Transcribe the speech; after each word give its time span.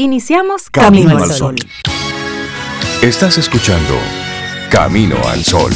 Iniciamos 0.00 0.70
Camino, 0.70 1.18
al 1.18 1.32
Sol. 1.32 1.56
Estás 3.02 3.36
escuchando 3.36 3.98
Camino 4.70 5.16
al 5.26 5.42
Sol. 5.42 5.72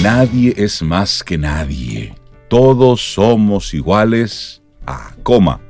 Nadie 0.00 0.54
es 0.56 0.80
más 0.80 1.24
que 1.24 1.36
nadie. 1.38 2.14
Todos 2.46 3.14
somos 3.14 3.74
iguales 3.74 4.62
a 4.86 5.16
coma 5.24 5.60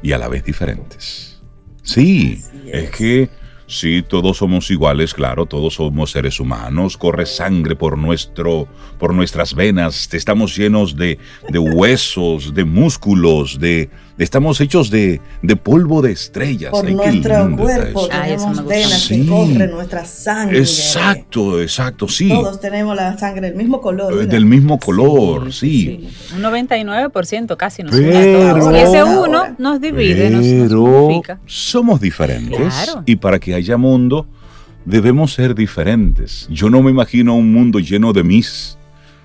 y 0.00 0.12
a 0.12 0.18
la 0.18 0.28
vez 0.28 0.44
diferentes. 0.44 1.42
Sí, 1.82 2.40
es 2.66 2.92
que 2.92 3.28
Sí, 3.70 4.02
todos 4.02 4.38
somos 4.38 4.70
iguales, 4.70 5.12
claro, 5.12 5.44
todos 5.44 5.74
somos 5.74 6.12
seres 6.12 6.40
humanos, 6.40 6.96
corre 6.96 7.26
sangre 7.26 7.76
por, 7.76 7.98
nuestro, 7.98 8.66
por 8.98 9.14
nuestras 9.14 9.52
venas, 9.52 10.08
estamos 10.14 10.56
llenos 10.56 10.96
de, 10.96 11.18
de 11.50 11.58
huesos, 11.58 12.54
de 12.54 12.64
músculos, 12.64 13.58
de, 13.58 13.90
estamos 14.18 14.60
hechos 14.60 14.90
de, 14.90 15.20
de 15.42 15.56
polvo 15.56 16.02
de 16.02 16.12
estrellas. 16.12 16.70
Por 16.70 16.90
nuestro 16.90 17.56
cuerpo 17.56 18.08
tenemos 18.08 18.66
venas 18.66 19.08
que 19.08 19.26
corren 19.26 19.70
nuestra 19.70 20.04
sangre. 20.04 20.58
Exacto, 20.58 21.60
exacto, 21.60 22.08
sí. 22.08 22.28
Todos 22.28 22.60
tenemos 22.60 22.96
la 22.96 23.16
sangre 23.16 23.48
del 23.48 23.56
mismo 23.56 23.80
color. 23.80 24.22
Eh, 24.22 24.26
del 24.26 24.44
mismo 24.44 24.78
color, 24.78 25.52
sí. 25.52 26.08
Un 26.34 26.42
99% 26.42 27.56
casi 27.56 27.82
nos 27.82 27.94
une 27.94 28.16
a 28.16 28.54
todos. 28.54 28.74
Y 28.74 28.76
ese 28.78 29.04
uno 29.04 29.44
nos 29.58 29.80
divide, 29.80 30.30
nos, 30.30 30.44
nos 30.70 31.22
somos 31.46 32.00
diferentes. 32.00 32.96
Y 33.06 33.16
para 33.16 33.38
que 33.38 33.54
haya 33.54 33.76
mundo, 33.76 34.26
debemos 34.84 35.34
ser 35.34 35.54
diferentes. 35.54 36.48
Yo 36.50 36.70
no 36.70 36.82
me 36.82 36.90
imagino 36.90 37.34
un 37.34 37.52
mundo 37.52 37.78
lleno 37.78 38.12
de 38.12 38.24
mis. 38.24 38.77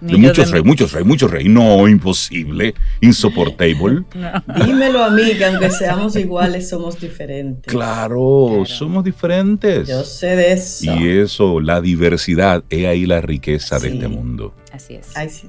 De 0.04 0.18
muchos 0.18 0.52
reyes, 0.52 0.66
muchos 0.66 0.92
reyes, 0.92 1.08
muchos 1.08 1.32
reyes. 1.32 1.50
No, 1.50 1.88
imposible, 1.88 2.74
insoportable. 3.02 4.04
Dímelo 4.66 5.04
a 5.04 5.10
mí, 5.10 5.36
que 5.38 5.46
aunque 5.46 5.70
seamos 5.72 6.16
iguales, 6.16 6.68
somos 6.70 7.00
diferentes. 7.00 7.72
Claro, 7.72 8.64
somos 8.66 9.04
diferentes. 9.04 9.88
Yo 9.88 10.04
sé 10.04 10.36
de 10.36 10.54
eso. 10.54 10.94
Y 10.94 11.20
eso, 11.20 11.60
la 11.60 11.80
diversidad, 11.82 12.64
es 12.70 12.86
ahí 12.86 13.06
la 13.06 13.22
riqueza 13.22 13.80
de 13.80 13.90
este 13.90 14.08
mundo. 14.08 14.54
Así 14.72 14.96
es. 14.96 15.08
sí. 15.34 15.48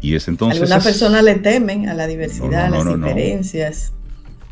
Y 0.00 0.14
es 0.14 0.28
entonces. 0.28 0.60
Algunas 0.60 0.84
personas 0.84 1.24
le 1.24 1.34
temen 1.36 1.88
a 1.88 1.94
la 1.94 2.06
diversidad, 2.06 2.66
a 2.66 2.70
las 2.70 2.84
diferencias, 2.84 3.92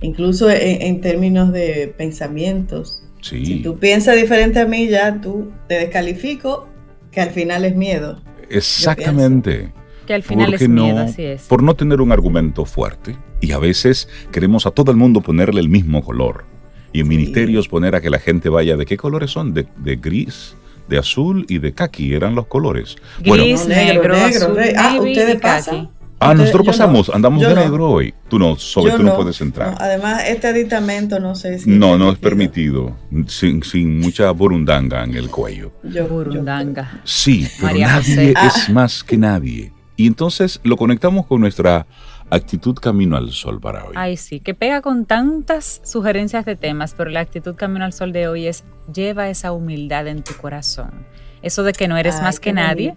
incluso 0.00 0.50
en 0.50 1.00
términos 1.00 1.52
de 1.52 1.94
pensamientos. 1.97 3.02
Si 3.20 3.60
tú 3.62 3.78
piensas 3.78 4.16
diferente 4.16 4.58
a 4.58 4.66
mí, 4.66 4.88
ya 4.88 5.20
tú 5.20 5.52
te 5.69 5.75
descalifico, 5.75 6.66
que 7.12 7.20
al 7.20 7.30
final 7.30 7.64
es 7.64 7.77
miedo. 7.77 8.20
Exactamente. 8.53 9.72
Que 10.06 10.14
al 10.14 10.22
final 10.22 10.55
es 10.55 10.69
miedo, 10.69 10.98
así 10.98 11.25
es. 11.25 11.42
Por 11.42 11.62
no 11.62 11.75
tener 11.75 12.00
un 12.00 12.12
argumento 12.12 12.64
fuerte. 12.64 13.17
Y 13.41 13.53
a 13.53 13.59
veces 13.59 14.09
queremos 14.31 14.67
a 14.67 14.70
todo 14.70 14.91
el 14.91 14.97
mundo 14.97 15.20
ponerle 15.20 15.61
el 15.61 15.69
mismo 15.69 16.03
color. 16.03 16.44
Y 16.92 17.00
en 17.00 17.09
ministerios 17.09 17.69
poner 17.69 17.94
a 17.94 18.00
que 18.00 18.11
la 18.11 18.19
gente 18.19 18.48
vaya, 18.48 18.77
¿de 18.77 18.84
qué 18.84 18.97
colores 18.97 19.31
son? 19.31 19.55
De, 19.55 19.67
gris, 19.97 20.56
de 20.89 20.98
azul 20.98 21.47
y 21.48 21.59
de 21.59 21.72
kaki 21.72 22.14
eran 22.14 22.34
los 22.34 22.47
colores. 22.47 22.97
Gris, 23.20 23.67
negro, 23.67 24.14
negro, 24.14 24.56
Ah, 24.77 24.98
ustedes 25.00 25.41
pasan. 25.41 25.91
Ah, 26.23 26.34
nosotros 26.34 26.67
pasamos, 26.67 27.11
andamos 27.11 27.42
de 27.42 27.55
negro 27.55 27.91
hoy. 27.91 28.15
Tú 28.28 28.39
no, 28.39 28.56
sobre 28.56 28.92
tú 28.92 29.03
no, 29.03 29.17
puedes 29.17 29.41
entrar. 29.41 29.75
además, 29.78 30.23
este 30.28 30.48
aditamento 30.48 31.20
no 31.20 31.34
sé 31.34 31.59
si. 31.59 31.70
No, 31.70 31.98
no 31.98 32.11
es 32.11 32.19
permitido. 32.19 32.97
Sin, 33.27 33.62
sin, 33.62 34.01
mucha 34.01 34.31
burundanga 34.31 35.05
en 35.05 35.15
el 35.15 35.28
cuello. 35.28 35.73
Yo, 35.83 36.06
burundanga. 36.06 37.00
Sí, 37.05 37.48
pero 37.61 37.78
nadie 37.78 38.31
es 38.31 38.69
ah. 38.69 38.73
más 38.73 39.05
que 39.05 39.17
nadie. 39.17 39.73
Y 39.97 40.06
entonces 40.06 40.61
lo 40.65 40.77
conectamos 40.77 41.27
con 41.27 41.41
nuestra 41.41 41.87
actitud 42.31 42.75
camino 42.77 43.17
al 43.17 43.31
sol 43.31 43.61
para 43.61 43.84
hoy. 43.84 43.93
Ay, 43.95 44.17
sí, 44.17 44.41
que 44.41 44.55
pega 44.55 44.81
con 44.81 45.05
tantas 45.05 45.83
sugerencias 45.84 46.45
de 46.47 46.56
temas, 46.56 46.95
pero 46.97 47.11
la 47.11 47.20
actitud 47.20 47.55
camino 47.55 47.84
al 47.84 47.93
sol 47.93 48.12
de 48.12 48.27
hoy 48.27 48.47
es 48.47 48.65
lleva 48.93 49.28
esa 49.28 49.53
humildad 49.53 50.09
en 50.09 50.22
tu 50.22 50.34
corazón. 50.34 51.06
Eso 51.43 51.62
de 51.62 51.72
que 51.72 51.88
no 51.88 51.97
eres 51.97 52.22
más 52.22 52.41
que 52.41 52.53
nadie, 52.53 52.94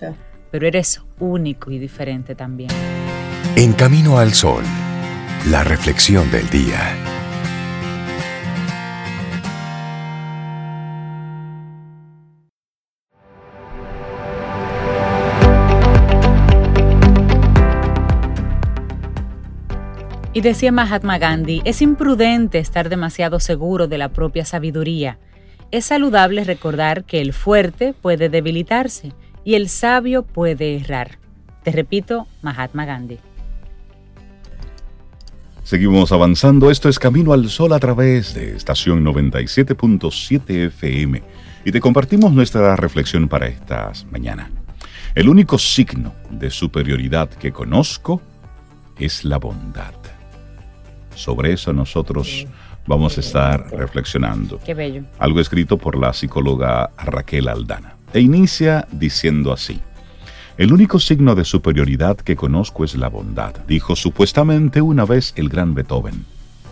pero 0.55 0.67
eres 0.67 1.01
único 1.19 1.69
y 1.69 1.79
diferente 1.79 2.33
también. 2.33 2.69
En 3.57 3.73
Camino 3.73 4.19
al 4.19 4.33
Sol, 4.33 4.63
la 5.49 5.65
reflexión 5.65 6.31
del 6.31 6.49
día. 6.49 6.95
Y 20.31 20.39
decía 20.39 20.71
Mahatma 20.71 21.17
Gandhi, 21.17 21.61
es 21.65 21.81
imprudente 21.81 22.59
estar 22.59 22.87
demasiado 22.87 23.41
seguro 23.41 23.89
de 23.89 23.97
la 23.97 24.07
propia 24.07 24.45
sabiduría. 24.45 25.19
Es 25.71 25.83
saludable 25.83 26.45
recordar 26.45 27.03
que 27.03 27.19
el 27.19 27.33
fuerte 27.33 27.93
puede 27.93 28.29
debilitarse 28.29 29.11
y 29.45 29.53
el 29.53 29.69
sabio 29.69 30.23
puede 30.23 30.75
errar. 30.75 31.19
Te 31.63 31.71
repito, 31.71 32.27
Mahatma 32.41 32.85
Gandhi. 32.85 33.19
Seguimos 35.63 36.11
avanzando. 36.11 36.69
Esto 36.69 36.89
es 36.89 36.99
Camino 36.99 37.31
al 37.31 37.49
Sol 37.49 37.73
a 37.73 37.79
través 37.79 38.33
de 38.33 38.55
estación 38.55 39.03
97.7 39.03 40.67
FM 40.67 41.23
y 41.63 41.71
te 41.71 41.79
compartimos 41.79 42.33
nuestra 42.33 42.75
reflexión 42.75 43.27
para 43.27 43.47
esta 43.47 43.91
mañana. 44.11 44.51
El 45.15 45.29
único 45.29 45.57
signo 45.57 46.13
de 46.29 46.49
superioridad 46.49 47.29
que 47.29 47.51
conozco 47.51 48.21
es 48.99 49.23
la 49.25 49.37
bondad. 49.37 49.93
Sobre 51.15 51.53
eso 51.53 51.71
nosotros 51.71 52.45
vamos 52.85 53.17
a 53.17 53.21
estar 53.21 53.71
reflexionando. 53.71 54.59
Qué 54.63 54.73
bello. 54.73 55.03
Algo 55.17 55.39
escrito 55.39 55.77
por 55.77 55.97
la 55.97 56.13
psicóloga 56.13 56.91
Raquel 56.97 57.47
Aldana. 57.47 57.94
E 58.15 58.21
inicia 58.21 58.87
diciendo 58.93 59.51
así. 59.51 59.81
El 60.57 60.71
único 60.71 60.99
signo 60.99 61.35
de 61.35 61.43
superioridad 61.43 62.15
que 62.15 62.37
conozco 62.37 62.85
es 62.85 62.95
la 62.95 63.09
bondad, 63.09 63.53
dijo 63.67 63.97
supuestamente 63.97 64.81
una 64.81 65.03
vez 65.03 65.33
el 65.35 65.49
gran 65.49 65.73
Beethoven. 65.73 66.23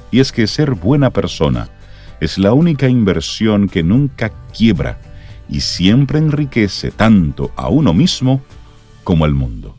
Y 0.09 0.21
es 0.21 0.31
que 0.31 0.47
ser 0.47 0.71
buena 0.71 1.09
persona 1.09 1.67
es 2.21 2.37
la 2.37 2.53
única 2.53 2.87
inversión 2.87 3.67
que 3.67 3.83
nunca 3.83 4.31
quiebra 4.57 5.01
y 5.49 5.59
siempre 5.59 6.19
enriquece 6.19 6.91
tanto 6.91 7.51
a 7.57 7.67
uno 7.67 7.93
mismo 7.93 8.41
como 9.03 9.25
al 9.25 9.33
mundo. 9.33 9.75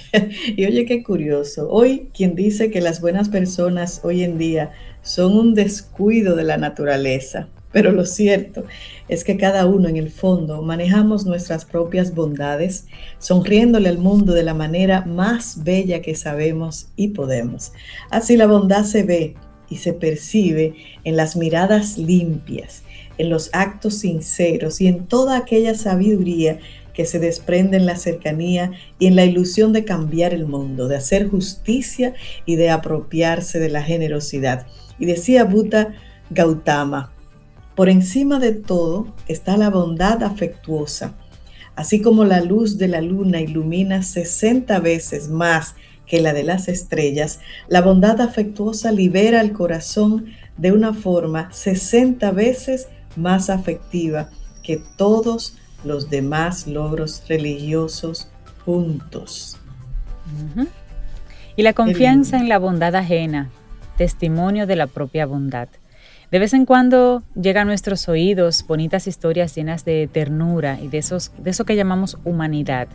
y 0.56 0.64
oye 0.64 0.86
qué 0.86 1.02
curioso, 1.02 1.68
hoy 1.68 2.08
quien 2.14 2.34
dice 2.34 2.70
que 2.70 2.80
las 2.80 3.02
buenas 3.02 3.28
personas 3.28 4.00
hoy 4.02 4.22
en 4.22 4.38
día 4.38 4.72
son 5.02 5.36
un 5.36 5.52
descuido 5.52 6.36
de 6.36 6.44
la 6.44 6.56
naturaleza, 6.56 7.48
pero 7.76 7.92
lo 7.92 8.06
cierto 8.06 8.64
es 9.06 9.22
que 9.22 9.36
cada 9.36 9.66
uno 9.66 9.86
en 9.86 9.96
el 9.96 10.08
fondo 10.08 10.62
manejamos 10.62 11.26
nuestras 11.26 11.66
propias 11.66 12.14
bondades, 12.14 12.86
sonriéndole 13.18 13.90
al 13.90 13.98
mundo 13.98 14.32
de 14.32 14.44
la 14.44 14.54
manera 14.54 15.04
más 15.04 15.62
bella 15.62 16.00
que 16.00 16.14
sabemos 16.14 16.88
y 16.96 17.08
podemos. 17.08 17.72
Así 18.08 18.38
la 18.38 18.46
bondad 18.46 18.84
se 18.84 19.02
ve 19.02 19.34
y 19.68 19.76
se 19.76 19.92
percibe 19.92 20.72
en 21.04 21.16
las 21.16 21.36
miradas 21.36 21.98
limpias, 21.98 22.82
en 23.18 23.28
los 23.28 23.50
actos 23.52 23.98
sinceros 23.98 24.80
y 24.80 24.86
en 24.86 25.04
toda 25.04 25.36
aquella 25.36 25.74
sabiduría 25.74 26.60
que 26.94 27.04
se 27.04 27.18
desprende 27.18 27.76
en 27.76 27.84
la 27.84 27.96
cercanía 27.96 28.70
y 28.98 29.06
en 29.06 29.16
la 29.16 29.26
ilusión 29.26 29.74
de 29.74 29.84
cambiar 29.84 30.32
el 30.32 30.46
mundo, 30.46 30.88
de 30.88 30.96
hacer 30.96 31.28
justicia 31.28 32.14
y 32.46 32.56
de 32.56 32.70
apropiarse 32.70 33.58
de 33.58 33.68
la 33.68 33.82
generosidad. 33.82 34.66
Y 34.98 35.04
decía 35.04 35.44
Buddha 35.44 35.92
Gautama, 36.30 37.12
por 37.76 37.90
encima 37.90 38.40
de 38.40 38.52
todo 38.52 39.14
está 39.28 39.56
la 39.58 39.68
bondad 39.68 40.22
afectuosa. 40.24 41.14
Así 41.76 42.00
como 42.00 42.24
la 42.24 42.40
luz 42.40 42.78
de 42.78 42.88
la 42.88 43.02
luna 43.02 43.42
ilumina 43.42 44.02
60 44.02 44.80
veces 44.80 45.28
más 45.28 45.74
que 46.06 46.22
la 46.22 46.32
de 46.32 46.42
las 46.42 46.68
estrellas, 46.68 47.40
la 47.68 47.82
bondad 47.82 48.20
afectuosa 48.22 48.92
libera 48.92 49.42
el 49.42 49.52
corazón 49.52 50.26
de 50.56 50.72
una 50.72 50.94
forma 50.94 51.52
60 51.52 52.30
veces 52.30 52.88
más 53.14 53.50
afectiva 53.50 54.30
que 54.62 54.82
todos 54.96 55.58
los 55.84 56.08
demás 56.08 56.66
logros 56.66 57.24
religiosos 57.28 58.30
juntos. 58.64 59.58
Y 61.56 61.62
la 61.62 61.74
confianza 61.74 62.38
en 62.38 62.48
la 62.48 62.58
bondad 62.58 62.94
ajena, 62.94 63.50
testimonio 63.98 64.66
de 64.66 64.76
la 64.76 64.86
propia 64.86 65.26
bondad. 65.26 65.68
De 66.30 66.38
vez 66.40 66.54
en 66.54 66.66
cuando 66.66 67.22
llegan 67.40 67.68
a 67.68 67.70
nuestros 67.70 68.08
oídos 68.08 68.64
bonitas 68.66 69.06
historias 69.06 69.54
llenas 69.54 69.84
de 69.84 70.08
ternura 70.12 70.80
y 70.80 70.88
de, 70.88 70.98
esos, 70.98 71.32
de 71.38 71.50
eso 71.50 71.64
que 71.64 71.76
llamamos 71.76 72.18
humanidad. 72.24 72.88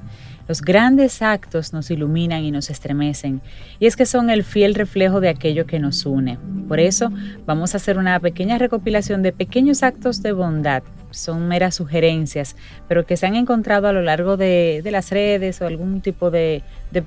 Los 0.47 0.61
grandes 0.61 1.21
actos 1.21 1.71
nos 1.71 1.89
iluminan 1.91 2.43
y 2.43 2.51
nos 2.51 2.69
estremecen, 2.69 3.41
y 3.79 3.85
es 3.85 3.95
que 3.95 4.05
son 4.05 4.29
el 4.29 4.43
fiel 4.43 4.75
reflejo 4.75 5.21
de 5.21 5.29
aquello 5.29 5.65
que 5.65 5.79
nos 5.79 6.05
une. 6.05 6.37
Por 6.67 6.79
eso 6.79 7.09
vamos 7.45 7.73
a 7.73 7.77
hacer 7.77 7.97
una 7.97 8.19
pequeña 8.19 8.57
recopilación 8.57 9.21
de 9.21 9.31
pequeños 9.31 9.81
actos 9.81 10.21
de 10.21 10.33
bondad 10.33 10.83
son 11.11 11.47
meras 11.47 11.75
sugerencias, 11.75 12.55
pero 12.87 13.05
que 13.05 13.17
se 13.17 13.27
han 13.27 13.35
encontrado 13.35 13.87
a 13.87 13.93
lo 13.93 14.01
largo 14.01 14.37
de, 14.37 14.81
las 14.85 15.11
redes 15.11 15.61
o 15.61 15.67
algún 15.67 16.01
tipo 16.01 16.31
de, 16.31 16.63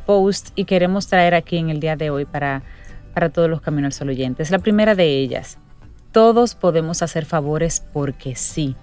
post 0.07 0.51
y 0.55 0.65
queremos 0.65 1.09
traer 1.09 1.35
aquí 1.35 1.57
en 1.57 1.71
el 1.71 1.81
día 1.81 1.97
de 1.97 2.11
hoy 2.11 2.25
para, 2.25 2.63
para 3.13 3.31
todos 3.31 3.49
los 3.49 3.61
Caminos 3.61 3.95
al 3.95 3.99
Sol 3.99 4.09
oyentes. 4.11 4.51
La 4.51 4.59
primera 4.59 4.95
de 4.95 5.07
ellas, 5.19 5.59
todos 6.15 6.55
podemos 6.55 7.03
hacer 7.03 7.25
favores 7.25 7.85
porque 7.93 8.37
sí. 8.37 8.77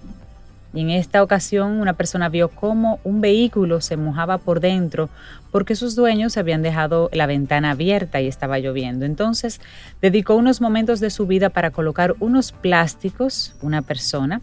Y 0.74 0.82
en 0.82 0.90
esta 0.90 1.22
ocasión 1.22 1.80
una 1.80 1.94
persona 1.94 2.28
vio 2.28 2.48
cómo 2.48 3.00
un 3.04 3.22
vehículo 3.22 3.80
se 3.80 3.96
mojaba 3.96 4.36
por 4.36 4.60
dentro 4.60 5.08
porque 5.50 5.74
sus 5.74 5.96
dueños 5.96 6.36
habían 6.36 6.60
dejado 6.60 7.08
la 7.10 7.24
ventana 7.24 7.70
abierta 7.70 8.20
y 8.20 8.28
estaba 8.28 8.58
lloviendo. 8.58 9.06
Entonces 9.06 9.62
dedicó 10.02 10.34
unos 10.34 10.60
momentos 10.60 11.00
de 11.00 11.08
su 11.08 11.26
vida 11.26 11.48
para 11.48 11.70
colocar 11.70 12.14
unos 12.20 12.52
plásticos, 12.52 13.54
una 13.62 13.80
persona, 13.80 14.42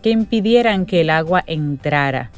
que 0.00 0.10
impidieran 0.10 0.86
que 0.86 1.00
el 1.00 1.10
agua 1.10 1.42
entrara. 1.48 2.30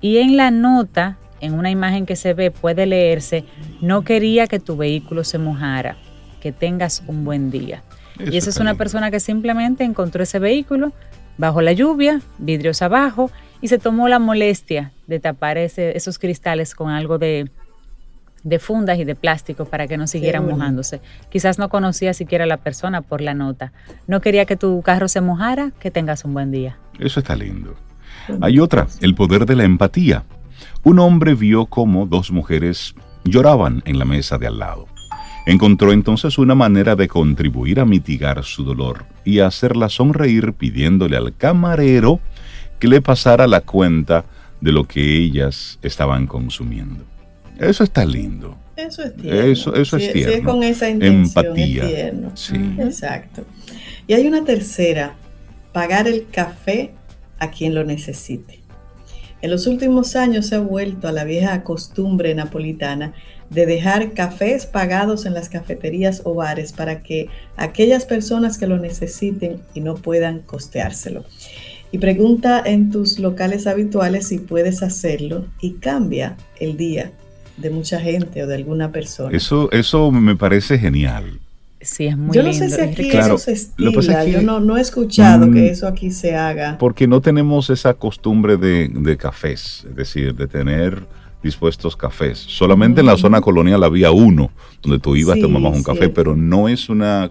Y 0.00 0.18
en 0.18 0.36
la 0.36 0.50
nota, 0.50 1.18
en 1.40 1.54
una 1.54 1.70
imagen 1.70 2.04
que 2.04 2.16
se 2.16 2.34
ve, 2.34 2.50
puede 2.50 2.84
leerse, 2.84 3.44
no 3.80 4.02
quería 4.02 4.48
que 4.48 4.58
tu 4.58 4.76
vehículo 4.76 5.22
se 5.22 5.38
mojara, 5.38 5.96
que 6.40 6.50
tengas 6.50 7.04
un 7.06 7.24
buen 7.24 7.52
día. 7.52 7.84
Y 8.30 8.36
esa 8.36 8.50
es 8.50 8.56
una 8.58 8.74
persona 8.74 9.10
que 9.10 9.20
simplemente 9.20 9.84
encontró 9.84 10.22
ese 10.22 10.38
vehículo, 10.38 10.92
bajo 11.38 11.62
la 11.62 11.72
lluvia, 11.72 12.20
vidrios 12.38 12.82
abajo, 12.82 13.30
y 13.60 13.68
se 13.68 13.78
tomó 13.78 14.08
la 14.08 14.18
molestia 14.18 14.92
de 15.06 15.20
tapar 15.20 15.58
esos 15.58 16.18
cristales 16.18 16.74
con 16.74 16.90
algo 16.90 17.18
de, 17.18 17.50
fundas 18.58 18.98
y 18.98 19.04
de 19.04 19.14
plástico 19.14 19.64
para 19.64 19.86
que 19.86 19.96
no 19.96 20.06
siguieran 20.06 20.46
mojándose. 20.46 21.00
Quizás 21.30 21.58
no 21.58 21.68
conocía 21.68 22.14
siquiera 22.14 22.44
a 22.44 22.46
la 22.46 22.56
persona 22.58 23.02
por 23.02 23.20
la 23.20 23.34
nota. 23.34 23.72
No 24.06 24.20
quería 24.20 24.44
que 24.46 24.56
tu 24.56 24.80
carro 24.82 25.08
se 25.08 25.20
mojara, 25.20 25.72
que 25.78 25.90
tengas 25.90 26.24
un 26.24 26.34
buen 26.34 26.50
día. 26.50 26.78
Eso 26.98 27.20
está 27.20 27.36
lindo. 27.36 27.74
Hay 28.40 28.58
otra, 28.58 28.86
el 29.00 29.14
poder 29.14 29.46
de 29.46 29.56
la 29.56 29.64
empatía. 29.64 30.24
Un 30.82 30.98
hombre 30.98 31.34
vio 31.34 31.66
cómo 31.66 32.06
dos 32.06 32.30
mujeres 32.30 32.94
lloraban 33.24 33.82
en 33.84 33.98
la 33.98 34.04
mesa 34.04 34.38
de 34.38 34.46
al 34.46 34.58
lado. 34.58 34.86
Encontró 35.50 35.92
entonces 35.92 36.38
una 36.38 36.54
manera 36.54 36.94
de 36.94 37.08
contribuir 37.08 37.80
a 37.80 37.84
mitigar 37.84 38.44
su 38.44 38.62
dolor 38.62 39.04
y 39.24 39.40
hacerla 39.40 39.88
sonreír 39.88 40.52
pidiéndole 40.52 41.16
al 41.16 41.36
camarero 41.36 42.20
que 42.78 42.86
le 42.86 43.00
pasara 43.00 43.48
la 43.48 43.60
cuenta 43.62 44.24
de 44.60 44.70
lo 44.70 44.86
que 44.86 45.16
ellas 45.16 45.80
estaban 45.82 46.28
consumiendo. 46.28 47.04
Eso 47.58 47.82
está 47.82 48.04
lindo. 48.04 48.56
Eso 48.76 49.02
es 49.02 49.16
tierno. 49.16 49.40
Eso, 49.40 49.74
eso 49.74 49.96
es 49.96 50.12
tierno. 50.12 50.34
es 50.34 50.44
con 50.44 50.62
esa 50.62 50.88
intención, 50.88 51.44
Empatía. 51.44 51.82
Es 51.82 51.94
tierno. 51.94 52.30
Sí. 52.36 52.76
Exacto. 52.78 53.42
Y 54.06 54.14
hay 54.14 54.28
una 54.28 54.44
tercera, 54.44 55.16
pagar 55.72 56.06
el 56.06 56.28
café 56.30 56.92
a 57.40 57.50
quien 57.50 57.74
lo 57.74 57.82
necesite. 57.82 58.60
En 59.42 59.50
los 59.50 59.66
últimos 59.66 60.14
años 60.14 60.46
se 60.46 60.54
ha 60.54 60.60
vuelto 60.60 61.08
a 61.08 61.12
la 61.12 61.24
vieja 61.24 61.64
costumbre 61.64 62.36
napolitana 62.36 63.14
de 63.50 63.66
dejar 63.66 64.12
cafés 64.12 64.64
pagados 64.64 65.26
en 65.26 65.34
las 65.34 65.48
cafeterías 65.48 66.22
o 66.24 66.34
bares 66.34 66.72
para 66.72 67.02
que 67.02 67.28
aquellas 67.56 68.04
personas 68.04 68.56
que 68.56 68.66
lo 68.66 68.78
necesiten 68.78 69.60
y 69.74 69.80
no 69.80 69.96
puedan 69.96 70.40
costeárselo. 70.40 71.24
Y 71.92 71.98
pregunta 71.98 72.62
en 72.64 72.90
tus 72.90 73.18
locales 73.18 73.66
habituales 73.66 74.28
si 74.28 74.38
puedes 74.38 74.82
hacerlo 74.82 75.46
y 75.60 75.72
cambia 75.72 76.36
el 76.60 76.76
día 76.76 77.10
de 77.56 77.70
mucha 77.70 78.00
gente 78.00 78.44
o 78.44 78.46
de 78.46 78.54
alguna 78.54 78.92
persona. 78.92 79.36
Eso, 79.36 79.70
eso 79.72 80.12
me 80.12 80.36
parece 80.36 80.78
genial. 80.78 81.40
Sí, 81.80 82.06
es 82.06 82.16
muy 82.16 82.36
Yo 82.36 82.42
no 82.42 82.52
sé 82.52 82.68
si 82.68 82.80
aquí 82.80 83.10
eso 83.10 83.38
se 83.38 83.52
estila. 83.52 84.24
Yo 84.24 84.42
no, 84.42 84.76
he 84.76 84.80
escuchado 84.80 85.50
que 85.50 85.62
mm, 85.62 85.72
eso 85.72 85.88
aquí 85.88 86.10
se 86.10 86.36
haga. 86.36 86.76
Porque 86.78 87.08
no 87.08 87.20
tenemos 87.20 87.70
esa 87.70 87.94
costumbre 87.94 88.56
de, 88.56 88.88
de 88.88 89.16
cafés, 89.16 89.86
es 89.88 89.96
decir, 89.96 90.34
de 90.34 90.46
tener 90.46 91.06
dispuestos 91.42 91.96
cafés. 91.96 92.38
Solamente 92.38 93.00
en 93.00 93.06
la 93.06 93.16
zona 93.16 93.40
colonial 93.40 93.82
había 93.84 94.10
uno 94.10 94.50
donde 94.82 94.98
tú 94.98 95.16
ibas, 95.16 95.36
sí, 95.36 95.42
tomabas 95.42 95.76
un 95.76 95.82
café, 95.82 96.08
pero 96.08 96.36
no 96.36 96.68
es 96.68 96.88
una 96.88 97.30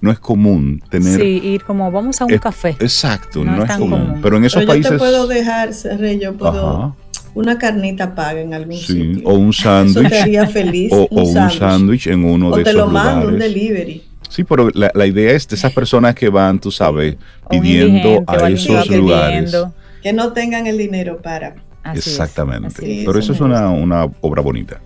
no 0.00 0.10
es 0.10 0.18
común 0.18 0.82
tener. 0.90 1.20
Sí, 1.20 1.40
ir 1.42 1.64
como 1.64 1.90
vamos 1.90 2.20
a 2.20 2.24
un 2.26 2.38
café. 2.38 2.76
Exacto, 2.80 3.44
no, 3.44 3.64
es, 3.64 3.76
común. 3.76 4.18
Pero 4.22 4.36
en 4.36 4.44
esos 4.44 4.60
pero 4.60 4.72
países. 4.72 4.92
Yo 4.92 4.96
te 4.96 4.98
puedo 4.98 5.26
dejar, 5.26 5.70
Rey, 5.98 6.18
yo 6.18 6.34
puedo. 6.34 6.96
Una 7.34 7.58
carnita 7.58 8.14
paga 8.14 8.40
en 8.40 8.54
algún 8.54 8.76
sí, 8.76 9.14
sitio. 9.14 9.28
O 9.28 9.34
un 9.34 9.52
sándwich. 9.52 10.10
Eso 10.10 10.50
feliz. 10.50 10.90
O 10.92 11.06
un 11.10 11.50
sándwich 11.50 12.06
en 12.06 12.24
uno 12.24 12.56
de 12.56 12.62
esos 12.62 12.74
lugares. 12.74 12.74
O 12.74 12.74
te 12.74 12.74
lo 12.74 12.86
mando, 12.88 13.28
un 13.28 13.38
delivery. 13.38 14.02
Sí, 14.28 14.44
pero 14.44 14.70
la, 14.74 14.90
la, 14.94 15.06
idea 15.06 15.32
es 15.32 15.46
de 15.46 15.54
esas 15.54 15.72
personas 15.72 16.14
que 16.14 16.28
van, 16.28 16.58
tú 16.58 16.70
sabes, 16.70 17.16
pidiendo 17.48 18.24
a 18.26 18.48
esos 18.48 18.88
lugares. 18.88 19.54
Que 20.02 20.12
no 20.12 20.32
tengan 20.32 20.66
el 20.66 20.78
dinero 20.78 21.20
para 21.22 21.56
Exactamente. 21.94 23.04
Pero 23.04 23.18
eso 23.18 23.32
es 23.32 23.40
una, 23.40 24.04
obra 24.20 24.42
bonita. 24.42 24.80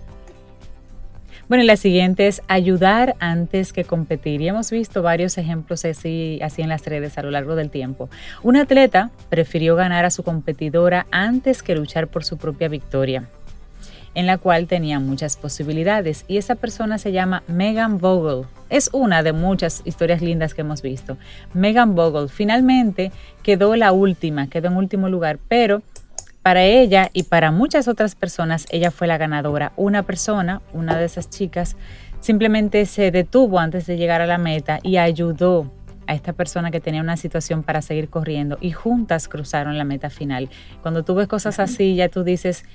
Bueno, 1.51 1.65
y 1.65 1.67
la 1.67 1.75
siguiente 1.75 2.27
es 2.27 2.41
ayudar 2.47 3.15
antes 3.19 3.73
que 3.73 3.83
competir. 3.83 4.39
Y 4.39 4.47
hemos 4.47 4.71
visto 4.71 5.01
varios 5.01 5.37
ejemplos 5.37 5.83
así, 5.83 6.39
así 6.41 6.61
en 6.61 6.69
las 6.69 6.85
redes 6.85 7.17
a 7.17 7.23
lo 7.23 7.29
largo 7.29 7.55
del 7.55 7.69
tiempo. 7.69 8.09
Un 8.41 8.55
atleta 8.55 9.11
prefirió 9.29 9.75
ganar 9.75 10.05
a 10.05 10.11
su 10.11 10.23
competidora 10.23 11.07
antes 11.11 11.61
que 11.61 11.75
luchar 11.75 12.07
por 12.07 12.23
su 12.23 12.37
propia 12.37 12.69
victoria, 12.69 13.25
en 14.15 14.27
la 14.27 14.37
cual 14.37 14.67
tenía 14.67 15.01
muchas 15.01 15.35
posibilidades. 15.35 16.23
Y 16.29 16.37
esa 16.37 16.55
persona 16.55 16.97
se 16.97 17.11
llama 17.11 17.43
Megan 17.47 17.97
Vogel. 17.97 18.47
Es 18.69 18.89
una 18.93 19.21
de 19.21 19.33
muchas 19.33 19.81
historias 19.83 20.21
lindas 20.21 20.53
que 20.53 20.61
hemos 20.61 20.81
visto. 20.81 21.17
Megan 21.53 21.95
Vogel 21.95 22.29
finalmente 22.29 23.11
quedó 23.43 23.75
la 23.75 23.91
última, 23.91 24.47
quedó 24.47 24.69
en 24.69 24.77
último 24.77 25.09
lugar, 25.09 25.37
pero 25.49 25.81
para 26.41 26.63
ella 26.63 27.09
y 27.13 27.23
para 27.23 27.51
muchas 27.51 27.87
otras 27.87 28.15
personas, 28.15 28.65
ella 28.71 28.91
fue 28.91 29.07
la 29.07 29.17
ganadora. 29.17 29.73
Una 29.75 30.03
persona, 30.03 30.61
una 30.73 30.97
de 30.97 31.05
esas 31.05 31.29
chicas, 31.29 31.75
simplemente 32.19 32.85
se 32.85 33.11
detuvo 33.11 33.59
antes 33.59 33.85
de 33.85 33.97
llegar 33.97 34.21
a 34.21 34.25
la 34.25 34.37
meta 34.37 34.79
y 34.81 34.97
ayudó 34.97 35.71
a 36.07 36.15
esta 36.15 36.33
persona 36.33 36.71
que 36.71 36.79
tenía 36.79 37.01
una 37.01 37.15
situación 37.15 37.63
para 37.63 37.81
seguir 37.81 38.09
corriendo 38.09 38.57
y 38.59 38.71
juntas 38.71 39.27
cruzaron 39.27 39.77
la 39.77 39.83
meta 39.83 40.09
final. 40.09 40.49
Cuando 40.81 41.03
tú 41.03 41.13
ves 41.15 41.27
cosas 41.27 41.59
así, 41.59 41.95
ya 41.95 42.09
tú 42.09 42.23
dices, 42.23 42.65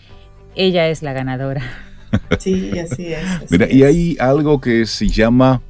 ella 0.55 0.89
es 0.89 1.03
la 1.03 1.13
ganadora. 1.13 1.63
Sí, 2.39 2.79
así 2.79 3.13
es. 3.13 3.51
Mira, 3.51 3.71
y 3.71 3.83
hay 3.83 4.17
algo 4.21 4.61
que 4.61 4.87
se 4.87 5.09
llama 5.09 5.61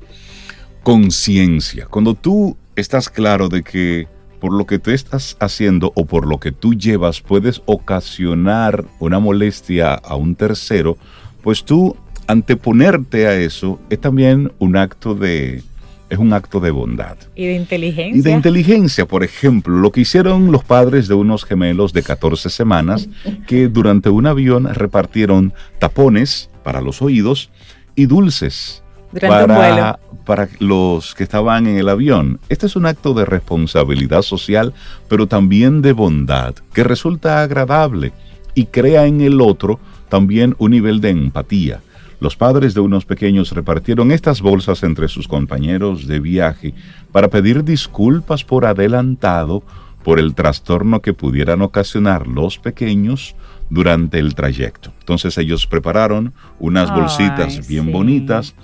conciencia. 0.83 1.87
Cuando 1.87 2.15
tú 2.15 2.57
estás 2.77 3.09
claro 3.09 3.49
de 3.49 3.63
que 3.63 4.07
por 4.47 4.57
lo 4.57 4.65
que 4.65 4.79
tú 4.79 4.93
estás 4.93 5.37
haciendo 5.41 5.91
o 5.97 6.05
por 6.05 6.25
lo 6.25 6.39
que 6.39 6.53
tú 6.53 6.75
llevas 6.75 7.21
puedes 7.21 7.63
ocasionar 7.67 8.85
una 9.01 9.19
molestia 9.19 9.95
a 9.95 10.15
un 10.15 10.37
tercero, 10.37 10.99
pues 11.43 11.65
tú 11.65 11.97
anteponerte 12.29 13.27
a 13.27 13.35
eso 13.35 13.81
es 13.91 14.01
también 14.01 14.53
un 14.61 14.77
acto 14.77 15.17
de 15.17 15.65
es 16.11 16.19
un 16.19 16.33
acto 16.33 16.61
de 16.61 16.71
bondad. 16.71 17.17
Y 17.35 17.47
de 17.47 17.55
inteligencia. 17.55 18.17
Y 18.17 18.23
de 18.23 18.31
inteligencia, 18.31 19.05
por 19.09 19.25
ejemplo, 19.25 19.79
lo 19.79 19.91
que 19.91 20.03
hicieron 20.03 20.53
los 20.53 20.63
padres 20.63 21.09
de 21.09 21.15
unos 21.15 21.45
gemelos 21.45 21.93
de 21.93 22.05
14 22.05 22.49
semanas 22.49 23.09
que 23.49 23.67
durante 23.67 24.11
un 24.11 24.27
avión 24.27 24.73
repartieron 24.73 25.55
tapones 25.81 26.51
para 26.63 26.81
los 26.81 27.03
oídos 27.03 27.51
y 27.97 28.07
dulces 28.07 28.85
para, 29.21 29.99
para 30.25 30.49
los 30.59 31.15
que 31.15 31.23
estaban 31.23 31.67
en 31.67 31.79
el 31.79 31.89
avión. 31.89 32.41
Este 32.49 32.67
es 32.67 32.77
un 32.77 32.87
acto 32.87 33.15
de 33.15 33.25
responsabilidad 33.25 34.23
social, 34.23 34.75
pero 35.09 35.27
también 35.27 35.83
de 35.83 35.93
bondad, 35.93 36.55
que 36.73 36.85
resulta 36.85 37.43
agradable 37.43 38.13
y 38.55 38.67
crea 38.67 39.07
en 39.07 39.21
el 39.21 39.41
otro 39.41 39.79
también 40.09 40.55
un 40.59 40.73
nivel 40.73 41.01
de 41.01 41.11
empatía. 41.11 41.81
Los 42.19 42.37
padres 42.37 42.73
de 42.75 42.81
unos 42.81 43.05
pequeños 43.05 43.53
repartieron 43.53 44.11
estas 44.11 44.41
bolsas 44.41 44.83
entre 44.83 45.09
sus 45.09 45.29
compañeros 45.29 46.07
de 46.07 46.19
viaje 46.19 46.75
para 47.13 47.29
pedir 47.29 47.63
disculpas 47.63 48.43
por 48.43 48.65
adelantado 48.65 49.63
por 50.03 50.19
el 50.19 50.35
trastorno 50.35 51.03
que 51.03 51.13
pudieran 51.13 51.63
ocasionar 51.63 52.27
los 52.27 52.59
pequeños 52.59 53.35
durante 53.69 54.19
el 54.19 54.35
trayecto. 54.35 54.93
Entonces 55.01 55.37
ellos 55.37 55.67
prepararon 55.67 56.33
unas 56.59 56.95
bolsitas 56.95 57.67
bien 57.69 57.93
bonitas 57.93 58.55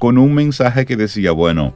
con 0.00 0.16
un 0.16 0.32
mensaje 0.32 0.86
que 0.86 0.96
decía, 0.96 1.30
bueno, 1.30 1.74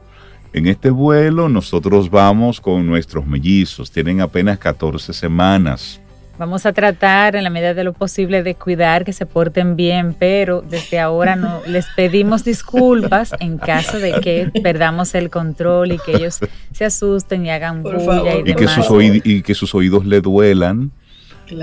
en 0.51 0.65
este 0.65 0.89
vuelo 0.89 1.47
nosotros 1.47 2.09
vamos 2.09 2.59
con 2.59 2.87
nuestros 2.87 3.27
mellizos, 3.27 3.91
tienen 3.91 4.19
apenas 4.19 4.57
14 4.57 5.13
semanas. 5.13 6.01
Vamos 6.39 6.65
a 6.65 6.73
tratar 6.73 7.35
en 7.35 7.43
la 7.43 7.51
medida 7.51 7.75
de 7.75 7.83
lo 7.83 7.93
posible 7.93 8.41
de 8.41 8.55
cuidar 8.55 9.05
que 9.05 9.13
se 9.13 9.27
porten 9.27 9.75
bien, 9.75 10.15
pero 10.17 10.63
desde 10.63 10.99
ahora 10.99 11.35
no 11.35 11.61
les 11.67 11.85
pedimos 11.95 12.43
disculpas 12.43 13.31
en 13.39 13.59
caso 13.59 13.99
de 13.99 14.13
que 14.21 14.49
perdamos 14.63 15.13
el 15.13 15.29
control 15.29 15.91
y 15.91 15.99
que 15.99 16.13
ellos 16.15 16.39
se 16.73 16.83
asusten 16.83 17.45
y 17.45 17.51
hagan 17.51 17.83
bulla 17.83 18.37
y, 18.43 18.49
y, 18.49 18.55
que 18.55 18.67
sus 18.67 18.87
y 19.23 19.43
que 19.43 19.53
sus 19.53 19.75
oídos 19.75 20.03
le 20.03 20.19
duelan. 20.19 20.91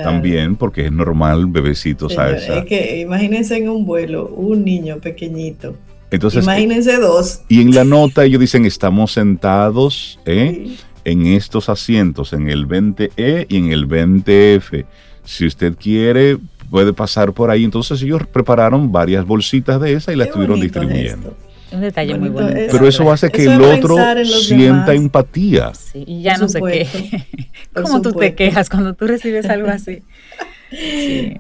También, 0.05 0.55
porque 0.55 0.87
es 0.87 0.93
normal, 0.93 1.47
bebecitos 1.49 2.17
a 2.17 2.31
esa. 2.31 2.59
Es 2.59 2.67
que 2.67 3.01
imagínense 3.01 3.57
en 3.57 3.69
un 3.69 3.85
vuelo, 3.85 4.29
un 4.29 4.65
niño 4.65 4.99
pequeñito 4.99 5.75
Imagínense 6.13 6.99
dos. 6.99 7.41
Y 7.49 7.63
en 7.63 7.75
la 7.75 7.85
nota 7.85 8.25
ellos 8.25 8.41
dicen, 8.41 8.67
estamos 8.67 9.13
sentados 9.13 10.19
¿eh? 10.27 10.77
en 11.05 11.27
estos 11.27 11.69
asientos, 11.69 12.33
en 12.33 12.49
el 12.49 12.69
20E 12.69 13.47
y 13.49 13.57
en 13.57 13.73
el 13.73 13.89
20F. 13.89 14.85
Si 15.25 15.47
usted 15.47 15.75
quiere, 15.77 16.39
puede 16.71 16.93
pasar 16.93 17.33
por 17.33 17.51
ahí. 17.51 17.65
Entonces 17.65 18.03
ellos 18.03 18.23
prepararon 18.31 18.93
varias 18.93 19.25
bolsitas 19.25 19.81
de 19.81 19.95
esa 19.95 20.13
y 20.13 20.17
las 20.17 20.29
estuvieron 20.29 20.61
distribuyendo. 20.61 21.37
Un 21.73 21.81
detalle 21.81 22.19
muy 22.19 22.29
bonito. 22.29 22.61
Pero 22.71 22.87
eso 22.87 23.11
hace 23.11 23.31
que 23.31 23.45
el 23.45 23.63
otro 23.63 23.97
sienta 24.25 24.93
empatía. 24.93 25.73
Sí, 25.75 26.05
y 26.07 26.23
ya 26.23 26.37
no 26.37 26.49
sé 26.49 26.61
qué. 26.61 27.27
¿Cómo 27.83 28.03
tú 28.03 28.13
te 28.13 28.35
quejas 28.35 28.69
cuando 28.69 28.93
tú 28.93 29.07
recibes 29.07 29.47
algo 29.47 29.69
así? 29.69 30.03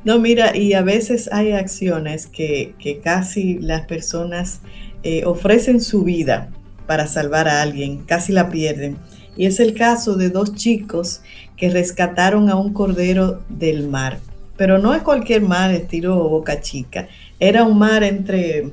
No, 0.04 0.18
mira, 0.18 0.56
y 0.56 0.74
a 0.74 0.82
veces 0.82 1.28
hay 1.32 1.52
acciones 1.52 2.26
que, 2.26 2.74
casi 3.02 3.58
las 3.58 3.86
personas 3.86 4.60
eh, 5.02 5.24
ofrecen 5.24 5.80
su 5.80 6.04
vida 6.04 6.50
para 6.86 7.06
salvar 7.06 7.48
a 7.48 7.62
alguien, 7.62 7.98
casi 8.04 8.32
la 8.32 8.50
pierden. 8.50 8.96
Y 9.36 9.46
es 9.46 9.60
el 9.60 9.74
caso 9.74 10.16
de 10.16 10.28
dos 10.28 10.54
chicos 10.54 11.22
que 11.56 11.70
rescataron 11.70 12.50
a 12.50 12.56
un 12.56 12.72
cordero 12.72 13.42
del 13.48 13.88
mar. 13.88 14.18
Pero 14.56 14.78
no 14.78 14.94
es 14.94 15.02
cualquier 15.02 15.42
mar 15.42 15.72
estilo 15.72 16.28
Boca 16.28 16.60
Chica. 16.60 17.08
Era 17.40 17.64
un 17.64 17.78
mar 17.78 18.04
entre, 18.04 18.72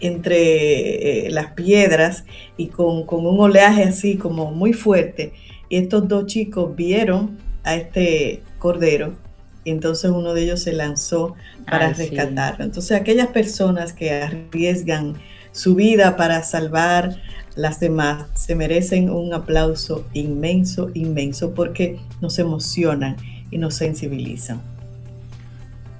entre 0.00 1.26
eh, 1.26 1.30
las 1.30 1.52
piedras 1.52 2.24
y 2.56 2.68
con, 2.68 3.04
con 3.06 3.26
un 3.26 3.40
oleaje 3.40 3.82
así 3.82 4.16
como 4.16 4.52
muy 4.52 4.72
fuerte. 4.72 5.32
Y 5.68 5.78
estos 5.78 6.06
dos 6.06 6.26
chicos 6.26 6.76
vieron 6.76 7.38
a 7.64 7.74
este 7.74 8.42
cordero 8.58 9.14
y 9.64 9.70
entonces 9.70 10.10
uno 10.10 10.34
de 10.34 10.42
ellos 10.44 10.60
se 10.60 10.72
lanzó 10.72 11.34
para 11.66 11.92
rescatarlo. 11.92 12.64
Entonces 12.64 12.92
aquellas 12.92 13.28
personas 13.28 13.92
que 13.92 14.12
arriesgan 14.12 15.14
su 15.52 15.74
vida 15.74 16.16
para 16.16 16.42
salvar 16.42 17.20
las 17.54 17.80
demás 17.80 18.26
se 18.34 18.54
merecen 18.54 19.10
un 19.10 19.34
aplauso 19.34 20.06
inmenso, 20.14 20.90
inmenso, 20.94 21.54
porque 21.54 22.00
nos 22.20 22.38
emocionan 22.38 23.16
y 23.50 23.58
nos 23.58 23.74
sensibilizan. 23.74 24.60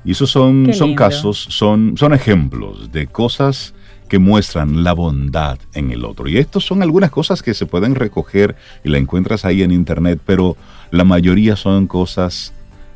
Y 0.04 0.12
esos 0.12 0.30
son, 0.30 0.72
son 0.72 0.94
casos, 0.94 1.46
son, 1.50 1.96
son 1.96 2.12
ejemplos 2.12 2.90
de 2.90 3.06
cosas 3.06 3.74
que 4.08 4.18
muestran 4.18 4.82
la 4.82 4.94
bondad 4.94 5.58
en 5.74 5.92
el 5.92 6.04
otro. 6.04 6.28
Y 6.28 6.38
estos 6.38 6.64
son 6.64 6.82
algunas 6.82 7.10
cosas 7.10 7.42
que 7.42 7.54
se 7.54 7.66
pueden 7.66 7.94
recoger 7.94 8.56
y 8.82 8.88
la 8.88 8.98
encuentras 8.98 9.44
ahí 9.44 9.62
en 9.62 9.70
internet, 9.70 10.20
pero 10.26 10.56
la 10.90 11.04
mayoría 11.04 11.54
son 11.54 11.86
cosas 11.86 12.52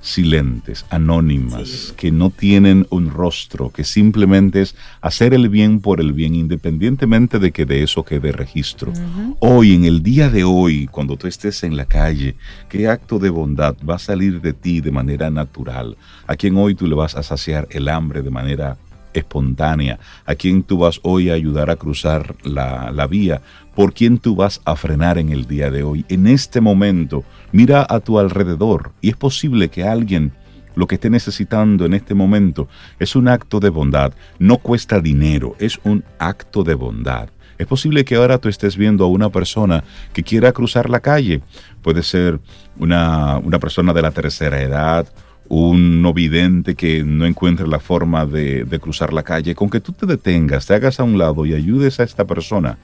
silentes, 0.07 0.87
anónimas, 0.89 1.93
que 1.97 2.13
no 2.13 2.31
tienen 2.31 2.87
un 2.91 3.11
rostro, 3.11 3.71
que 3.71 3.83
simplemente 3.83 4.63
es 4.63 4.77
hacer 5.01 5.35
el 5.35 5.49
bien 5.49 5.81
por 5.81 6.01
el 6.01 6.13
bien, 6.13 6.37
independientemente 6.37 7.41
de 7.41 7.51
que 7.51 7.67
de 7.67 7.83
eso 7.83 8.05
quede 8.05 8.31
registro. 8.31 8.93
Hoy, 9.41 9.75
en 9.75 9.85
el 9.85 10.05
día 10.05 10.31
de 10.31 10.45
hoy, 10.45 10.87
cuando 10.87 11.17
tú 11.17 11.27
estés 11.27 11.65
en 11.65 11.77
la 11.77 11.87
calle, 11.87 12.37
¿qué 12.69 12.87
acto 12.87 13.19
de 13.19 13.31
bondad 13.31 13.75
va 13.89 13.97
a 13.97 13.99
salir 13.99 14.41
de 14.41 14.53
ti 14.53 14.81
de 14.81 14.93
manera 14.93 15.29
natural? 15.29 15.97
¿A 16.29 16.37
quien 16.37 16.57
hoy 16.57 16.77
tú 16.77 16.87
le 16.87 16.95
vas 16.95 17.17
a 17.17 17.25
saciar 17.25 17.67
el 17.71 17.89
hambre 17.89 18.23
de 18.23 18.31
manera 18.31 18.79
espontánea? 19.17 19.99
¿A 20.25 20.35
quien 20.35 20.63
tú 20.63 20.79
vas 20.79 21.01
hoy 21.03 21.31
a 21.31 21.35
ayudar 21.35 21.71
a 21.71 21.77
cruzar 21.77 22.37
la, 22.45 22.91
la 22.93 23.07
vía? 23.07 23.43
¿Por 23.75 23.93
quién 23.93 24.19
tú 24.19 24.37
vas 24.37 24.61
a 24.65 24.77
frenar 24.77 25.19
en 25.19 25.31
el 25.31 25.47
día 25.47 25.71
de 25.71 25.83
hoy? 25.83 26.05
En 26.09 26.27
este 26.27 26.61
momento, 26.61 27.25
Mira 27.57 27.87
a 27.89 28.01
tu 28.01 28.19
alrededor 28.19 28.93
y 29.01 29.09
es 29.09 29.17
posible 29.17 29.71
que 29.71 29.85
alguien 29.85 30.33
lo 30.75 30.87
que 30.87 30.97
esté 30.97 31.09
necesitando 31.09 31.87
en 31.87 31.95
este 31.95 32.13
momento 32.13 32.69
es 32.99 33.17
un 33.17 33.29
acto 33.29 33.61
de 33.61 33.71
bondad. 33.71 34.13
No 34.39 34.59
cuesta 34.59 35.01
dinero, 35.01 35.57
es 35.59 35.79
un 35.85 36.05
acto 36.19 36.65
de 36.65 36.75
bondad. 36.75 37.31
Es 37.57 37.67
posible 37.67 38.05
que 38.05 38.17
ahora 38.17 38.37
tú 38.37 38.51
estés 38.51 38.77
viendo 38.77 39.05
a 39.05 39.09
una 39.09 39.31
persona 39.31 39.85
que 40.13 40.23
quiera 40.23 40.53
cruzar 40.53 40.91
la 40.91 41.01
calle. 41.01 41.41
Puede 41.81 42.03
ser 42.03 42.41
una, 42.79 43.41
persona 43.59 43.95
de 43.95 44.03
la 44.03 44.11
tercera 44.11 44.61
edad, 44.61 45.07
un 45.49 46.03
no 46.03 46.13
vidente 46.13 46.75
que 46.75 47.05
no 47.05 47.27
encuentre 47.27 47.67
la 47.67 47.81
forma 47.81 48.27
de, 48.27 48.65
de 48.65 48.79
cruzar 48.79 49.13
la 49.13 49.23
calle. 49.23 49.55
Con 49.55 49.71
que 49.71 49.81
tú 49.81 49.93
te 49.93 50.07
detengas, 50.07 50.67
te 50.67 50.75
hagas 50.75 51.01
a 51.01 51.05
un 51.05 51.19
lado 51.19 51.47
y 51.47 51.55
ayudes 51.55 52.01
a 52.01 52.05
esta 52.05 52.25
persona 52.25 52.79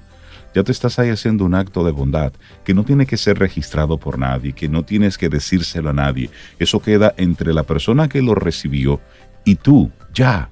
ya 0.54 0.62
te 0.62 0.72
estás 0.72 0.98
ahí 0.98 1.08
haciendo 1.08 1.44
un 1.44 1.54
acto 1.54 1.84
de 1.84 1.92
bondad 1.92 2.32
que 2.64 2.74
no 2.74 2.84
tiene 2.84 3.06
que 3.06 3.16
ser 3.16 3.38
registrado 3.38 3.98
por 3.98 4.18
nadie, 4.18 4.52
que 4.52 4.68
no 4.68 4.84
tienes 4.84 5.16
que 5.16 5.28
decírselo 5.28 5.90
a 5.90 5.94
nadie. 5.94 6.30
Eso 6.58 6.80
queda 6.80 7.14
entre 7.16 7.54
la 7.54 7.62
persona 7.62 8.08
que 8.08 8.22
lo 8.22 8.34
recibió 8.34 9.00
y 9.44 9.56
tú, 9.56 9.90
ya. 10.14 10.50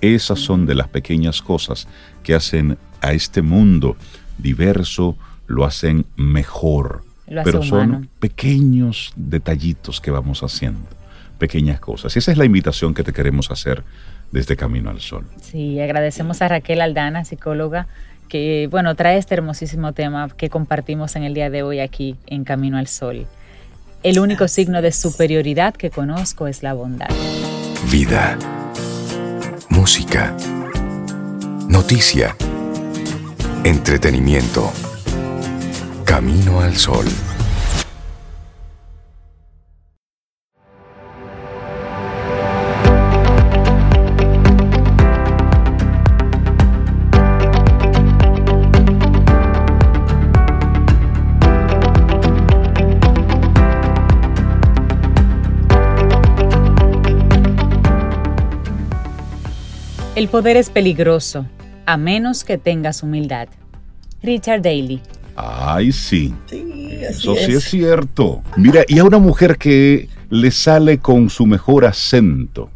Esas 0.00 0.38
son 0.40 0.66
de 0.66 0.74
las 0.74 0.88
pequeñas 0.88 1.40
cosas 1.40 1.88
que 2.22 2.34
hacen 2.34 2.76
a 3.00 3.12
este 3.12 3.40
mundo 3.40 3.96
diverso, 4.38 5.16
lo 5.46 5.64
hacen 5.64 6.04
mejor. 6.16 7.02
Pero 7.26 7.62
son 7.62 8.08
pequeños 8.20 9.12
detallitos 9.16 10.00
que 10.00 10.12
vamos 10.12 10.42
haciendo, 10.42 10.86
pequeñas 11.38 11.80
cosas. 11.80 12.16
Y 12.16 12.18
esa 12.18 12.32
es 12.32 12.38
la 12.38 12.44
invitación 12.44 12.94
que 12.94 13.02
te 13.02 13.12
queremos 13.12 13.50
hacer 13.50 13.82
desde 14.32 14.56
Camino 14.56 14.90
al 14.90 15.00
Sol. 15.00 15.24
Sí, 15.40 15.80
agradecemos 15.80 16.42
a 16.42 16.48
Raquel 16.48 16.80
Aldana, 16.80 17.24
psicóloga 17.24 17.86
que 18.28 18.68
bueno, 18.70 18.94
trae 18.94 19.18
este 19.18 19.34
hermosísimo 19.34 19.92
tema 19.92 20.28
que 20.36 20.50
compartimos 20.50 21.16
en 21.16 21.22
el 21.22 21.34
día 21.34 21.50
de 21.50 21.62
hoy 21.62 21.80
aquí 21.80 22.16
en 22.26 22.44
Camino 22.44 22.78
al 22.78 22.86
Sol. 22.86 23.26
El 24.02 24.18
único 24.18 24.48
signo 24.48 24.82
de 24.82 24.92
superioridad 24.92 25.74
que 25.74 25.90
conozco 25.90 26.46
es 26.46 26.62
la 26.62 26.74
bondad. 26.74 27.08
Vida. 27.90 28.38
Música. 29.68 30.36
Noticia. 31.68 32.36
Entretenimiento. 33.64 34.72
Camino 36.04 36.60
al 36.60 36.76
Sol. 36.76 37.06
El 60.16 60.28
poder 60.28 60.56
es 60.56 60.70
peligroso, 60.70 61.46
a 61.84 61.98
menos 61.98 62.42
que 62.42 62.56
tengas 62.56 63.02
humildad. 63.02 63.48
Richard 64.22 64.62
Daly. 64.62 65.02
Ay, 65.36 65.92
sí. 65.92 66.34
Eso 66.50 67.34
sí 67.34 67.52
es 67.52 67.64
cierto. 67.64 68.40
Mira, 68.56 68.80
y 68.88 68.98
a 68.98 69.04
una 69.04 69.18
mujer 69.18 69.58
que 69.58 70.08
le 70.30 70.50
sale 70.52 71.00
con 71.00 71.28
su 71.28 71.44
mejor 71.44 71.84
acento. 71.84 72.70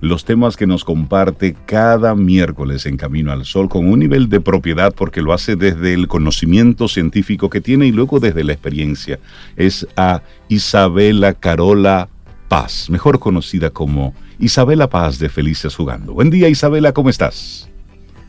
Los 0.00 0.24
temas 0.24 0.56
que 0.56 0.66
nos 0.66 0.82
comparte 0.82 1.54
cada 1.66 2.14
miércoles 2.14 2.86
en 2.86 2.96
Camino 2.96 3.32
al 3.32 3.44
Sol 3.44 3.68
con 3.68 3.86
un 3.86 3.98
nivel 3.98 4.30
de 4.30 4.40
propiedad 4.40 4.94
porque 4.94 5.20
lo 5.20 5.34
hace 5.34 5.56
desde 5.56 5.92
el 5.92 6.08
conocimiento 6.08 6.88
científico 6.88 7.50
que 7.50 7.60
tiene 7.60 7.84
y 7.84 7.92
luego 7.92 8.18
desde 8.18 8.44
la 8.44 8.54
experiencia. 8.54 9.18
Es 9.56 9.86
a 9.94 10.22
Isabela 10.48 11.34
Carola 11.34 12.08
Paz, 12.48 12.88
mejor 12.88 13.18
conocida 13.18 13.68
como 13.68 14.14
Isabela 14.42 14.88
Paz 14.90 15.20
de 15.20 15.28
Felices 15.28 15.76
Jugando. 15.76 16.14
Buen 16.14 16.28
día 16.28 16.48
Isabela, 16.48 16.92
¿cómo 16.92 17.08
estás? 17.10 17.68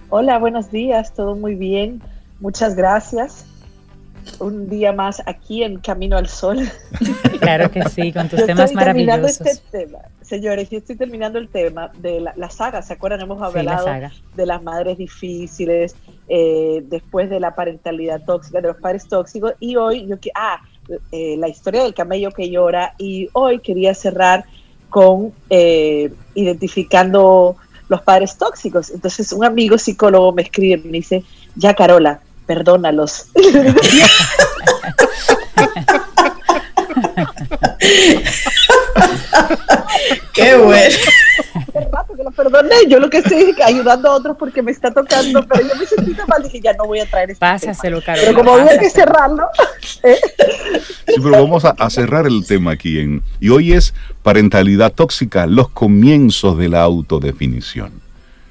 Hola, 0.10 0.38
buenos 0.38 0.70
días, 0.70 1.12
todo 1.15 1.36
muy 1.36 1.55
bien. 1.55 2.03
Muchas 2.39 2.75
gracias. 2.75 3.48
Un 4.38 4.70
día 4.70 4.93
más 4.93 5.24
aquí 5.25 5.63
en 5.63 5.79
Camino 5.79 6.15
al 6.15 6.27
Sol. 6.27 6.60
Claro 7.39 7.72
que 7.72 7.82
sí, 7.89 8.13
con 8.13 8.29
tus 8.29 8.46
temas 8.46 8.74
maravillosos. 8.74 9.41
Este 9.41 9.86
tema. 9.86 9.98
Señores, 10.22 10.70
yo 10.70 10.77
estoy 10.77 10.96
terminando 10.96 11.39
el 11.39 11.50
tema 11.50 11.91
de 11.98 12.22
la, 12.22 12.50
saga. 12.51 12.84
¿Se 12.84 12.93
acuerdan? 12.93 13.20
Hemos 13.20 13.41
hablado 13.41 13.86
de 14.36 14.46
las 14.46 14.62
madres 14.62 15.00
difíciles, 15.00 15.96
eh, 16.29 16.84
después 16.89 17.29
de 17.29 17.39
la 17.39 17.55
parentalidad 17.55 18.24
tóxica, 18.24 18.62
de 18.62 18.67
los 18.67 18.77
padres 18.77 19.08
tóxicos. 19.08 19.53
Y 19.60 19.75
hoy, 19.75 20.05
yo 20.08 20.20
que 20.20 20.29
ah, 20.36 20.62
eh, 21.12 21.36
la 21.38 21.50
historia 21.50 21.84
del 21.84 21.93
camello 21.96 22.32
que 22.32 22.50
llora. 22.50 22.93
Y 22.98 23.29
hoy 23.34 23.60
quería 23.60 23.93
cerrar 23.93 24.46
con 24.94 25.34
eh, 25.50 26.14
identificando 26.36 27.56
los 27.90 28.02
padres 28.04 28.38
tóxicos. 28.38 28.92
Entonces 28.92 29.34
un 29.34 29.44
amigo 29.44 29.80
psicólogo 29.80 30.32
me 30.34 30.44
escribe 30.44 30.80
y 30.86 30.88
me 30.88 30.98
dice, 31.00 31.24
ya 31.56 31.74
Carola, 31.74 32.22
perdónalos. 32.46 33.26
Qué 40.34 40.56
bueno. 40.56 40.96
rato 41.92 42.16
que 42.16 42.24
lo 42.24 42.32
perdoné, 42.32 42.75
yo 42.88 43.00
lo 43.00 43.10
que 43.10 43.18
estoy 43.20 43.56
ayudando 43.63 44.10
a 44.10 44.16
otros 44.16 44.38
porque 44.38 44.62
me 44.62 44.72
está 44.72 44.92
tocando, 44.92 45.46
pero 45.46 45.68
yo 45.68 45.75
me 45.75 45.86
sentí 45.86 46.13
tan 46.13 46.28
mal, 46.28 46.42
dije, 46.42 46.60
ya 46.62 46.74
no 46.74 46.86
voy 46.86 47.00
a 47.00 47.06
traer 47.06 47.32
este 47.32 47.40
Pásaselo, 47.40 48.02
Carola. 48.02 48.28
Pero 48.28 48.38
como 48.38 48.54
había 48.56 48.78
que 48.78 48.90
cerrarlo. 48.90 49.46
¿eh? 50.04 50.18
Sí, 51.08 51.16
pero 51.22 51.32
vamos 51.32 51.66
a, 51.66 51.90
cerrar 51.90 52.25
el 52.25 52.46
tema 52.46 52.72
aquí. 52.72 53.00
En, 53.00 53.22
y 53.40 53.50
hoy 53.50 53.74
es 53.74 53.94
parentalidad 54.24 54.92
tóxica, 54.94 55.46
los 55.46 55.70
comienzos 55.70 56.58
de 56.58 56.70
la 56.70 56.82
autodefinición. 56.82 58.02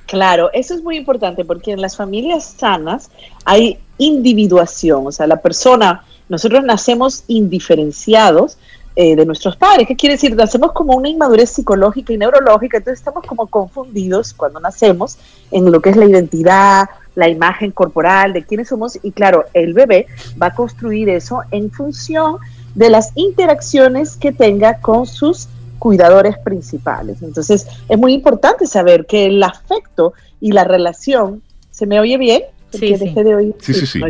Claro, 0.06 0.50
eso 0.52 0.74
es 0.74 0.82
muy 0.82 0.96
importante 0.96 1.44
porque 1.44 1.72
en 1.72 1.80
las 1.80 1.96
familias 1.96 2.54
sanas 2.58 3.10
hay 3.44 3.78
individuación, 3.98 5.06
o 5.06 5.12
sea, 5.12 5.26
la 5.26 5.40
persona 5.40 6.04
nosotros 6.28 6.64
nacemos 6.64 7.24
indiferenciados 7.28 8.56
eh, 8.94 9.16
de 9.16 9.24
nuestros 9.24 9.56
padres. 9.56 9.86
¿Qué 9.88 9.96
quiere 9.96 10.16
decir? 10.16 10.36
Nacemos 10.36 10.72
como 10.72 10.94
una 10.94 11.08
inmadurez 11.08 11.50
psicológica 11.50 12.12
y 12.12 12.18
neurológica, 12.18 12.78
entonces 12.78 13.00
estamos 13.00 13.24
como 13.26 13.46
confundidos 13.46 14.34
cuando 14.34 14.60
nacemos 14.60 15.16
en 15.50 15.70
lo 15.70 15.80
que 15.80 15.90
es 15.90 15.96
la 15.96 16.04
identidad, 16.04 16.90
la 17.14 17.28
imagen 17.28 17.70
corporal 17.70 18.32
de 18.32 18.44
quiénes 18.44 18.68
somos 18.68 18.98
y 19.02 19.12
claro, 19.12 19.44
el 19.54 19.74
bebé 19.74 20.06
va 20.40 20.48
a 20.48 20.54
construir 20.54 21.08
eso 21.08 21.40
en 21.50 21.70
función 21.70 22.36
de 22.74 22.90
las 22.90 23.12
interacciones 23.14 24.16
que 24.16 24.32
tenga 24.32 24.80
con 24.80 25.06
sus 25.06 25.48
cuidadores 25.78 26.38
principales. 26.38 27.22
Entonces, 27.22 27.66
es 27.88 27.98
muy 27.98 28.12
importante 28.12 28.66
saber 28.66 29.06
que 29.06 29.26
el 29.26 29.42
afecto 29.42 30.12
y 30.40 30.52
la 30.52 30.64
relación, 30.64 31.42
¿se 31.70 31.86
me 31.86 31.98
oye 31.98 32.18
bien? 32.18 32.42
sí, 32.70 32.96
sí. 32.96 33.14
de 33.14 33.34
oír. 33.34 33.54
Sí, 33.58 33.74
sí, 33.74 33.86
sí. 33.86 34.00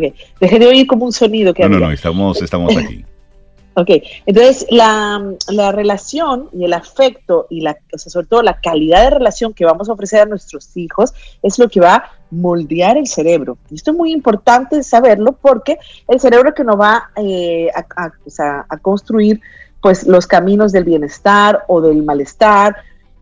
Dejé 0.40 0.58
de 0.58 0.66
oír 0.66 0.86
como 0.86 1.04
un 1.04 1.12
sonido 1.12 1.52
que 1.52 1.62
No, 1.62 1.68
no, 1.68 1.78
no, 1.78 1.92
estamos, 1.92 2.40
estamos 2.40 2.76
aquí. 2.76 3.04
Ok, 3.74 3.88
entonces 4.26 4.66
la, 4.70 5.32
la, 5.48 5.72
relación 5.72 6.50
y 6.52 6.64
el 6.64 6.74
afecto 6.74 7.46
y 7.48 7.62
la, 7.62 7.78
o 7.92 7.98
sea, 7.98 8.10
sobre 8.10 8.26
todo 8.26 8.42
la 8.42 8.60
calidad 8.60 9.04
de 9.04 9.10
relación 9.10 9.54
que 9.54 9.64
vamos 9.64 9.88
a 9.88 9.94
ofrecer 9.94 10.20
a 10.20 10.26
nuestros 10.26 10.76
hijos 10.76 11.14
es 11.42 11.58
lo 11.58 11.68
que 11.70 11.80
va 11.80 11.94
a 11.94 12.10
moldear 12.30 12.98
el 12.98 13.06
cerebro. 13.06 13.56
Y 13.70 13.76
esto 13.76 13.92
es 13.92 13.96
muy 13.96 14.12
importante 14.12 14.82
saberlo 14.82 15.32
porque 15.32 15.78
el 16.06 16.20
cerebro 16.20 16.52
que 16.52 16.64
nos 16.64 16.78
va 16.78 17.10
eh, 17.16 17.70
a, 17.74 18.04
a, 18.04 18.12
o 18.26 18.30
sea, 18.30 18.66
a, 18.68 18.76
construir 18.76 19.40
pues 19.80 20.06
los 20.06 20.26
caminos 20.26 20.72
del 20.72 20.84
bienestar 20.84 21.64
o 21.66 21.80
del 21.80 22.02
malestar 22.02 22.76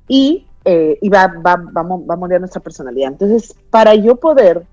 y, 0.08 0.46
eh, 0.64 0.98
y 1.00 1.08
va, 1.08 1.28
va, 1.28 1.56
va, 1.56 1.82
va, 1.82 2.14
a 2.14 2.16
moldear 2.16 2.40
nuestra 2.40 2.60
personalidad. 2.60 3.12
Entonces, 3.12 3.54
para 3.70 3.94
yo 3.94 4.16
poder, 4.16 4.64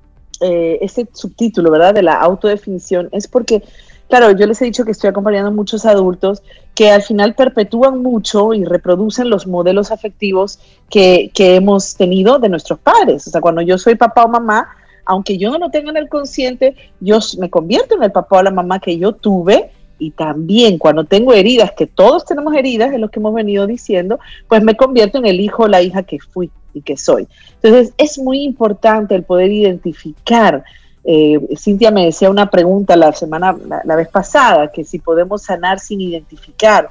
eh, 0.41 0.77
este 0.81 1.07
subtítulo, 1.13 1.71
¿verdad? 1.71 1.93
De 1.93 2.03
la 2.03 2.15
autodefinición 2.15 3.09
es 3.11 3.27
porque 3.27 3.63
Claro, 4.09 4.31
yo 4.31 4.47
les 4.47 4.61
he 4.61 4.65
dicho 4.65 4.85
que 4.85 4.91
estoy 4.91 5.09
acompañando 5.09 5.49
a 5.49 5.53
muchos 5.53 5.85
adultos 5.85 6.41
que 6.73 6.91
al 6.91 7.01
final 7.01 7.35
perpetúan 7.35 8.01
mucho 8.01 8.53
y 8.53 8.63
reproducen 8.63 9.29
los 9.29 9.47
modelos 9.47 9.91
afectivos 9.91 10.59
que, 10.89 11.31
que 11.33 11.55
hemos 11.55 11.95
tenido 11.95 12.39
de 12.39 12.49
nuestros 12.49 12.79
padres. 12.79 13.27
O 13.27 13.31
sea, 13.31 13.41
cuando 13.41 13.61
yo 13.61 13.77
soy 13.77 13.95
papá 13.95 14.23
o 14.23 14.29
mamá, 14.29 14.69
aunque 15.05 15.37
yo 15.37 15.51
no 15.51 15.57
lo 15.57 15.69
tenga 15.69 15.89
en 15.89 15.97
el 15.97 16.09
consciente, 16.09 16.75
yo 16.99 17.19
me 17.39 17.49
convierto 17.49 17.95
en 17.95 18.03
el 18.03 18.11
papá 18.11 18.37
o 18.37 18.43
la 18.43 18.51
mamá 18.51 18.79
que 18.79 18.97
yo 18.97 19.13
tuve 19.13 19.71
y 19.99 20.11
también 20.11 20.77
cuando 20.77 21.05
tengo 21.05 21.33
heridas, 21.33 21.71
que 21.71 21.87
todos 21.87 22.25
tenemos 22.25 22.53
heridas, 22.55 22.93
es 22.93 22.99
lo 22.99 23.09
que 23.09 23.19
hemos 23.19 23.33
venido 23.33 23.65
diciendo, 23.65 24.19
pues 24.47 24.63
me 24.63 24.77
convierto 24.77 25.17
en 25.17 25.25
el 25.25 25.39
hijo 25.39 25.63
o 25.63 25.67
la 25.67 25.81
hija 25.81 26.03
que 26.03 26.19
fui 26.19 26.51
y 26.73 26.81
que 26.81 26.97
soy. 26.97 27.27
Entonces 27.61 27.93
es 27.97 28.19
muy 28.19 28.43
importante 28.43 29.15
el 29.15 29.23
poder 29.23 29.51
identificar 29.51 30.63
eh, 31.09 31.39
Cintia 31.55 31.89
me 31.89 32.03
decía 32.03 32.29
una 32.29 32.49
pregunta 32.49 32.97
la 32.97 33.13
semana, 33.13 33.55
la, 33.85 33.95
vez 33.95 34.09
pasada, 34.09 34.69
que 34.69 34.83
si 34.83 34.99
podemos 34.99 35.41
sanar 35.41 35.79
sin 35.79 36.01
identificar. 36.01 36.89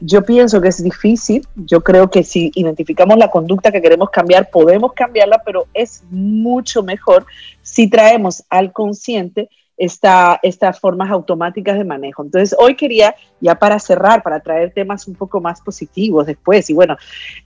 Yo 0.00 0.22
pienso 0.22 0.60
que 0.60 0.68
es 0.68 0.82
difícil, 0.82 1.46
yo 1.56 1.82
creo 1.82 2.10
que 2.10 2.24
si 2.24 2.52
identificamos 2.54 3.16
la 3.16 3.30
conducta 3.30 3.72
que 3.72 3.80
queremos 3.80 4.10
cambiar, 4.10 4.50
podemos 4.50 4.92
cambiarla, 4.92 5.40
pero 5.46 5.66
es 5.72 6.02
mucho 6.10 6.82
mejor 6.82 7.24
si 7.62 7.88
traemos 7.88 8.44
al 8.50 8.70
consciente 8.70 9.48
esta, 9.76 10.38
estas 10.42 10.78
formas 10.78 11.10
automáticas 11.10 11.76
de 11.76 11.84
manejo. 11.84 12.22
Entonces, 12.22 12.56
hoy 12.58 12.76
quería, 12.76 13.14
ya 13.40 13.56
para 13.56 13.78
cerrar, 13.78 14.22
para 14.22 14.40
traer 14.40 14.72
temas 14.72 15.08
un 15.08 15.14
poco 15.14 15.40
más 15.40 15.60
positivos 15.60 16.26
después, 16.26 16.70
y 16.70 16.74
bueno, 16.74 16.96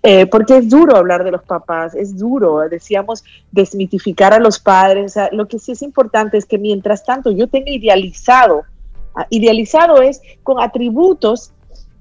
eh, 0.03 0.27
porque 0.27 0.59
es 0.59 0.69
duro 0.69 0.97
hablar 0.97 1.25
de 1.25 1.31
los 1.31 1.43
papás, 1.43 1.95
es 1.95 2.17
duro, 2.19 2.61
decíamos, 2.69 3.25
desmitificar 3.51 4.33
a 4.35 4.39
los 4.39 4.59
padres. 4.59 5.15
lo 5.33 5.49
que 5.49 5.59
sí 5.59 5.73
es 5.73 5.83
importante 5.83 6.37
es 6.37 6.45
que 6.45 6.59
mientras 6.59 7.05
tanto 7.05 7.31
yo 7.31 7.49
tenga 7.49 7.71
idealizado, 7.71 8.63
ah, 9.15 9.27
idealizado 9.31 10.03
es 10.03 10.21
con 10.43 10.61
atributos 10.61 11.53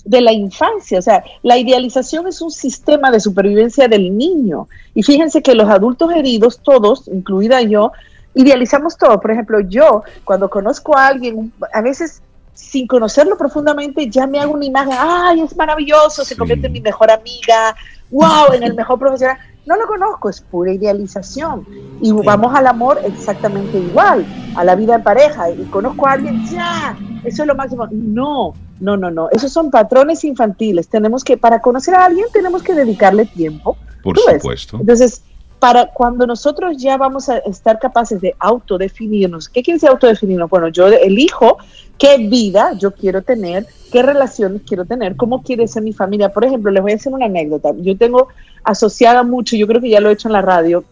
de 0.08 0.22
la 0.22 0.32
infancia. 0.32 1.00
O 1.00 1.02
sea, 1.02 1.24
la 1.44 1.58
idealización 1.58 2.28
es 2.28 2.42
un 2.42 2.52
sistema 2.52 3.12
de 3.12 3.20
supervivencia 3.20 3.88
del 3.88 4.18
niño. 4.18 4.68
Y 4.94 5.04
fíjense 5.04 5.42
que 5.42 5.54
los 5.54 5.70
adultos 5.70 6.12
heridos, 6.12 6.62
todos, 6.64 7.08
incluida 7.08 7.62
yo, 7.62 7.92
idealizamos 8.38 8.98
todo. 8.98 9.20
Por 9.20 9.32
ejemplo, 9.32 9.60
yo 9.60 10.04
cuando 10.24 10.50
conozco 10.50 10.98
a 10.98 11.08
alguien, 11.08 11.52
a 11.74 11.82
veces 11.82 12.22
sin 12.54 12.88
conocerlo 12.88 13.38
profundamente, 13.38 14.10
ya 14.10 14.26
me 14.26 14.40
hago 14.40 14.54
una 14.54 14.66
imagen, 14.66 14.94
ay, 14.98 15.42
es 15.42 15.56
maravilloso, 15.56 16.26
se 16.26 16.36
convierte 16.36 16.68
en 16.68 16.74
mi 16.74 16.82
mejor 16.82 17.12
amiga, 17.12 17.76
wow, 18.10 18.54
en 18.54 18.64
el 18.64 18.74
mejor 18.74 18.98
profesional. 18.98 19.38
No 19.68 19.76
lo 19.76 19.86
conozco, 19.86 20.30
es 20.30 20.42
pura 20.42 20.72
idealización. 20.72 21.68
Y 22.02 22.12
vamos 22.14 22.56
al 22.56 22.68
amor 22.68 23.00
exactamente 23.04 23.78
igual, 23.78 24.26
a 24.56 24.64
la 24.64 24.76
vida 24.76 24.96
en 24.96 25.04
pareja. 25.04 25.52
Y 25.52 25.64
conozco 25.66 26.08
a 26.08 26.14
alguien, 26.14 26.46
ya, 26.48 26.98
eso 27.26 27.44
es 27.44 27.48
lo 27.48 27.54
máximo. 27.54 27.88
No, 27.92 28.54
no, 28.80 28.96
no, 28.96 29.12
no. 29.12 29.30
Esos 29.30 29.52
son 29.52 29.70
patrones 29.70 30.24
infantiles. 30.24 30.88
Tenemos 30.88 31.24
que, 31.24 31.38
para 31.38 31.62
conocer 31.62 31.96
a 31.96 32.06
alguien, 32.06 32.28
tenemos 32.32 32.64
que 32.64 32.74
dedicarle 32.74 33.26
tiempo. 33.26 33.78
Por 34.02 34.18
supuesto. 34.18 34.78
Entonces, 34.80 35.22
para 35.60 35.88
cuando 35.88 36.28
nosotros 36.28 36.78
ya 36.78 36.98
vamos 36.98 37.30
a 37.30 37.38
estar 37.38 37.80
capaces 37.80 38.22
de 38.22 38.36
autodefinirnos, 38.40 39.50
¿qué 39.50 39.64
quiere 39.64 39.78
decir 39.78 39.90
autodefinirnos? 39.90 40.50
Bueno, 40.50 40.68
yo 40.68 40.88
elijo 40.88 41.58
qué 41.98 42.18
vida 42.18 42.74
yo 42.78 42.92
quiero 42.92 43.24
tener, 43.24 43.66
qué 43.92 44.04
relaciones 44.04 44.62
quiero 44.68 44.86
tener, 44.86 45.16
cómo 45.16 45.42
quiere 45.42 45.68
ser 45.68 45.84
mi 45.84 45.94
familia. 45.94 46.30
Por 46.30 46.46
ejemplo, 46.46 46.72
les 46.72 46.84
voy 46.84 46.92
a 46.92 46.96
hacer 46.96 47.12
una 47.12 47.26
anécdota. 47.26 47.72
Yo 47.78 47.98
tengo 47.98 48.28
asociada 48.64 49.24
mucho, 49.24 49.56
yo 49.56 49.68
creo 49.68 49.82
que 49.82 49.90
ya 49.90 50.00
lo 50.00 50.10
he 50.10 50.14
hecho 50.14 50.28
en 50.28 50.34
la 50.34 50.42
radio, 50.42 50.84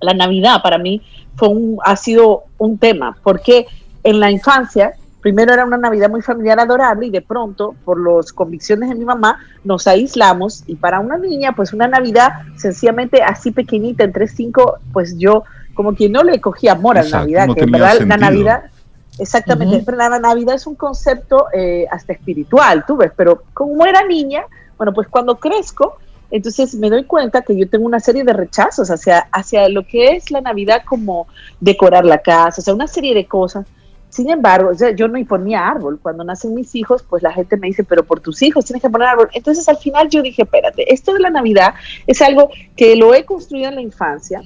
la 0.00 0.14
Navidad 0.14 0.62
para 0.62 0.78
mí 0.78 1.02
fue 1.36 1.48
un, 1.48 1.78
ha 1.84 1.96
sido 1.96 2.44
un 2.58 2.78
tema, 2.78 3.18
porque 3.22 3.66
en 4.02 4.18
la 4.18 4.30
infancia 4.30 4.94
primero 5.20 5.52
era 5.52 5.64
una 5.64 5.76
Navidad 5.76 6.10
muy 6.10 6.22
familiar, 6.22 6.58
adorable, 6.58 7.06
y 7.06 7.10
de 7.10 7.22
pronto, 7.22 7.74
por 7.84 8.00
las 8.00 8.32
convicciones 8.32 8.88
de 8.88 8.94
mi 8.94 9.04
mamá, 9.04 9.38
nos 9.64 9.86
aislamos. 9.86 10.64
Y 10.66 10.76
para 10.76 11.00
una 11.00 11.18
niña, 11.18 11.52
pues 11.54 11.72
una 11.72 11.88
Navidad 11.88 12.32
sencillamente 12.56 13.22
así 13.22 13.50
pequeñita, 13.50 14.04
entre 14.04 14.26
cinco, 14.28 14.78
pues 14.92 15.16
yo 15.18 15.44
como 15.74 15.94
que 15.94 16.08
no 16.08 16.22
le 16.22 16.40
cogí 16.40 16.68
amor 16.68 16.98
a 16.98 17.02
la 17.02 17.20
Navidad, 17.20 17.48
que 17.54 17.62
en 17.62 17.70
verdad 17.70 18.00
la 18.00 18.16
Navidad, 18.16 18.64
exactamente, 19.18 19.82
pero 19.84 19.96
la 19.96 20.18
Navidad 20.18 20.54
es 20.54 20.66
un 20.66 20.74
concepto 20.74 21.46
eh, 21.52 21.86
hasta 21.90 22.12
espiritual, 22.12 22.84
tú 22.86 22.96
ves, 22.96 23.12
pero 23.16 23.44
como 23.54 23.86
era 23.86 24.04
niña, 24.06 24.42
bueno, 24.76 24.92
pues 24.92 25.08
cuando 25.08 25.38
crezco, 25.38 25.96
entonces 26.30 26.74
me 26.74 26.90
doy 26.90 27.04
cuenta 27.04 27.42
que 27.42 27.56
yo 27.56 27.68
tengo 27.68 27.86
una 27.86 28.00
serie 28.00 28.24
de 28.24 28.32
rechazos 28.32 28.90
hacia, 28.90 29.20
hacia 29.32 29.68
lo 29.68 29.86
que 29.86 30.16
es 30.16 30.30
la 30.30 30.40
Navidad 30.40 30.82
como 30.86 31.26
decorar 31.60 32.04
la 32.04 32.18
casa, 32.18 32.60
o 32.60 32.64
sea, 32.64 32.74
una 32.74 32.86
serie 32.86 33.14
de 33.14 33.26
cosas 33.26 33.66
sin 34.10 34.28
embargo, 34.28 34.72
yo 34.96 35.08
no 35.08 35.24
ponía 35.24 35.68
árbol. 35.68 36.00
Cuando 36.02 36.24
nacen 36.24 36.54
mis 36.54 36.74
hijos, 36.74 37.04
pues 37.08 37.22
la 37.22 37.32
gente 37.32 37.56
me 37.56 37.68
dice, 37.68 37.84
pero 37.84 38.04
por 38.04 38.20
tus 38.20 38.42
hijos 38.42 38.64
tienes 38.64 38.82
que 38.82 38.90
poner 38.90 39.08
árbol. 39.08 39.30
Entonces 39.32 39.68
al 39.68 39.78
final 39.78 40.08
yo 40.08 40.20
dije, 40.20 40.42
espérate, 40.42 40.92
esto 40.92 41.14
de 41.14 41.20
la 41.20 41.30
Navidad 41.30 41.74
es 42.06 42.20
algo 42.20 42.50
que 42.76 42.96
lo 42.96 43.14
he 43.14 43.24
construido 43.24 43.68
en 43.68 43.76
la 43.76 43.80
infancia. 43.80 44.42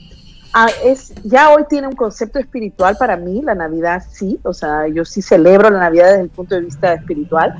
Ah, 0.52 0.68
es, 0.84 1.12
ya 1.24 1.50
hoy 1.50 1.64
tiene 1.68 1.88
un 1.88 1.96
concepto 1.96 2.38
espiritual 2.38 2.96
para 2.96 3.16
mí, 3.16 3.42
la 3.42 3.56
Navidad 3.56 4.04
sí, 4.08 4.38
o 4.44 4.52
sea, 4.52 4.86
yo 4.86 5.04
sí 5.04 5.20
celebro 5.20 5.68
la 5.68 5.80
Navidad 5.80 6.10
desde 6.10 6.20
el 6.20 6.28
punto 6.28 6.54
de 6.54 6.60
vista 6.60 6.92
espiritual, 6.92 7.56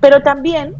pero 0.00 0.22
también 0.22 0.74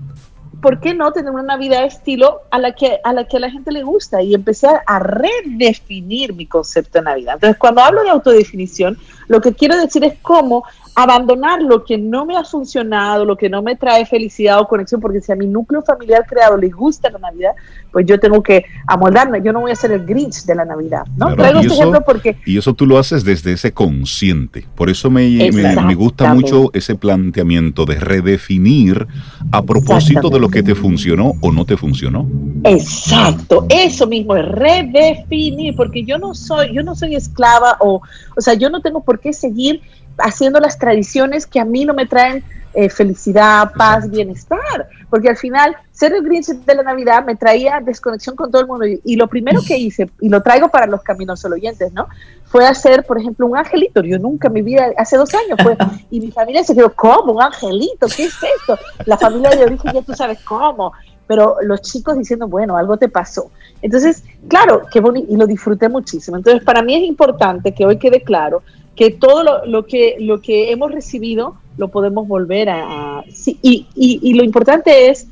¿por 0.63 0.81
qué 0.81 0.95
no 0.95 1.13
tener 1.13 1.33
una 1.33 1.43
Navidad 1.43 1.85
estilo 1.85 2.43
a 2.51 2.59
la 2.59 2.73
que 2.73 3.01
a 3.03 3.13
la 3.13 3.27
que 3.27 3.37
a 3.37 3.41
la 3.41 3.51
gente 3.51 3.73
le 3.73 3.83
gusta? 3.83 4.23
Y 4.23 4.33
empecé 4.33 4.69
a 4.87 4.99
redefinir 5.01 6.33
mi 6.33 6.47
concepto 6.47 7.01
de 7.01 7.05
Navidad. 7.05 7.35
Entonces, 7.35 7.59
cuando 7.59 7.83
hablo 7.83 8.03
de 8.03 8.11
autodefinición, 8.11 8.97
lo 9.27 9.41
que 9.41 9.53
quiero 9.53 9.77
decir 9.77 10.05
es 10.05 10.15
cómo 10.23 10.65
abandonar 10.95 11.63
lo 11.63 11.85
que 11.85 11.97
no 11.97 12.27
me 12.27 12.37
ha 12.37 12.45
funcionado, 12.45 13.25
lo 13.25 13.37
que 13.37 13.49
no 13.49 13.63
me 13.63 13.77
trae 13.77 14.05
felicidad 14.05 14.61
o 14.61 14.69
conexión, 14.69 15.01
porque 15.01 15.21
si 15.21 15.33
a 15.33 15.37
mi 15.37 15.47
núcleo 15.47 15.83
familiar 15.83 16.27
creado 16.29 16.57
les 16.57 16.75
gusta 16.75 17.09
la 17.11 17.19
Navidad, 17.19 17.53
pues 17.91 18.05
yo 18.07 18.21
tengo 18.21 18.43
que 18.43 18.65
amoldarme, 18.87 19.43
yo 19.43 19.53
no 19.53 19.61
voy 19.61 19.71
a 19.71 19.77
ser 19.77 19.93
el 19.93 20.05
Grinch 20.05 20.45
de 20.45 20.55
la 20.55 20.65
Navidad, 20.65 21.05
¿no? 21.17 21.35
Traigo 21.35 21.61
este 21.61 21.75
ejemplo 21.75 22.03
porque... 22.05 22.37
Y 22.45 22.59
eso 22.59 22.75
tú 22.75 22.87
lo 22.87 22.99
haces 22.99 23.25
desde 23.25 23.53
ese 23.53 23.73
consciente, 23.73 24.67
por 24.75 24.91
eso 24.91 25.11
me, 25.11 25.51
me, 25.53 25.95
gusta 25.95 26.35
mucho 26.35 26.71
ese 26.75 26.95
planteamiento 26.95 27.87
de 27.87 27.99
redefinir 27.99 29.07
a 29.51 29.63
propósito 29.63 30.29
de 30.29 30.41
lo 30.41 30.49
que 30.51 30.63
te 30.63 30.75
funcionó 30.75 31.33
o 31.41 31.53
no 31.53 31.65
te 31.65 31.77
funcionó. 31.77 32.29
Exacto, 32.65 33.67
eso 33.71 34.07
mismo 34.07 34.37
es 34.37 34.47
redefinir, 34.47 35.75
porque 35.75 36.05
yo 36.05 36.19
no 36.19 36.35
soy, 36.35 36.75
yo 36.75 36.83
no 36.83 36.95
soy 36.95 37.15
esclava 37.15 37.77
o, 37.81 38.03
o 38.37 38.41
sea, 38.41 38.55
yo 38.55 38.69
no 38.69 38.81
tengo 38.81 39.03
por 39.03 39.21
qué 39.21 39.33
seguir 39.33 39.81
haciendo 40.19 40.61
las 40.61 40.79
tradiciones 40.79 41.47
que 41.47 41.61
a 41.61 41.65
mí 41.65 41.85
no 41.85 41.95
me 41.95 42.07
traen 42.07 42.45
eh, 42.75 42.89
felicidad, 42.89 43.73
paz, 43.77 44.09
bienestar, 44.09 44.89
porque 45.11 45.29
al 45.29 45.37
final 45.37 45.77
ser 45.91 46.15
el 46.15 46.23
Grinch 46.23 46.47
de 46.47 46.75
la 46.75 46.83
Navidad 46.83 47.23
me 47.23 47.37
traía 47.37 47.81
desconexión 47.85 48.35
con 48.35 48.51
todo 48.51 48.63
el 48.63 48.67
mundo 48.67 48.87
y, 48.87 49.17
lo 49.17 49.29
primero 49.29 49.61
que 49.67 49.77
hice, 49.77 50.11
y 50.23 50.31
lo 50.31 50.43
traigo 50.43 50.69
para 50.69 50.87
los 50.87 51.03
caminos 51.03 51.41
solo 51.41 51.57
oyentes, 51.57 51.93
¿no? 51.93 52.09
Fue 52.47 52.67
hacer, 52.67 53.05
por 53.05 53.19
ejemplo, 53.19 53.47
un 53.47 53.59
angelito, 53.59 54.03
yo 54.03 54.19
nunca 54.19 54.49
en 54.49 54.55
mi 54.55 54.63
vida, 54.63 54.87
hace 54.97 55.19
dos 55.19 55.35
años 55.35 55.59
fue, 55.63 55.77
y 56.11 56.21
mi 56.21 56.31
familia 56.31 56.65
se 56.65 56.75
quedó, 56.75 56.91
¿cómo? 56.95 57.35
¿Un 57.35 57.43
angelito? 57.43 58.07
¿Qué 58.07 58.25
es 58.25 58.35
esto? 58.59 58.79
La 59.05 59.19
familia 59.19 59.51
de 59.51 59.65
origen 59.65 59.93
ya 59.93 60.01
tú 60.01 60.15
sabes 60.15 60.39
cómo, 60.43 60.93
pero 61.27 61.57
los 61.61 61.83
chicos 61.83 62.17
diciendo, 62.17 62.49
bueno, 62.49 62.79
algo 62.79 62.97
te 62.97 63.11
pasó. 63.11 63.51
Entonces, 63.83 64.25
claro, 64.49 64.83
qué 64.91 65.01
bonito, 65.01 65.31
y 65.31 65.37
lo 65.37 65.47
disfruté 65.47 65.91
muchísimo. 65.91 66.39
Entonces, 66.39 66.65
para 66.65 66.83
mí 66.83 66.95
es 66.95 67.03
importante 67.03 67.75
que 67.75 67.85
hoy 67.85 67.99
quede 67.99 68.23
claro 68.23 68.63
que 68.97 69.11
todo 69.11 69.65
lo, 69.67 69.87
que, 69.87 70.17
lo 70.19 70.41
que 70.41 70.71
hemos 70.71 70.93
recibido 70.93 71.57
lo 71.77 71.89
podemos 71.89 72.29
volver 72.29 72.69
a... 72.69 73.25
sí, 73.33 73.59
y, 73.63 73.87
y, 73.95 74.35
lo 74.35 74.45
importante 74.45 75.09
es, 75.09 75.27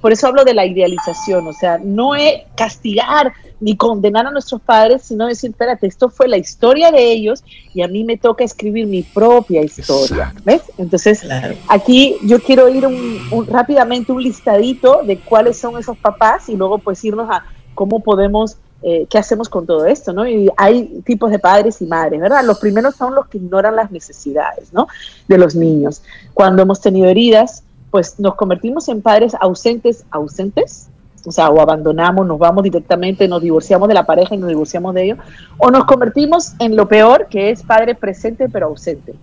por 0.00 0.12
eso 0.12 0.26
hablo 0.26 0.44
de 0.44 0.54
la 0.54 0.64
idealización, 0.64 1.46
o 1.46 1.52
sea, 1.52 1.78
no 1.78 2.14
es 2.14 2.42
castigar 2.56 3.32
ni 3.62 3.76
condenar 3.76 4.26
a 4.26 4.32
nuestros 4.32 4.60
padres, 4.60 5.02
sino 5.02 5.26
decir, 5.28 5.50
espérate, 5.50 5.86
esto 5.86 6.08
fue 6.08 6.26
la 6.26 6.36
historia 6.36 6.90
de 6.90 7.12
ellos 7.12 7.44
y 7.72 7.82
a 7.82 7.88
mí 7.88 8.02
me 8.02 8.16
toca 8.16 8.42
escribir 8.42 8.86
mi 8.88 9.04
propia 9.04 9.62
historia. 9.62 10.34
¿Ves? 10.44 10.62
Entonces, 10.78 11.24
aquí 11.68 12.16
yo 12.24 12.40
quiero 12.40 12.68
ir 12.68 12.84
un, 12.84 13.46
rápidamente 13.46 14.10
un 14.10 14.20
listadito 14.20 15.02
de 15.04 15.16
cuáles 15.18 15.58
son 15.58 15.78
esos 15.78 15.96
papás 15.96 16.48
y 16.48 16.56
luego 16.56 16.78
pues 16.78 17.04
irnos 17.04 17.30
a 17.30 17.44
cómo 17.74 18.00
podemos 18.00 18.56
eh, 18.82 19.06
qué 19.08 19.18
hacemos 19.18 19.48
con 19.48 19.64
todo 19.64 19.86
esto, 19.86 20.12
¿no? 20.12 20.26
Y 20.26 20.50
hay 20.56 21.02
tipos 21.04 21.30
de 21.30 21.38
padres 21.38 21.80
y 21.80 21.86
madres, 21.86 22.20
¿verdad? 22.20 22.44
Los 22.44 22.58
primeros 22.58 22.96
son 22.96 23.14
los 23.14 23.28
que 23.28 23.38
ignoran 23.38 23.76
las 23.76 23.92
necesidades, 23.92 24.72
¿no? 24.72 24.88
De 25.28 25.38
los 25.38 25.54
niños. 25.54 26.02
Cuando 26.34 26.62
hemos 26.62 26.80
tenido 26.80 27.08
heridas, 27.08 27.62
pues 27.92 28.18
nos 28.18 28.34
convertimos 28.34 28.88
en 28.88 29.00
padres 29.00 29.34
ausentes, 29.40 30.04
ausentes, 30.10 30.88
o 31.24 31.30
sea, 31.30 31.50
o 31.50 31.60
abandonamos, 31.60 32.26
nos 32.26 32.38
vamos 32.38 32.64
directamente, 32.64 33.28
nos 33.28 33.40
divorciamos 33.40 33.86
de 33.86 33.94
la 33.94 34.04
pareja 34.04 34.34
y 34.34 34.38
nos 34.38 34.48
divorciamos 34.48 34.94
de 34.94 35.04
ellos, 35.04 35.18
o 35.58 35.70
nos 35.70 35.84
convertimos 35.84 36.54
en 36.58 36.74
lo 36.74 36.88
peor, 36.88 37.28
que 37.28 37.50
es 37.50 37.62
padre 37.62 37.94
presente 37.94 38.48
pero 38.48 38.66
ausente. 38.66 39.14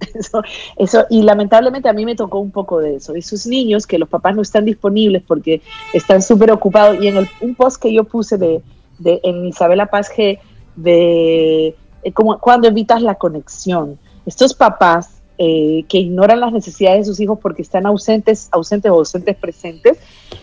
Eso, 0.14 0.42
eso, 0.76 1.06
y 1.08 1.22
lamentablemente 1.22 1.88
a 1.88 1.92
mí 1.92 2.04
me 2.04 2.14
tocó 2.14 2.38
un 2.38 2.50
poco 2.50 2.78
de 2.78 2.96
eso, 2.96 3.14
esos 3.14 3.46
niños 3.46 3.86
que 3.86 3.98
los 3.98 4.08
papás 4.08 4.36
no 4.36 4.42
están 4.42 4.64
disponibles 4.64 5.22
porque 5.26 5.62
están 5.94 6.20
súper 6.20 6.50
ocupados. 6.50 6.98
Y 7.00 7.08
en 7.08 7.16
el, 7.16 7.28
un 7.40 7.54
post 7.54 7.80
que 7.80 7.92
yo 7.92 8.04
puse 8.04 8.36
de, 8.36 8.60
en 9.04 9.46
Isabela 9.46 9.86
Paz 9.86 10.10
G 10.10 10.38
de 10.76 11.74
eh, 12.04 12.12
como 12.12 12.38
cuando 12.38 12.68
evitas 12.68 13.02
la 13.02 13.14
conexión. 13.16 13.98
Estos 14.26 14.54
papás 14.54 15.22
eh, 15.38 15.84
que 15.88 15.98
ignoran 15.98 16.40
las 16.40 16.52
necesidades 16.52 17.00
de 17.00 17.04
sus 17.06 17.20
hijos 17.20 17.38
porque 17.40 17.62
están 17.62 17.86
ausentes, 17.86 18.48
ausentes 18.52 18.90
o 18.90 18.94
ausentes 18.94 19.36
presentes, 19.36 19.98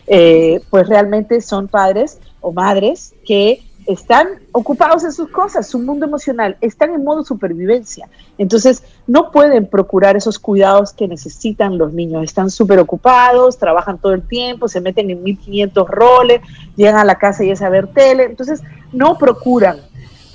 eh, 0.08 0.60
pues 0.70 0.88
realmente 0.88 1.40
son 1.42 1.68
padres 1.68 2.20
o 2.42 2.52
madres 2.52 3.14
que 3.26 3.62
están 3.88 4.28
ocupados 4.52 5.04
en 5.04 5.12
sus 5.12 5.30
cosas, 5.30 5.68
su 5.68 5.80
mundo 5.80 6.06
emocional, 6.06 6.58
están 6.62 6.94
en 6.94 7.04
modo 7.04 7.24
supervivencia. 7.24 8.08
Entonces, 8.38 8.84
no 9.08 9.32
pueden 9.32 9.68
procurar 9.68 10.16
esos 10.16 10.40
cuidados 10.40 10.94
que 10.94 11.08
necesitan 11.08 11.78
los 11.78 11.94
niños. 11.94 12.24
Están 12.24 12.50
súper 12.50 12.80
ocupados, 12.80 13.58
trabajan 13.58 13.98
todo 13.98 14.14
el 14.14 14.28
tiempo, 14.28 14.68
se 14.68 14.82
meten 14.82 15.10
en 15.10 15.24
1500 15.24 15.90
roles, 15.90 16.42
llegan 16.76 16.98
a 16.98 17.06
la 17.06 17.16
casa 17.16 17.44
y 17.44 17.52
es 17.52 17.62
a 17.62 17.70
ver 17.70 17.88
tele. 17.88 18.24
Entonces, 18.24 18.62
no 18.92 19.18
procuran, 19.18 19.78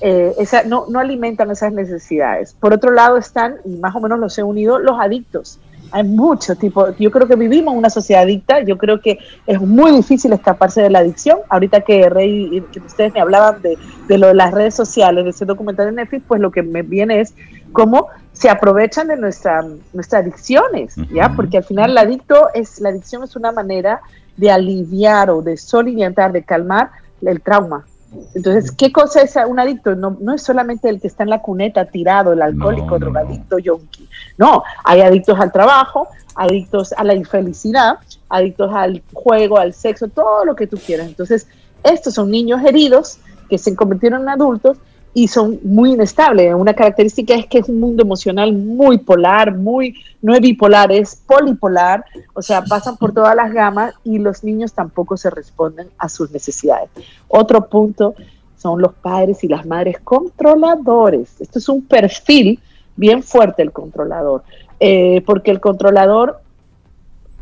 eh, 0.00 0.34
esa, 0.38 0.64
no, 0.64 0.86
no 0.88 0.98
alimentan 0.98 1.50
esas 1.50 1.72
necesidades. 1.72 2.54
Por 2.58 2.72
otro 2.72 2.90
lado, 2.90 3.16
están, 3.16 3.56
y 3.64 3.76
más 3.76 3.94
o 3.94 4.00
menos 4.00 4.18
los 4.18 4.36
he 4.38 4.42
unido, 4.42 4.78
los 4.78 4.98
adictos 4.98 5.60
hay 5.90 6.04
muchos 6.04 6.58
tipos. 6.58 6.94
Yo 6.98 7.10
creo 7.10 7.26
que 7.26 7.36
vivimos 7.36 7.74
una 7.74 7.90
sociedad 7.90 8.22
adicta. 8.22 8.62
Yo 8.62 8.76
creo 8.78 9.00
que 9.00 9.18
es 9.46 9.60
muy 9.60 9.92
difícil 9.92 10.32
escaparse 10.32 10.82
de 10.82 10.90
la 10.90 11.00
adicción. 11.00 11.38
Ahorita 11.48 11.80
que 11.82 12.08
Rey, 12.08 12.62
que 12.72 12.80
ustedes 12.80 13.12
me 13.14 13.20
hablaban 13.20 13.62
de, 13.62 13.78
de 14.08 14.18
lo 14.18 14.28
de 14.28 14.34
las 14.34 14.52
redes 14.52 14.74
sociales, 14.74 15.24
de 15.24 15.30
ese 15.30 15.44
documental 15.44 15.86
de 15.86 15.92
Netflix, 15.92 16.24
pues 16.26 16.40
lo 16.40 16.50
que 16.50 16.62
me 16.62 16.82
viene 16.82 17.20
es 17.20 17.34
cómo 17.72 18.08
se 18.32 18.50
aprovechan 18.50 19.08
de 19.08 19.16
nuestra, 19.16 19.64
nuestras 19.92 20.22
adicciones, 20.22 20.94
¿ya? 21.12 21.32
Porque 21.34 21.58
al 21.58 21.64
final 21.64 21.90
el 21.90 21.98
adicto 21.98 22.48
es, 22.52 22.80
la 22.80 22.90
adicción 22.90 23.24
es 23.24 23.34
una 23.34 23.50
manera 23.50 24.00
de 24.36 24.50
aliviar 24.50 25.30
o 25.30 25.40
de 25.40 25.56
soliviantar, 25.56 26.32
de 26.32 26.42
calmar 26.42 26.90
el 27.22 27.40
trauma. 27.40 27.86
Entonces, 28.34 28.70
¿qué 28.72 28.92
cosa 28.92 29.22
es 29.22 29.36
un 29.46 29.58
adicto? 29.58 29.94
No, 29.94 30.16
no 30.20 30.34
es 30.34 30.42
solamente 30.42 30.88
el 30.88 31.00
que 31.00 31.06
está 31.06 31.22
en 31.22 31.30
la 31.30 31.42
cuneta 31.42 31.86
tirado, 31.86 32.32
el 32.32 32.42
alcohólico, 32.42 32.98
drogadicto, 32.98 33.58
yonki. 33.58 34.08
No, 34.38 34.62
hay 34.84 35.00
adictos 35.00 35.38
al 35.40 35.52
trabajo, 35.52 36.08
adictos 36.34 36.92
a 36.92 37.04
la 37.04 37.14
infelicidad, 37.14 37.98
adictos 38.28 38.70
al 38.74 39.02
juego, 39.12 39.58
al 39.58 39.72
sexo, 39.72 40.08
todo 40.08 40.44
lo 40.44 40.54
que 40.54 40.66
tú 40.66 40.76
quieras. 40.76 41.06
Entonces, 41.06 41.48
estos 41.82 42.14
son 42.14 42.30
niños 42.30 42.62
heridos 42.64 43.18
que 43.48 43.58
se 43.58 43.74
convirtieron 43.74 44.22
en 44.22 44.28
adultos 44.28 44.78
y 45.14 45.28
son 45.28 45.58
muy 45.62 45.92
inestables. 45.92 46.54
Una 46.54 46.74
característica 46.74 47.34
es 47.34 47.46
que 47.46 47.60
es 47.60 47.68
un 47.70 47.80
mundo 47.80 48.02
emocional 48.02 48.52
muy 48.52 48.98
polar, 48.98 49.56
muy, 49.56 49.94
no 50.20 50.34
es 50.34 50.40
bipolar, 50.42 50.92
es 50.92 51.16
polipolar, 51.16 52.04
o 52.34 52.42
sea, 52.42 52.62
pasan 52.62 52.98
por 52.98 53.14
todas 53.14 53.34
las 53.34 53.50
gamas 53.50 53.94
y 54.04 54.18
los 54.18 54.44
niños 54.44 54.74
tampoco 54.74 55.16
se 55.16 55.30
responden 55.30 55.88
a 55.96 56.10
sus 56.10 56.30
necesidades. 56.30 56.90
Otro 57.28 57.66
punto 57.66 58.14
son 58.58 58.82
los 58.82 58.92
padres 58.92 59.42
y 59.42 59.48
las 59.48 59.64
madres 59.64 60.00
controladores. 60.04 61.40
Esto 61.40 61.60
es 61.60 61.68
un 61.70 61.86
perfil 61.86 62.60
bien 62.96 63.22
fuerte 63.22 63.62
el 63.62 63.72
controlador, 63.72 64.42
eh, 64.80 65.22
porque 65.26 65.50
el 65.50 65.60
controlador 65.60 66.40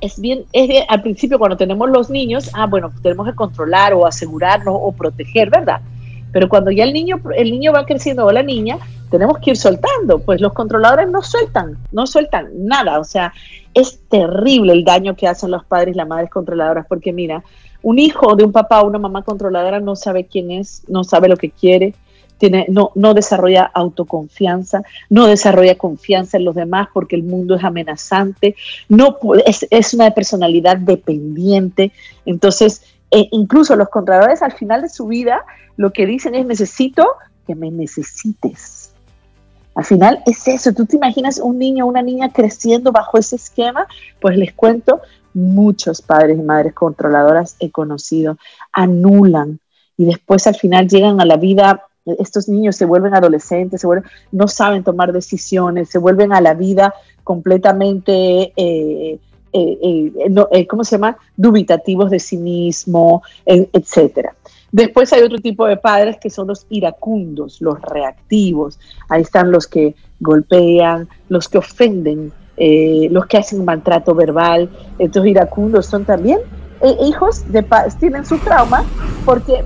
es 0.01 0.21
bien, 0.21 0.45
es 0.53 0.85
al 0.89 1.03
principio 1.03 1.39
cuando 1.39 1.57
tenemos 1.57 1.89
los 1.89 2.11
niños, 2.11 2.51
ah, 2.53 2.67
bueno, 2.67 2.93
tenemos 3.03 3.27
que 3.27 3.35
controlar 3.35 3.95
o 3.95 4.07
asegurarnos 4.07 4.77
o 4.79 4.93
proteger, 4.93 5.51
¿verdad? 5.51 5.81
Pero 6.33 6.49
cuando 6.49 6.71
ya 6.71 6.85
el 6.85 6.93
niño, 6.93 7.21
el 7.37 7.51
niño 7.51 7.73
va 7.73 7.87
creciendo 7.87 8.27
o 8.27 8.33
la 8.33 8.43
niña, 8.43 8.79
tenemos 9.11 9.39
que 9.39 9.51
ir 9.51 9.57
soltando, 9.57 10.19
pues 10.19 10.41
los 10.41 10.53
controladores 10.53 11.09
no 11.09 11.23
sueltan, 11.23 11.79
no 11.93 12.07
sueltan 12.07 12.67
nada, 12.67 12.99
o 12.99 13.05
sea, 13.05 13.33
es 13.73 14.01
terrible 14.09 14.73
el 14.73 14.85
daño 14.85 15.15
que 15.15 15.29
hacen 15.29 15.53
los 15.53 15.65
padres 15.65 15.95
y 15.95 15.97
las 15.97 16.09
madres 16.09 16.31
controladoras, 16.31 16.87
porque 16.89 17.13
mira, 17.13 17.45
un 17.83 17.99
hijo 17.99 18.35
de 18.35 18.45
un 18.45 18.53
papá 18.53 18.81
o 18.81 18.89
una 18.89 18.99
mamá 18.99 19.23
controladora 19.23 19.79
no 19.79 19.95
sabe 19.95 20.25
quién 20.25 20.51
es, 20.51 20.83
no 20.89 21.05
sabe 21.05 21.29
lo 21.29 21.37
que 21.37 21.51
quiere, 21.51 21.95
no, 22.51 23.15
desarrolla 23.15 23.65
autoconfianza, 23.65 24.83
no 25.11 25.27
desarrolla 25.27 25.77
confianza 25.77 26.37
en 26.37 26.45
los 26.45 26.55
demás 26.55 26.89
porque 26.93 27.17
el 27.17 27.23
mundo 27.23 27.55
es 27.55 27.65
amenazante, 27.65 28.57
no 28.89 29.19
es, 29.47 29.95
una 29.95 30.11
personalidad 30.13 30.77
dependiente. 30.77 31.93
Entonces, 32.27 32.83
e 33.11 33.29
incluso 33.33 33.77
los 33.77 33.89
controladores 33.89 34.43
al 34.43 34.53
final 34.53 34.83
de 34.83 34.89
su 34.89 35.07
vida 35.07 35.45
lo 35.77 35.93
que 35.93 36.07
dicen 36.07 36.35
es 36.35 36.47
necesito 36.47 37.07
que 37.47 37.55
me 37.55 37.71
necesites. 37.71 38.93
Al 39.75 39.85
final 39.85 40.23
es 40.27 40.47
eso, 40.47 40.73
tú 40.73 40.87
te 40.87 40.97
imaginas 40.97 41.39
un 41.39 41.59
niño 41.59 41.85
o 41.85 41.89
una 41.89 42.03
niña 42.03 42.31
creciendo 42.31 42.93
bajo 42.93 43.19
ese 43.19 43.37
esquema, 43.37 43.87
pues 44.21 44.37
les 44.37 44.53
cuento, 44.53 45.01
muchos 45.35 46.01
padres 46.01 46.39
y 46.39 46.43
madres 46.43 46.75
controladoras 46.75 47.57
he 47.59 47.71
conocido, 47.71 48.39
anulan 48.73 49.59
y 49.97 50.07
después 50.07 50.47
al 50.47 50.55
final 50.55 50.89
llegan 50.89 51.21
a 51.21 51.25
la 51.25 51.37
vida, 51.37 51.85
estos 52.05 52.49
niños 52.49 52.77
se 52.77 52.85
vuelven 52.85 53.15
adolescentes, 53.15 53.81
se 53.81 53.87
vuelven, 53.87 54.11
no 54.33 54.49
saben 54.49 54.85
tomar 54.85 55.13
decisiones, 55.13 55.89
se 55.89 55.99
vuelven 55.99 56.33
a 56.33 56.41
la 56.41 56.55
vida 56.55 56.95
completamente... 57.23 58.53
Eh, 58.57 59.19
eh, 59.57 59.79
eh, 59.81 60.47
eh, 60.51 60.67
¿cómo 60.67 60.83
se 60.83 60.97
llama? 60.97 61.17
Dubitativos 61.37 62.11
de 62.11 62.19
sí 62.19 62.37
mismo, 62.37 63.23
etcétera. 63.47 64.35
Después 64.73 65.13
hay 65.13 65.23
otro 65.23 65.39
tipo 65.39 65.65
de 65.67 65.77
padres 65.77 66.17
que 66.21 66.29
son 66.29 66.49
los 66.49 66.67
iracundos, 66.71 67.61
los 67.61 67.81
reactivos. 67.81 68.81
Ahí 69.09 69.23
están 69.23 69.53
los 69.53 69.69
que 69.69 69.95
golpean, 70.19 71.09
los 71.29 71.49
que 71.49 71.59
ofenden, 71.59 72.33
los 72.57 73.27
que 73.27 73.37
hacen 73.37 73.65
maltrato 73.65 74.13
verbal. 74.17 74.69
Estos 74.99 75.25
iracundos 75.25 75.87
son 75.87 76.05
también 76.05 76.41
hijos 77.07 77.45
de 77.53 77.65
tienen 78.01 78.27
su 78.27 78.39
trauma 78.39 78.83
porque 79.25 79.65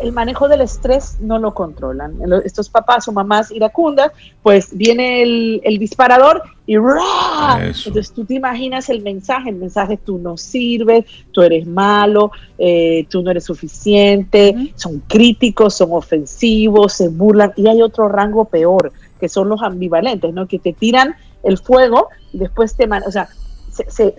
el 0.00 0.12
manejo 0.12 0.48
del 0.48 0.60
estrés 0.62 1.18
no 1.20 1.38
lo 1.38 1.54
controlan. 1.54 2.18
Estos 2.44 2.68
papás 2.68 3.06
o 3.08 3.12
mamás 3.12 3.50
iracundas, 3.50 4.12
pues 4.42 4.76
viene 4.76 5.22
el, 5.22 5.78
disparador 5.78 6.42
y 6.66 6.74
Entonces 6.74 8.12
tú 8.12 8.24
te 8.24 8.34
imaginas 8.34 8.88
el 8.88 9.02
mensaje, 9.02 9.50
el 9.50 9.56
mensaje 9.56 9.96
tú 9.96 10.18
no 10.18 10.36
sirves, 10.36 11.04
tú 11.32 11.42
eres 11.42 11.66
malo, 11.66 12.32
eh, 12.58 13.06
tú 13.08 13.22
no 13.22 13.30
eres 13.30 13.44
suficiente, 13.44 14.72
son 14.76 15.02
críticos, 15.06 15.74
son 15.74 15.92
ofensivos, 15.92 16.92
se 16.94 17.08
burlan 17.08 17.52
y 17.56 17.68
hay 17.68 17.82
otro 17.82 18.08
rango 18.08 18.44
peor, 18.46 18.92
que 19.18 19.28
son 19.28 19.48
los 19.48 19.62
ambivalentes, 19.62 20.32
¿no? 20.32 20.46
Que 20.46 20.58
te 20.58 20.72
tiran 20.72 21.14
el 21.42 21.58
fuego 21.58 22.08
y 22.32 22.38
después 22.38 22.76
te, 22.76 22.86
o 22.86 23.10
sea, 23.10 23.28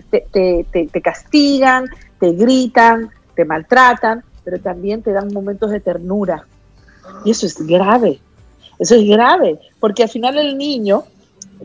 te 0.00 1.00
castigan, 1.02 1.86
te 2.18 2.32
gritan, 2.32 3.10
te 3.34 3.44
maltratan 3.44 4.24
pero 4.44 4.58
también 4.58 5.02
te 5.02 5.12
dan 5.12 5.32
momentos 5.32 5.70
de 5.70 5.80
ternura. 5.80 6.46
Y 7.24 7.30
eso 7.30 7.46
es 7.46 7.66
grave, 7.66 8.20
eso 8.78 8.94
es 8.94 9.04
grave, 9.06 9.58
porque 9.80 10.04
al 10.04 10.08
final 10.08 10.38
el 10.38 10.56
niño 10.56 11.04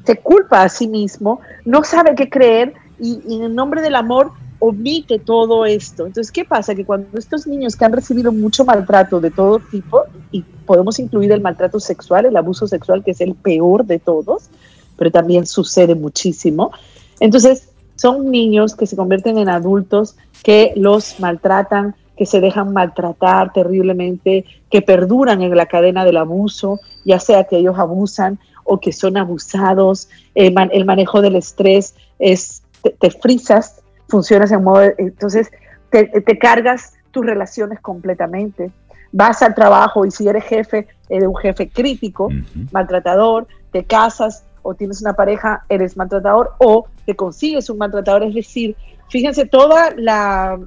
te 0.03 0.17
culpa 0.17 0.63
a 0.63 0.69
sí 0.69 0.87
mismo, 0.87 1.39
no 1.65 1.83
sabe 1.83 2.15
qué 2.15 2.29
creer 2.29 2.73
y, 2.99 3.19
en 3.43 3.55
nombre 3.55 3.81
del 3.81 3.95
amor 3.95 4.31
omite 4.59 5.19
todo 5.19 5.65
esto. 5.65 6.07
Entonces, 6.07 6.31
¿qué 6.31 6.43
pasa? 6.43 6.73
Que 6.73 6.85
cuando 6.85 7.17
estos 7.17 7.45
niños 7.45 7.75
que 7.75 7.85
han 7.85 7.93
recibido 7.93 8.31
mucho 8.31 8.65
maltrato 8.65 9.19
de 9.19 9.29
todo 9.29 9.59
tipo, 9.59 10.03
y 10.31 10.41
podemos 10.41 10.99
incluir 10.99 11.31
el 11.31 11.41
maltrato 11.41 11.79
sexual, 11.79 12.25
el 12.25 12.35
abuso 12.35 12.67
sexual, 12.67 13.03
que 13.03 13.11
es 13.11 13.21
el 13.21 13.35
peor 13.35 13.85
de 13.85 13.99
todos, 13.99 14.49
pero 14.97 15.11
también 15.11 15.45
sucede 15.45 15.93
muchísimo, 15.93 16.71
entonces 17.19 17.69
son 17.95 18.29
niños 18.31 18.75
que 18.75 18.87
se 18.87 18.95
convierten 18.95 19.37
en 19.37 19.49
adultos 19.49 20.15
que 20.43 20.73
los 20.75 21.19
maltratan, 21.19 21.95
que 22.17 22.25
se 22.25 22.41
dejan 22.41 22.73
maltratar 22.73 23.53
terriblemente, 23.53 24.45
que 24.69 24.81
perduran 24.81 25.41
en 25.41 25.55
la 25.55 25.67
cadena 25.67 26.03
del 26.03 26.17
abuso, 26.17 26.79
ya 27.05 27.19
sea 27.19 27.43
que 27.45 27.57
ellos 27.57 27.77
abusan 27.77 28.39
o 28.63 28.79
que 28.79 28.91
son 28.91 29.17
abusados, 29.17 30.09
el 30.35 30.85
manejo 30.85 31.21
del 31.21 31.35
estrés 31.35 31.95
es, 32.19 32.63
te, 32.99 33.11
frisas, 33.11 33.81
funcionas 34.09 34.51
en 34.51 34.63
modo, 34.63 34.81
entonces 34.97 35.49
te, 35.89 36.05
te 36.05 36.37
cargas 36.37 36.93
tus 37.11 37.25
relaciones 37.25 37.79
completamente. 37.79 38.71
Vas 39.11 39.41
al 39.41 39.55
trabajo 39.55 40.05
y 40.05 40.11
si 40.11 40.27
eres 40.27 40.43
jefe, 40.43 40.87
eres 41.07 41.27
un 41.27 41.35
jefe 41.35 41.69
crítico, 41.69 42.29
maltratador, 42.71 43.47
te 43.71 43.85
casas 43.85 44.43
o 44.63 44.73
tienes 44.73 45.01
una 45.01 45.13
pareja, 45.13 45.63
eres 45.69 45.95
maltratador 45.95 46.53
o 46.57 46.87
te 47.05 47.15
consigues 47.15 47.69
un 47.69 47.77
maltratador, 47.77 48.23
es 48.23 48.33
decir, 48.33 48.75
fíjense 49.07 49.45
toda 49.45 49.91
la 49.95 50.59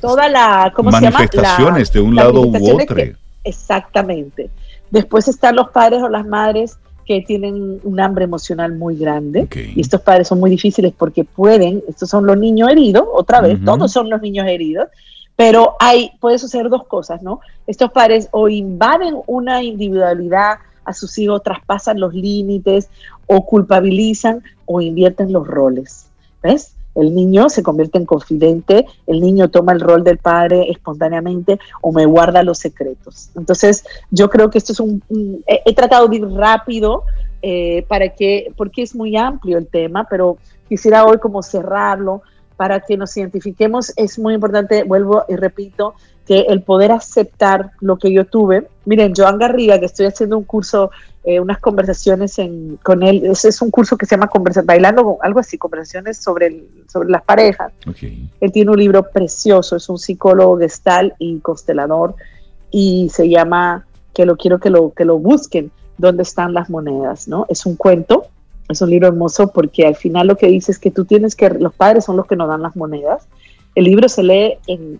toda 0.00 0.28
la 0.28 0.72
¿cómo 0.74 0.90
manifestaciones 0.90 1.92
de 1.92 2.00
un 2.00 2.14
lado 2.14 2.42
u 2.42 2.74
otro. 2.74 2.96
exactamente. 3.44 4.50
Después 4.90 5.28
están 5.28 5.56
los 5.56 5.70
padres 5.70 6.02
o 6.02 6.08
las 6.08 6.26
madres 6.26 6.78
que 7.04 7.20
tienen 7.22 7.80
un 7.84 8.00
hambre 8.00 8.24
emocional 8.24 8.74
muy 8.74 8.96
grande. 8.96 9.48
Y 9.74 9.80
estos 9.80 10.00
padres 10.00 10.28
son 10.28 10.40
muy 10.40 10.50
difíciles 10.50 10.92
porque 10.96 11.24
pueden, 11.24 11.82
estos 11.88 12.10
son 12.10 12.26
los 12.26 12.36
niños 12.36 12.68
heridos, 12.68 13.04
otra 13.12 13.40
vez, 13.40 13.64
todos 13.64 13.92
son 13.92 14.10
los 14.10 14.20
niños 14.20 14.46
heridos, 14.46 14.88
pero 15.36 15.76
hay, 15.78 16.10
puede 16.20 16.38
suceder 16.38 16.68
dos 16.68 16.86
cosas, 16.86 17.22
¿no? 17.22 17.40
Estos 17.66 17.92
padres 17.92 18.28
o 18.32 18.48
invaden 18.48 19.16
una 19.26 19.62
individualidad 19.62 20.58
a 20.84 20.92
sus 20.92 21.18
hijos, 21.18 21.42
traspasan 21.42 22.00
los 22.00 22.14
límites, 22.14 22.88
o 23.26 23.44
culpabilizan 23.44 24.42
o 24.64 24.80
invierten 24.80 25.32
los 25.32 25.46
roles. 25.46 26.06
¿Ves? 26.42 26.75
El 26.96 27.14
niño 27.14 27.48
se 27.48 27.62
convierte 27.62 27.98
en 27.98 28.06
confidente, 28.06 28.86
el 29.06 29.20
niño 29.20 29.48
toma 29.48 29.72
el 29.72 29.80
rol 29.80 30.02
del 30.02 30.18
padre 30.18 30.70
espontáneamente 30.70 31.58
o 31.82 31.92
me 31.92 32.06
guarda 32.06 32.42
los 32.42 32.58
secretos. 32.58 33.30
Entonces, 33.36 33.84
yo 34.10 34.28
creo 34.28 34.50
que 34.50 34.58
esto 34.58 34.72
es 34.72 34.80
un... 34.80 35.02
he, 35.46 35.74
tratado 35.74 36.08
de 36.08 36.16
ir 36.16 36.28
rápido 36.30 37.04
eh, 37.42 37.84
para 37.88 38.08
que, 38.08 38.52
porque 38.56 38.82
es 38.82 38.94
muy 38.94 39.16
amplio 39.16 39.58
el 39.58 39.66
tema, 39.66 40.06
pero 40.08 40.38
quisiera 40.68 41.04
hoy 41.04 41.18
como 41.18 41.42
cerrarlo 41.42 42.22
para 42.56 42.80
que 42.80 42.96
nos 42.96 43.16
identifiquemos, 43.16 43.92
es 43.96 44.18
muy 44.18 44.34
importante, 44.34 44.82
vuelvo 44.82 45.24
y 45.28 45.36
repito, 45.36 45.94
que 46.26 46.40
el 46.40 46.62
poder 46.62 46.92
aceptar 46.92 47.70
lo 47.80 47.96
que 47.96 48.12
yo 48.12 48.24
tuve. 48.24 48.68
Miren, 48.84 49.14
Joan 49.16 49.38
Garriga, 49.38 49.78
que 49.78 49.86
estoy 49.86 50.06
haciendo 50.06 50.36
un 50.36 50.44
curso, 50.44 50.90
eh, 51.24 51.40
unas 51.40 51.58
conversaciones 51.58 52.38
en, 52.38 52.78
con 52.82 53.02
él, 53.02 53.24
ese 53.26 53.48
es 53.48 53.62
un 53.62 53.70
curso 53.70 53.96
que 53.96 54.06
se 54.06 54.16
llama 54.16 54.28
Conversa, 54.28 54.62
Bailando, 54.62 55.18
algo 55.22 55.40
así, 55.40 55.56
conversaciones 55.56 56.18
sobre, 56.18 56.64
sobre 56.88 57.10
las 57.10 57.22
parejas. 57.22 57.72
Él 58.40 58.52
tiene 58.52 58.70
un 58.70 58.78
libro 58.78 59.04
precioso, 59.10 59.76
es 59.76 59.88
un 59.88 59.98
psicólogo 59.98 60.58
gestal 60.58 61.14
y 61.18 61.38
constelador, 61.38 62.14
y 62.70 63.08
se 63.12 63.28
llama, 63.28 63.86
que 64.12 64.26
lo 64.26 64.36
quiero 64.36 64.58
que 64.58 64.70
lo, 64.70 64.92
que 64.92 65.04
lo 65.04 65.18
busquen, 65.18 65.70
¿Dónde 65.98 66.24
están 66.24 66.52
las 66.52 66.68
monedas? 66.68 67.26
¿no? 67.26 67.46
Es 67.48 67.64
un 67.64 67.74
cuento 67.74 68.26
es 68.68 68.82
un 68.82 68.90
libro 68.90 69.08
hermoso 69.08 69.52
porque 69.52 69.86
al 69.86 69.96
final 69.96 70.26
lo 70.26 70.36
que 70.36 70.48
dice 70.48 70.72
es 70.72 70.78
que 70.78 70.90
tú 70.90 71.04
tienes 71.04 71.36
que, 71.36 71.50
los 71.50 71.74
padres 71.74 72.04
son 72.04 72.16
los 72.16 72.26
que 72.26 72.36
nos 72.36 72.48
dan 72.48 72.62
las 72.62 72.74
monedas. 72.76 73.28
El 73.76 73.84
libro 73.84 74.08
se 74.08 74.24
lee 74.24 74.58
en, 74.66 74.98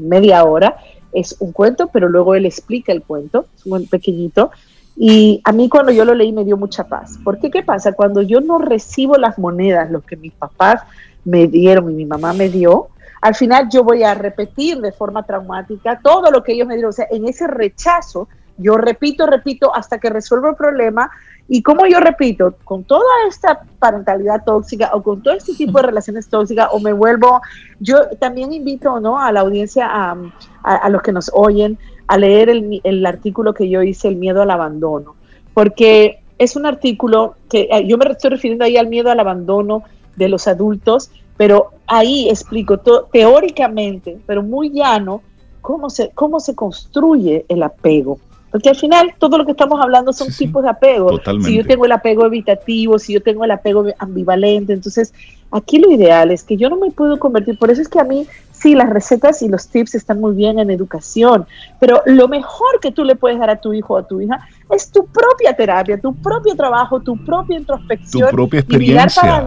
media 0.00 0.44
hora, 0.44 0.78
es 1.12 1.36
un 1.38 1.52
cuento, 1.52 1.90
pero 1.92 2.08
luego 2.08 2.34
él 2.34 2.46
explica 2.46 2.90
el 2.90 3.02
cuento, 3.02 3.46
es 3.56 3.66
muy 3.66 3.86
pequeñito. 3.86 4.50
Y 4.96 5.40
a 5.44 5.52
mí 5.52 5.68
cuando 5.68 5.92
yo 5.92 6.04
lo 6.04 6.14
leí 6.14 6.32
me 6.32 6.44
dio 6.44 6.56
mucha 6.56 6.88
paz. 6.88 7.18
Porque 7.22 7.50
¿qué 7.50 7.62
pasa? 7.62 7.92
Cuando 7.92 8.22
yo 8.22 8.40
no 8.40 8.58
recibo 8.58 9.16
las 9.16 9.38
monedas, 9.38 9.90
los 9.90 10.04
que 10.04 10.16
mis 10.16 10.32
papás 10.32 10.82
me 11.24 11.46
dieron 11.46 11.90
y 11.90 11.94
mi 11.94 12.06
mamá 12.06 12.32
me 12.32 12.48
dio, 12.48 12.88
al 13.20 13.34
final 13.34 13.68
yo 13.70 13.84
voy 13.84 14.02
a 14.02 14.14
repetir 14.14 14.80
de 14.80 14.92
forma 14.92 15.22
traumática 15.22 16.00
todo 16.02 16.30
lo 16.30 16.42
que 16.42 16.52
ellos 16.52 16.66
me 16.66 16.74
dieron. 16.74 16.90
O 16.90 16.92
sea, 16.92 17.06
en 17.10 17.28
ese 17.28 17.46
rechazo, 17.46 18.28
yo 18.56 18.76
repito, 18.76 19.26
repito 19.26 19.74
hasta 19.74 19.98
que 19.98 20.10
resuelvo 20.10 20.48
el 20.48 20.56
problema 20.56 21.10
y 21.48 21.62
como 21.62 21.86
yo 21.86 22.00
repito, 22.00 22.54
con 22.64 22.84
toda 22.84 23.04
esta 23.28 23.62
parentalidad 23.78 24.44
tóxica 24.44 24.90
o 24.94 25.02
con 25.02 25.22
todo 25.22 25.34
este 25.34 25.54
tipo 25.56 25.78
de 25.78 25.86
relaciones 25.86 26.28
tóxicas, 26.28 26.68
o 26.72 26.80
me 26.80 26.92
vuelvo, 26.92 27.40
yo 27.80 28.08
también 28.18 28.52
invito 28.52 29.00
¿no? 29.00 29.20
a 29.20 29.30
la 29.32 29.40
audiencia, 29.40 29.88
a, 29.90 30.16
a, 30.62 30.88
los 30.88 31.02
que 31.02 31.12
nos 31.12 31.30
oyen, 31.34 31.78
a 32.06 32.18
leer 32.18 32.48
el, 32.48 32.80
el, 32.84 33.06
artículo 33.06 33.54
que 33.54 33.68
yo 33.68 33.82
hice, 33.82 34.08
El 34.08 34.16
miedo 34.16 34.42
al 34.42 34.50
abandono, 34.50 35.16
porque 35.52 36.20
es 36.38 36.56
un 36.56 36.66
artículo 36.66 37.36
que 37.48 37.68
eh, 37.70 37.86
yo 37.86 37.96
me 37.98 38.06
estoy 38.10 38.30
refiriendo 38.30 38.64
ahí 38.64 38.76
al 38.76 38.88
miedo 38.88 39.10
al 39.10 39.20
abandono 39.20 39.84
de 40.16 40.28
los 40.28 40.48
adultos, 40.48 41.10
pero 41.36 41.70
ahí 41.86 42.28
explico 42.28 42.78
teóricamente, 43.12 44.18
pero 44.26 44.42
muy 44.42 44.70
llano, 44.70 45.22
cómo 45.60 45.90
se, 45.90 46.10
cómo 46.10 46.40
se 46.40 46.54
construye 46.54 47.44
el 47.48 47.62
apego. 47.62 48.18
Porque 48.54 48.68
al 48.68 48.76
final 48.76 49.12
todo 49.18 49.36
lo 49.36 49.44
que 49.44 49.50
estamos 49.50 49.80
hablando 49.80 50.12
son 50.12 50.28
tipos 50.28 50.62
de 50.62 50.68
apego. 50.68 51.20
Si 51.44 51.56
yo 51.56 51.66
tengo 51.66 51.86
el 51.86 51.90
apego 51.90 52.24
evitativo, 52.24 53.00
si 53.00 53.12
yo 53.12 53.20
tengo 53.20 53.44
el 53.44 53.50
apego 53.50 53.86
ambivalente, 53.98 54.72
entonces 54.72 55.12
aquí 55.50 55.80
lo 55.80 55.90
ideal 55.90 56.30
es 56.30 56.44
que 56.44 56.56
yo 56.56 56.70
no 56.70 56.76
me 56.76 56.92
puedo 56.92 57.18
convertir, 57.18 57.58
por 57.58 57.72
eso 57.72 57.82
es 57.82 57.88
que 57.88 57.98
a 57.98 58.04
mí 58.04 58.28
sí, 58.52 58.76
las 58.76 58.90
recetas 58.90 59.42
y 59.42 59.48
los 59.48 59.66
tips 59.66 59.96
están 59.96 60.20
muy 60.20 60.36
bien 60.36 60.60
en 60.60 60.70
educación, 60.70 61.46
pero 61.80 62.00
lo 62.06 62.28
mejor 62.28 62.78
que 62.80 62.92
tú 62.92 63.02
le 63.02 63.16
puedes 63.16 63.40
dar 63.40 63.50
a 63.50 63.60
tu 63.60 63.72
hijo 63.72 63.94
o 63.94 63.96
a 63.96 64.06
tu 64.06 64.20
hija 64.20 64.46
es 64.70 64.88
tu 64.88 65.04
propia 65.04 65.56
terapia, 65.56 66.00
tu 66.00 66.14
propio 66.14 66.54
trabajo, 66.54 67.00
tu 67.00 67.16
propia 67.24 67.58
introspección. 67.58 68.30
Tu 68.30 68.36
propia 68.36 68.60
experiencia. 68.60 69.44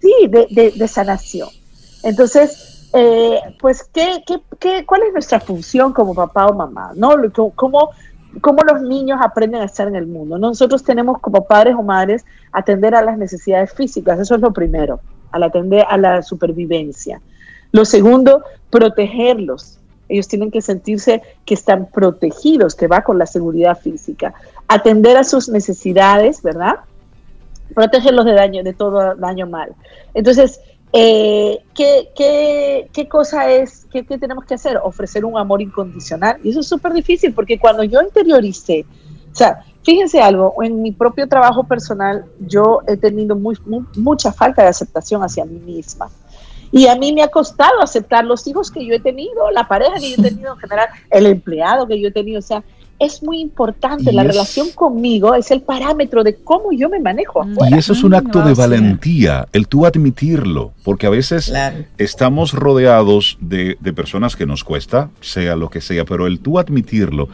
Sí, 0.00 0.14
de, 0.26 0.72
de, 0.74 0.88
sanación. 0.88 1.50
Entonces, 2.02 2.75
eh, 2.92 3.40
pues, 3.60 3.84
¿qué, 3.84 4.22
qué, 4.26 4.40
qué, 4.58 4.86
cuál 4.86 5.02
es 5.02 5.12
nuestra 5.12 5.40
función 5.40 5.92
como 5.92 6.14
papá 6.14 6.46
o 6.46 6.54
mamá? 6.54 6.92
¿no? 6.94 7.14
¿Cómo, 7.54 7.90
cómo 8.40 8.62
los 8.62 8.82
niños 8.82 9.18
aprenden 9.22 9.62
a 9.62 9.64
estar 9.64 9.88
en 9.88 9.96
el 9.96 10.06
mundo. 10.06 10.38
Nosotros 10.38 10.82
tenemos 10.82 11.20
como 11.20 11.46
padres 11.46 11.74
o 11.78 11.82
madres 11.82 12.24
atender 12.52 12.94
a 12.94 13.02
las 13.02 13.18
necesidades 13.18 13.72
físicas, 13.72 14.18
eso 14.18 14.34
es 14.34 14.40
lo 14.40 14.52
primero, 14.52 15.00
al 15.32 15.42
atender 15.42 15.84
a 15.88 15.96
la 15.96 16.22
supervivencia. 16.22 17.20
Lo 17.72 17.84
segundo, 17.84 18.42
protegerlos. 18.70 19.78
Ellos 20.08 20.28
tienen 20.28 20.50
que 20.50 20.60
sentirse 20.60 21.22
que 21.44 21.54
están 21.54 21.86
protegidos, 21.86 22.74
que 22.74 22.86
va 22.86 23.02
con 23.02 23.18
la 23.18 23.26
seguridad 23.26 23.76
física. 23.76 24.34
Atender 24.68 25.16
a 25.16 25.24
sus 25.24 25.48
necesidades, 25.48 26.42
¿verdad? 26.42 26.76
Protegerlos 27.74 28.24
de 28.24 28.32
daño, 28.32 28.62
de 28.62 28.72
todo 28.72 29.16
daño 29.16 29.48
mal. 29.48 29.74
Entonces, 30.14 30.60
eh, 30.92 31.58
¿qué, 31.74 32.88
qué, 32.92 33.08
cosa 33.08 33.50
es, 33.50 33.86
qué, 33.90 34.02
tenemos 34.02 34.44
que 34.44 34.54
hacer? 34.54 34.78
Ofrecer 34.82 35.24
un 35.24 35.38
amor 35.38 35.60
incondicional. 35.60 36.38
Y 36.42 36.50
eso 36.50 36.60
es 36.60 36.68
súper 36.68 36.92
difícil 36.92 37.34
porque 37.34 37.58
cuando 37.58 37.84
yo 37.84 38.00
interioricé, 38.00 38.86
o 39.30 39.34
sea, 39.34 39.64
fíjense 39.82 40.20
algo, 40.20 40.54
en 40.62 40.80
mi 40.80 40.92
propio 40.92 41.28
trabajo 41.28 41.64
personal 41.64 42.24
yo 42.40 42.80
he 42.86 42.96
tenido 42.96 43.36
muy, 43.36 43.58
mucha 43.96 44.32
falta 44.32 44.62
de 44.62 44.68
aceptación 44.68 45.22
hacia 45.22 45.44
mí 45.44 45.58
misma. 45.58 46.08
Y 46.72 46.88
a 46.88 46.96
mí 46.96 47.12
me 47.12 47.22
ha 47.22 47.28
costado 47.28 47.80
aceptar 47.80 48.24
los 48.24 48.46
hijos 48.46 48.70
que 48.70 48.84
yo 48.84 48.94
he 48.94 49.00
tenido, 49.00 49.50
la 49.50 49.68
pareja 49.68 49.94
que 50.00 50.10
yo 50.10 50.16
he 50.18 50.30
tenido 50.30 50.52
en 50.52 50.58
general, 50.58 50.88
el 51.10 51.26
empleado 51.26 51.86
que 51.86 52.00
yo 52.00 52.08
he 52.08 52.12
tenido. 52.12 52.40
O 52.40 52.42
sea, 52.42 52.64
es 52.98 53.22
muy 53.22 53.40
importante. 53.40 54.12
la 54.12 54.24
relación 54.24 54.70
conmigo 54.74 55.34
es 55.34 55.50
el 55.50 55.62
parámetro 55.62 56.24
de 56.24 56.36
cómo 56.36 56.72
yo 56.72 56.88
me 56.88 57.00
manejo. 57.00 57.46
Y 57.70 57.74
eso 57.74 57.92
es 57.92 58.02
un 58.02 58.14
acto 58.14 58.42
de 58.42 58.54
valentía, 58.54 59.46
el 59.52 59.68
tú 59.68 59.86
admitirlo, 59.86 60.72
porque 60.82 61.06
a 61.06 61.10
veces 61.10 61.52
estamos 61.98 62.52
rodeados 62.52 63.38
de, 63.40 63.76
de, 63.80 63.92
personas 63.92 64.36
que 64.36 64.46
nos 64.46 64.64
cuesta, 64.64 65.10
sea 65.20 65.56
lo 65.56 65.70
que 65.70 65.80
sea, 65.80 66.04
pero 66.04 66.26
el 66.26 66.40
tú 66.40 66.58
admitirlo, 66.58 67.28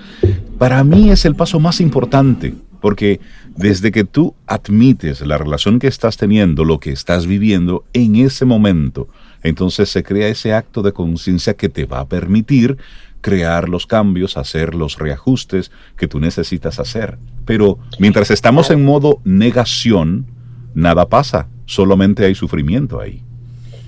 para 0.58 0.82
mí 0.84 1.10
es 1.10 1.24
el 1.24 1.34
paso 1.34 1.60
más 1.60 1.80
importante, 1.80 2.54
porque 2.80 3.20
desde 3.56 3.92
que 3.92 4.04
tú 4.04 4.34
admites 4.46 5.20
la 5.20 5.38
relación 5.38 5.78
que 5.78 5.86
estás 5.86 6.16
teniendo, 6.16 6.64
lo 6.64 6.80
que 6.80 6.90
estás 6.90 7.26
viviendo 7.26 7.84
en 7.92 8.16
ese 8.16 8.44
momento, 8.44 9.08
entonces 9.42 9.88
se 9.88 10.02
crea 10.02 10.28
ese 10.28 10.54
acto 10.54 10.82
de 10.82 10.92
conciencia 10.92 11.54
que 11.54 11.68
te 11.68 11.84
va 11.84 12.00
a 12.00 12.06
permitir 12.06 12.78
crear 13.22 13.70
los 13.70 13.86
cambios, 13.86 14.36
hacer 14.36 14.74
los 14.74 14.98
reajustes 14.98 15.70
que 15.96 16.08
tú 16.08 16.20
necesitas 16.20 16.78
hacer. 16.78 17.16
Pero 17.46 17.78
mientras 17.98 18.30
estamos 18.30 18.70
en 18.70 18.84
modo 18.84 19.20
negación, 19.24 20.26
nada 20.74 21.08
pasa, 21.08 21.48
solamente 21.64 22.26
hay 22.26 22.34
sufrimiento 22.34 23.00
ahí. 23.00 23.22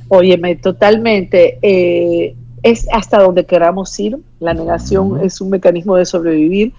Óyeme, 0.08 0.56
totalmente. 0.56 1.58
Eh, 1.60 2.34
es 2.62 2.86
hasta 2.92 3.22
donde 3.22 3.44
queramos 3.44 3.98
ir. 4.00 4.16
La 4.40 4.54
negación 4.54 5.20
es 5.22 5.40
un 5.40 5.50
mecanismo 5.50 5.96
de 5.96 6.06
sobrevivir, 6.06 6.72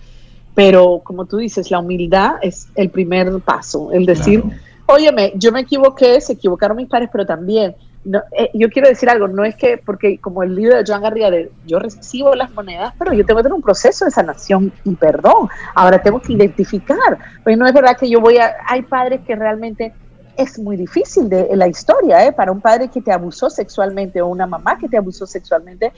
pero 0.56 1.02
como 1.04 1.26
tú 1.26 1.38
dices, 1.38 1.70
la 1.70 1.80
humildad 1.80 2.36
es 2.42 2.68
el 2.76 2.90
primer 2.90 3.40
paso. 3.42 3.92
El 3.92 4.06
decir, 4.06 4.44
óyeme, 4.86 5.34
yo 5.36 5.52
me 5.52 5.62
equivoqué, 5.62 6.20
se 6.22 6.34
equivocaron 6.34 6.78
mis 6.78 6.88
padres, 6.88 7.10
pero 7.12 7.26
también 7.26 7.76
no, 8.06 8.22
eh, 8.38 8.52
yo 8.54 8.70
quiero 8.70 8.88
decir 8.88 9.10
algo, 9.10 9.28
no 9.28 9.44
es 9.44 9.56
que, 9.56 9.78
porque 9.84 10.20
como 10.20 10.44
el 10.44 10.56
libro 10.56 10.78
de 10.78 10.84
Joan 10.86 11.02
Garriga, 11.02 11.32
de, 11.32 11.52
yo 11.66 11.80
recibo 11.80 12.36
las 12.36 12.52
monedas, 12.52 12.94
pero 12.98 13.14
yo 13.14 13.26
tengo 13.26 13.40
que 13.40 13.44
tener 13.44 13.56
un 13.56 13.62
proceso 13.62 14.06
de 14.06 14.12
sanación 14.12 14.72
y 14.84 14.96
perdón. 14.96 15.50
Ahora 15.74 16.02
tengo 16.02 16.22
que 16.22 16.34
identificar, 16.34 17.18
pues 17.44 17.58
no 17.58 17.66
es 17.66 17.74
verdad 17.74 17.98
que 17.98 18.10
yo 18.10 18.22
voy 18.22 18.38
a, 18.38 18.56
hay 18.68 18.84
padres 18.84 19.22
que 19.26 19.36
realmente 19.36 19.94
es 20.38 20.60
muy 20.60 20.78
difícil 20.78 21.30
de 21.30 21.56
la 21.56 21.68
historia, 21.68 22.26
¿eh? 22.26 22.32
para 22.32 22.52
un 22.52 22.62
padre 22.62 22.90
que 22.90 23.02
te 23.02 23.12
abusó 23.12 23.50
sexualmente 23.50 24.22
o 24.22 24.28
una 24.28 24.46
mamá 24.46 24.78
que 24.78 24.88
te 24.88 24.98
abusó 24.98 25.26
sexualmente, 25.26 25.92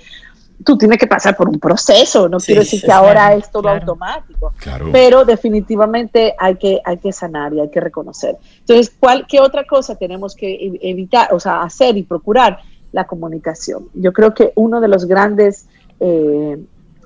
tú 0.63 0.77
tienes 0.77 0.97
que 0.97 1.07
pasar 1.07 1.35
por 1.35 1.49
un 1.49 1.59
proceso, 1.59 2.27
no 2.27 2.37
quiero 2.37 2.61
decir 2.61 2.81
que 2.81 2.91
ahora 2.91 3.33
es 3.33 3.49
todo 3.51 3.69
automático, 3.69 4.53
pero 4.91 5.23
definitivamente 5.25 6.35
hay 6.37 6.55
que, 6.55 6.81
hay 6.83 6.97
que 6.97 7.11
sanar 7.11 7.53
y 7.53 7.59
hay 7.59 7.69
que 7.69 7.79
reconocer. 7.79 8.37
Entonces, 8.59 8.93
¿cuál, 8.99 9.25
¿qué 9.27 9.39
otra 9.39 9.65
cosa 9.65 9.95
tenemos 9.95 10.35
que 10.35 10.79
evitar, 10.81 11.33
o 11.33 11.39
sea, 11.39 11.61
hacer 11.61 11.97
y 11.97 12.03
procurar? 12.03 12.59
La 12.93 13.05
comunicación. 13.05 13.89
Yo 13.93 14.13
creo 14.13 14.33
que 14.33 14.53
uno 14.55 14.79
de 14.79 14.87
los 14.87 15.05
grandes, 15.05 15.67
eh, 15.99 16.57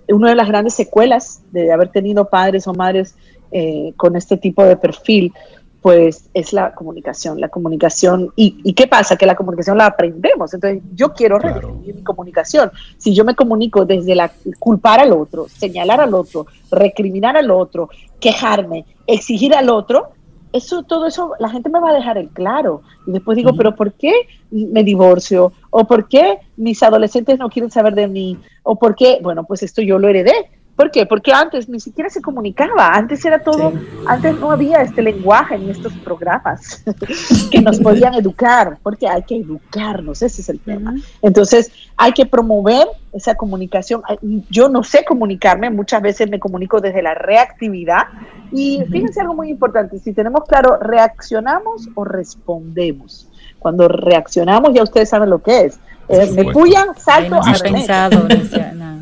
una 0.08 0.30
de 0.30 0.36
las 0.36 0.48
grandes 0.48 0.76
secuelas 0.76 1.42
de 1.52 1.72
haber 1.72 1.90
tenido 1.90 2.30
padres 2.30 2.68
o 2.68 2.74
madres 2.74 3.16
eh, 3.52 3.92
con 3.98 4.16
este 4.16 4.38
tipo 4.38 4.64
de 4.64 4.78
perfil 4.78 5.34
pues 5.82 6.30
es 6.34 6.54
la 6.54 6.74
comunicación, 6.74 7.42
la 7.42 7.50
comunicación. 7.50 8.32
¿Y, 8.36 8.74
qué 8.74 8.88
pasa? 8.88 9.16
Que 9.16 9.26
la 9.26 9.36
comunicación 9.36 9.78
la 9.78 9.88
aprendemos. 9.88 10.54
Entonces, 10.54 10.84
yo 10.94 11.14
quiero 11.14 11.40
redefinir 11.40 11.96
mi 11.96 12.04
comunicación. 12.04 12.72
Si 12.98 13.16
yo 13.16 13.26
me 13.26 13.36
comunico 13.36 13.84
desde 13.86 14.14
la 14.14 14.32
culpar 14.60 15.00
al 15.00 15.12
otro, 15.12 15.48
señalar 15.50 16.00
al 16.00 16.14
otro, 16.14 16.46
recriminar 16.72 17.36
al 17.36 17.50
otro, 17.50 17.90
quejarme, 18.20 18.86
exigir 19.08 19.56
al 19.56 19.70
otro, 19.70 20.10
eso, 20.54 20.84
todo 20.84 21.08
eso, 21.08 21.34
la 21.40 21.50
gente 21.50 21.70
me 21.70 21.80
va 21.80 21.90
a 21.90 21.96
dejar 21.96 22.18
el 22.20 22.30
claro. 22.30 22.84
Y 23.08 23.12
después 23.12 23.36
digo, 23.36 23.54
pero 23.56 23.76
¿por 23.76 23.94
qué 23.94 24.14
me 24.52 24.84
divorcio? 24.84 25.52
¿O 25.72 25.86
por 25.86 26.08
qué 26.08 26.40
mis 26.58 26.84
adolescentes 26.84 27.40
no 27.40 27.50
quieren 27.50 27.72
saber 27.72 27.96
de 27.96 28.08
mí? 28.08 28.38
¿O 28.62 28.76
por 28.76 28.96
qué? 28.96 29.20
Bueno, 29.24 29.46
pues 29.46 29.64
esto 29.64 29.82
yo 29.82 29.98
lo 29.98 30.10
heredé 30.10 30.52
¿Por 30.82 30.90
qué? 30.90 31.06
Porque 31.06 31.32
antes 31.32 31.70
ni 31.70 31.80
siquiera 31.80 32.10
se 32.10 32.24
comunicaba, 32.24 32.96
antes 32.96 33.24
era 33.24 33.38
todo, 33.38 33.72
antes 34.08 34.40
no 34.40 34.50
había 34.50 34.82
este 34.82 35.04
lenguaje 35.04 35.56
ni 35.60 35.70
estos 35.70 35.94
programas 35.98 36.84
que 37.52 37.62
nos 37.62 37.80
podían 37.80 38.16
educar, 38.16 38.80
porque 38.82 39.08
hay 39.08 39.22
que 39.22 39.36
educarnos, 39.36 40.24
ese 40.24 40.42
es 40.42 40.50
el 40.50 40.60
tema. 40.60 40.96
Entonces, 41.22 41.72
hay 41.98 42.14
que 42.14 42.26
promover 42.26 42.88
esa 43.14 43.36
comunicación. 43.36 44.02
Yo 44.50 44.70
no 44.70 44.82
sé 44.82 45.06
comunicarme, 45.06 45.70
muchas 45.70 46.02
veces 46.02 46.28
me 46.32 46.40
comunico 46.40 46.82
desde 46.82 47.04
la 47.04 47.14
reactividad 47.14 48.08
y 48.52 48.84
fíjense 48.90 49.22
algo 49.22 49.36
muy 49.36 49.52
importante, 49.52 50.00
si 50.00 50.14
tenemos 50.14 50.46
claro, 50.46 50.80
reaccionamos 50.82 51.90
o 51.94 52.06
respondemos. 52.06 53.30
Cuando 53.60 53.88
reaccionamos, 53.88 54.74
ya 54.74 54.82
ustedes 54.82 55.10
saben 55.10 55.30
lo 55.30 55.44
que 55.44 55.66
es. 55.66 55.80
Eh, 56.10 56.32
me 56.32 56.52
puyan, 56.52 56.96
salto, 56.98 57.36
a 57.36 57.54
pensado, 57.54 58.28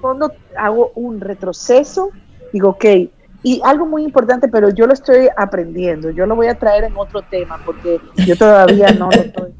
cuando 0.00 0.32
hago 0.56 0.92
un 0.94 1.20
retroceso, 1.20 2.10
digo, 2.52 2.70
ok, 2.70 2.84
y 3.42 3.60
algo 3.64 3.86
muy 3.86 4.04
importante, 4.04 4.48
pero 4.48 4.68
yo 4.70 4.86
lo 4.86 4.92
estoy 4.92 5.28
aprendiendo, 5.36 6.10
yo 6.10 6.26
lo 6.26 6.36
voy 6.36 6.48
a 6.48 6.58
traer 6.58 6.84
en 6.84 6.96
otro 6.96 7.22
tema 7.22 7.58
porque 7.64 8.00
yo 8.26 8.36
todavía 8.36 8.92
no 8.92 9.08
lo 9.10 9.22
estoy 9.22 9.52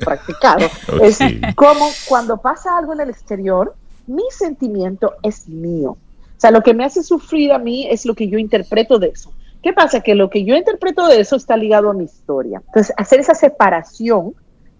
practicado. 0.00 0.66
Es 1.02 1.18
como 1.54 1.86
cuando 2.08 2.36
pasa 2.38 2.76
algo 2.76 2.92
en 2.92 3.00
el 3.00 3.10
exterior, 3.10 3.74
mi 4.06 4.24
sentimiento 4.30 5.14
es 5.22 5.48
mío. 5.48 5.90
O 5.90 6.40
sea, 6.40 6.50
lo 6.50 6.62
que 6.62 6.74
me 6.74 6.84
hace 6.84 7.02
sufrir 7.02 7.52
a 7.52 7.58
mí 7.58 7.86
es 7.88 8.04
lo 8.04 8.14
que 8.14 8.28
yo 8.28 8.38
interpreto 8.38 8.98
de 8.98 9.08
eso. 9.08 9.32
¿Qué 9.62 9.72
pasa? 9.72 10.00
Que 10.00 10.14
lo 10.14 10.28
que 10.28 10.44
yo 10.44 10.54
interpreto 10.54 11.06
de 11.06 11.20
eso 11.20 11.36
está 11.36 11.56
ligado 11.56 11.90
a 11.90 11.94
mi 11.94 12.04
historia. 12.04 12.62
Entonces, 12.66 12.94
hacer 12.96 13.20
esa 13.20 13.34
separación 13.34 14.34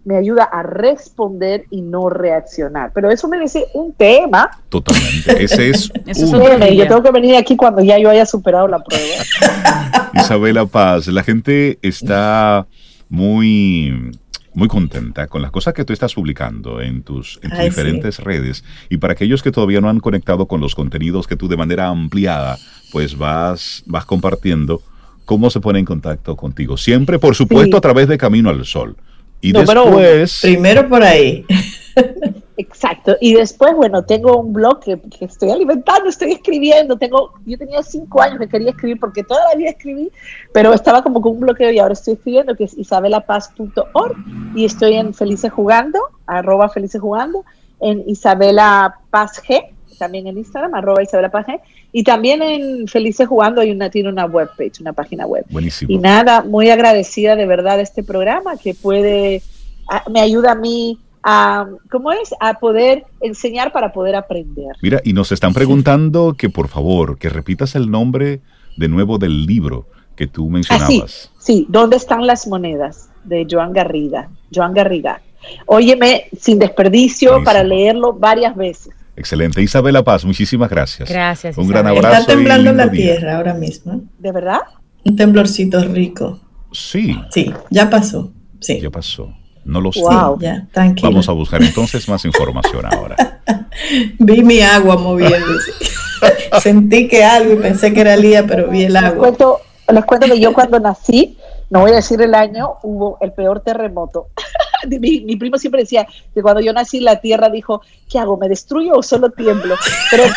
me 0.06 0.16
ayuda 0.16 0.44
a 0.44 0.62
responder 0.62 1.64
y 1.68 1.82
no 1.82 2.08
reaccionar. 2.08 2.92
Pero 2.94 3.10
eso 3.10 3.26
me 3.26 3.40
dice 3.40 3.66
un 3.74 3.92
tema. 3.92 4.48
Totalmente. 4.68 5.42
Ese 5.44 5.70
es 5.70 5.90
un 6.22 6.40
tema. 6.40 6.68
Yo 6.68 6.86
tengo 6.86 7.02
que 7.02 7.10
venir 7.10 7.34
aquí 7.34 7.56
cuando 7.56 7.82
ya 7.82 7.98
yo 7.98 8.08
haya 8.08 8.24
superado 8.24 8.68
la 8.68 8.78
prueba. 8.78 9.24
Isabela 10.14 10.64
Paz, 10.64 11.08
la 11.08 11.24
gente 11.24 11.80
está 11.82 12.66
muy 13.08 14.12
muy 14.54 14.68
contenta 14.68 15.26
con 15.26 15.42
las 15.42 15.50
cosas 15.50 15.74
que 15.74 15.84
tú 15.84 15.92
estás 15.92 16.14
publicando 16.14 16.80
en 16.80 17.02
tus, 17.02 17.38
diferentes 17.42 18.20
redes. 18.20 18.64
Y 18.88 18.96
para 18.98 19.12
aquellos 19.12 19.42
que 19.42 19.50
todavía 19.50 19.80
no 19.80 19.90
han 19.90 20.00
conectado 20.00 20.46
con 20.46 20.60
los 20.60 20.74
contenidos 20.74 21.26
que 21.26 21.36
tú 21.36 21.48
de 21.48 21.58
manera 21.58 21.88
ampliada 21.88 22.56
pues 22.92 23.18
vas, 23.18 23.82
vas 23.86 24.06
compartiendo, 24.06 24.80
¿cómo 25.24 25.50
se 25.50 25.60
pone 25.60 25.80
en 25.80 25.84
contacto 25.84 26.36
contigo? 26.36 26.76
Siempre, 26.76 27.18
por 27.18 27.34
supuesto, 27.34 27.76
a 27.76 27.80
través 27.80 28.06
de 28.08 28.16
Camino 28.16 28.48
al 28.48 28.64
Sol. 28.64 28.96
Y 29.40 29.52
después... 29.52 30.40
Primero 30.42 30.88
por 30.88 31.02
ahí. 31.02 31.44
Exacto. 32.58 33.16
Y 33.20 33.34
después, 33.34 33.74
bueno, 33.74 34.04
tengo 34.04 34.38
un 34.38 34.52
blog 34.52 34.80
que, 34.80 34.98
estoy 35.20 35.50
alimentando, 35.50 36.08
estoy 36.08 36.32
escribiendo. 36.32 36.96
Tengo, 36.96 37.34
yo 37.44 37.58
tenía 37.58 37.82
cinco 37.82 38.22
años 38.22 38.38
que 38.38 38.48
quería 38.48 38.70
escribir 38.70 38.98
porque 38.98 39.22
toda 39.22 39.44
la 39.50 39.56
vida 39.56 39.70
escribí, 39.70 40.10
pero 40.52 40.72
estaba 40.72 41.02
como 41.02 41.20
con 41.20 41.32
un 41.32 41.40
bloqueo 41.40 41.70
y 41.70 41.78
ahora 41.78 41.92
estoy 41.92 42.14
escribiendo 42.14 42.54
que 42.54 42.64
es 42.64 42.76
isabelapaz.org 42.76 44.16
y 44.54 44.64
estoy 44.64 44.94
en 44.94 45.12
Felices 45.12 45.52
Jugando, 45.52 46.00
arroba 46.26 46.68
Felices 46.68 47.00
Jugando, 47.00 47.44
en 47.80 48.02
Isabela 48.08 49.00
Paz 49.10 49.42
G, 49.42 49.75
también 49.98 50.26
en 50.26 50.38
Instagram, 50.38 50.74
arroba 50.74 51.02
Isabela 51.02 51.30
Paz 51.30 51.46
G, 51.46 51.60
y 51.92 52.04
también 52.04 52.42
en 52.42 52.88
Felices 52.88 53.28
Jugando 53.28 53.60
hay 53.60 53.70
una, 53.70 53.90
tiene 53.90 54.08
una 54.08 54.26
webpage, 54.26 54.80
una 54.80 54.92
página 54.92 55.26
web. 55.26 55.44
Buenísimo. 55.50 55.92
Y 55.92 55.98
nada, 55.98 56.42
muy 56.42 56.70
agradecida 56.70 57.36
de 57.36 57.46
verdad 57.46 57.76
de 57.76 57.82
este 57.82 58.02
programa 58.02 58.56
que 58.56 58.74
puede, 58.74 59.42
me 60.10 60.20
ayuda 60.20 60.52
a 60.52 60.54
mí 60.54 60.98
a, 61.22 61.66
¿cómo 61.90 62.12
es? 62.12 62.34
A 62.38 62.54
poder 62.54 63.04
enseñar 63.20 63.72
para 63.72 63.92
poder 63.92 64.14
aprender. 64.14 64.76
Mira, 64.80 65.00
y 65.04 65.12
nos 65.12 65.32
están 65.32 65.52
preguntando 65.52 66.34
que 66.38 66.48
por 66.50 66.68
favor, 66.68 67.18
que 67.18 67.28
repitas 67.28 67.74
el 67.74 67.90
nombre 67.90 68.40
de 68.76 68.88
nuevo 68.88 69.18
del 69.18 69.44
libro 69.44 69.86
que 70.14 70.26
tú 70.26 70.48
mencionabas. 70.48 70.90
Ah, 70.90 71.06
sí, 71.06 71.28
sí, 71.38 71.66
¿dónde 71.68 71.96
están 71.96 72.26
las 72.26 72.46
monedas? 72.46 73.10
De 73.24 73.46
Joan 73.50 73.72
Garriga, 73.72 74.28
Joan 74.54 74.72
Garriga. 74.72 75.20
Óyeme, 75.66 76.28
sin 76.38 76.58
desperdicio, 76.58 77.42
para 77.44 77.62
leerlo 77.62 78.12
varias 78.12 78.56
veces. 78.56 78.94
Excelente. 79.16 79.62
Isabela 79.62 80.04
Paz, 80.04 80.24
muchísimas 80.24 80.68
gracias. 80.68 81.08
Gracias. 81.08 81.56
Un 81.56 81.68
gran 81.68 81.86
abrazo. 81.86 82.20
Está 82.20 82.32
temblando 82.34 82.72
la 82.72 82.90
tierra 82.90 83.36
ahora 83.36 83.54
mismo. 83.54 84.02
¿De 84.18 84.30
verdad? 84.30 84.60
Un 85.04 85.16
temblorcito 85.16 85.82
rico. 85.84 86.40
Sí. 86.72 87.18
Sí, 87.30 87.52
ya 87.70 87.88
pasó. 87.88 88.32
Sí. 88.60 88.80
Ya 88.80 88.90
pasó. 88.90 89.32
No 89.64 89.80
lo 89.80 89.90
sé. 89.92 90.00
ya, 90.38 90.66
tranquilo. 90.72 91.10
Vamos 91.10 91.28
a 91.28 91.32
buscar 91.32 91.60
entonces 91.62 92.08
más 92.08 92.24
información 92.24 92.86
ahora. 92.86 93.16
vi 94.18 94.42
mi 94.42 94.60
agua 94.60 94.96
moviéndose. 94.96 95.72
Sentí 96.60 97.08
que 97.08 97.24
algo 97.24 97.54
y 97.54 97.56
pensé 97.56 97.92
que 97.92 98.00
era 98.00 98.16
Lía, 98.16 98.46
pero 98.46 98.68
vi 98.68 98.84
el 98.84 98.96
agua. 98.96 99.10
Les 99.10 99.18
cuento, 99.18 99.60
les 99.92 100.04
cuento 100.04 100.26
que 100.26 100.38
yo 100.38 100.52
cuando 100.52 100.78
nací, 100.78 101.36
no 101.70 101.80
voy 101.80 101.90
a 101.90 101.96
decir 101.96 102.22
el 102.22 102.34
año, 102.34 102.74
hubo 102.82 103.18
el 103.20 103.32
peor 103.32 103.60
terremoto. 103.60 104.28
Mi, 104.86 105.36
primo 105.36 105.58
siempre 105.58 105.82
decía 105.82 106.06
que 106.34 106.42
cuando 106.42 106.60
yo 106.60 106.72
nací 106.72 107.00
la 107.00 107.20
tierra 107.20 107.50
dijo, 107.50 107.82
¿qué 108.08 108.18
hago? 108.18 108.36
¿Me 108.36 108.48
destruyo 108.48 108.94
o 108.94 109.02
solo 109.02 109.30
tiemblo? 109.30 109.76
Pero, 110.10 110.24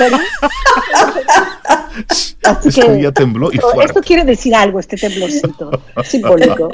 así 2.44 2.70
que 2.70 3.12
tembló 3.12 3.52
y 3.52 3.60
esto 3.84 4.02
quiere 4.02 4.24
decir 4.24 4.56
algo, 4.56 4.80
este 4.80 4.98
temblorcito 4.98 5.72
simbólico. 6.04 6.70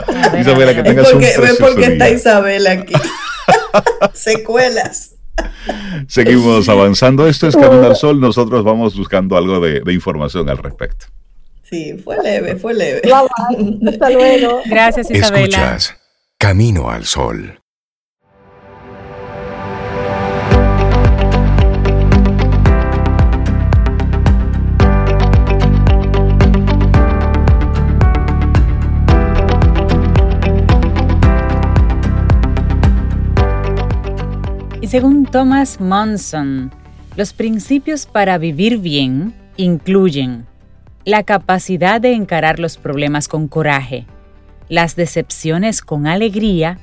Isabela, 0.40 0.74
que 0.74 0.82
tengas 0.82 1.10
porque, 1.10 1.34
un 1.38 1.56
porque 1.58 1.84
está 1.84 2.10
Isabela 2.10 2.72
aquí. 2.72 2.94
Secuelas. 4.14 5.14
Seguimos 6.08 6.68
avanzando. 6.68 7.26
Esto 7.26 7.48
es 7.48 7.56
Camino 7.56 7.86
al 7.86 7.96
Sol. 7.96 8.20
Nosotros 8.20 8.64
vamos 8.64 8.96
buscando 8.96 9.36
algo 9.36 9.60
de, 9.60 9.80
de 9.80 9.92
información 9.92 10.48
al 10.48 10.58
respecto. 10.58 11.06
Sí, 11.70 11.96
fue 12.02 12.20
leve, 12.20 12.56
fue 12.56 12.74
leve. 12.74 13.02
Hasta 13.88 14.10
luego. 14.10 14.60
Gracias, 14.66 15.08
Isabela. 15.10 15.76
Escuchas 15.76 15.99
Camino 16.42 16.88
al 16.88 17.04
Sol. 17.04 17.60
Y 34.80 34.86
según 34.86 35.26
Thomas 35.26 35.78
Monson, 35.78 36.72
los 37.16 37.34
principios 37.34 38.06
para 38.06 38.38
vivir 38.38 38.78
bien 38.78 39.34
incluyen 39.58 40.46
la 41.04 41.22
capacidad 41.22 42.00
de 42.00 42.14
encarar 42.14 42.58
los 42.58 42.78
problemas 42.78 43.28
con 43.28 43.46
coraje, 43.46 44.06
las 44.70 44.96
decepciones 44.96 45.82
con 45.82 46.06
alegría 46.06 46.78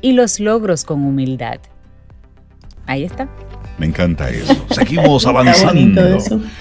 y 0.00 0.12
los 0.12 0.40
logros 0.40 0.84
con 0.84 1.04
humildad. 1.04 1.60
Ahí 2.86 3.04
está. 3.04 3.28
Me 3.78 3.86
encanta 3.86 4.30
eso. 4.30 4.56
Seguimos 4.70 5.26
avanzando. 5.26 6.18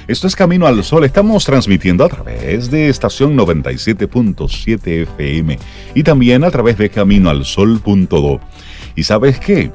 Esto 0.08 0.28
es 0.28 0.36
Camino 0.36 0.68
al 0.68 0.84
Sol. 0.84 1.06
Estamos 1.06 1.46
transmitiendo 1.46 2.04
a 2.04 2.10
través 2.10 2.70
de 2.70 2.90
estación 2.90 3.38
97.7 3.38 5.04
FM 5.04 5.58
y 5.96 6.04
también 6.04 6.44
a 6.44 6.52
través 6.52 6.78
de 6.78 6.90
caminoalsol.do. 6.90 8.42
¿Y 8.98 9.04
sabes 9.04 9.40
qué? 9.40 9.72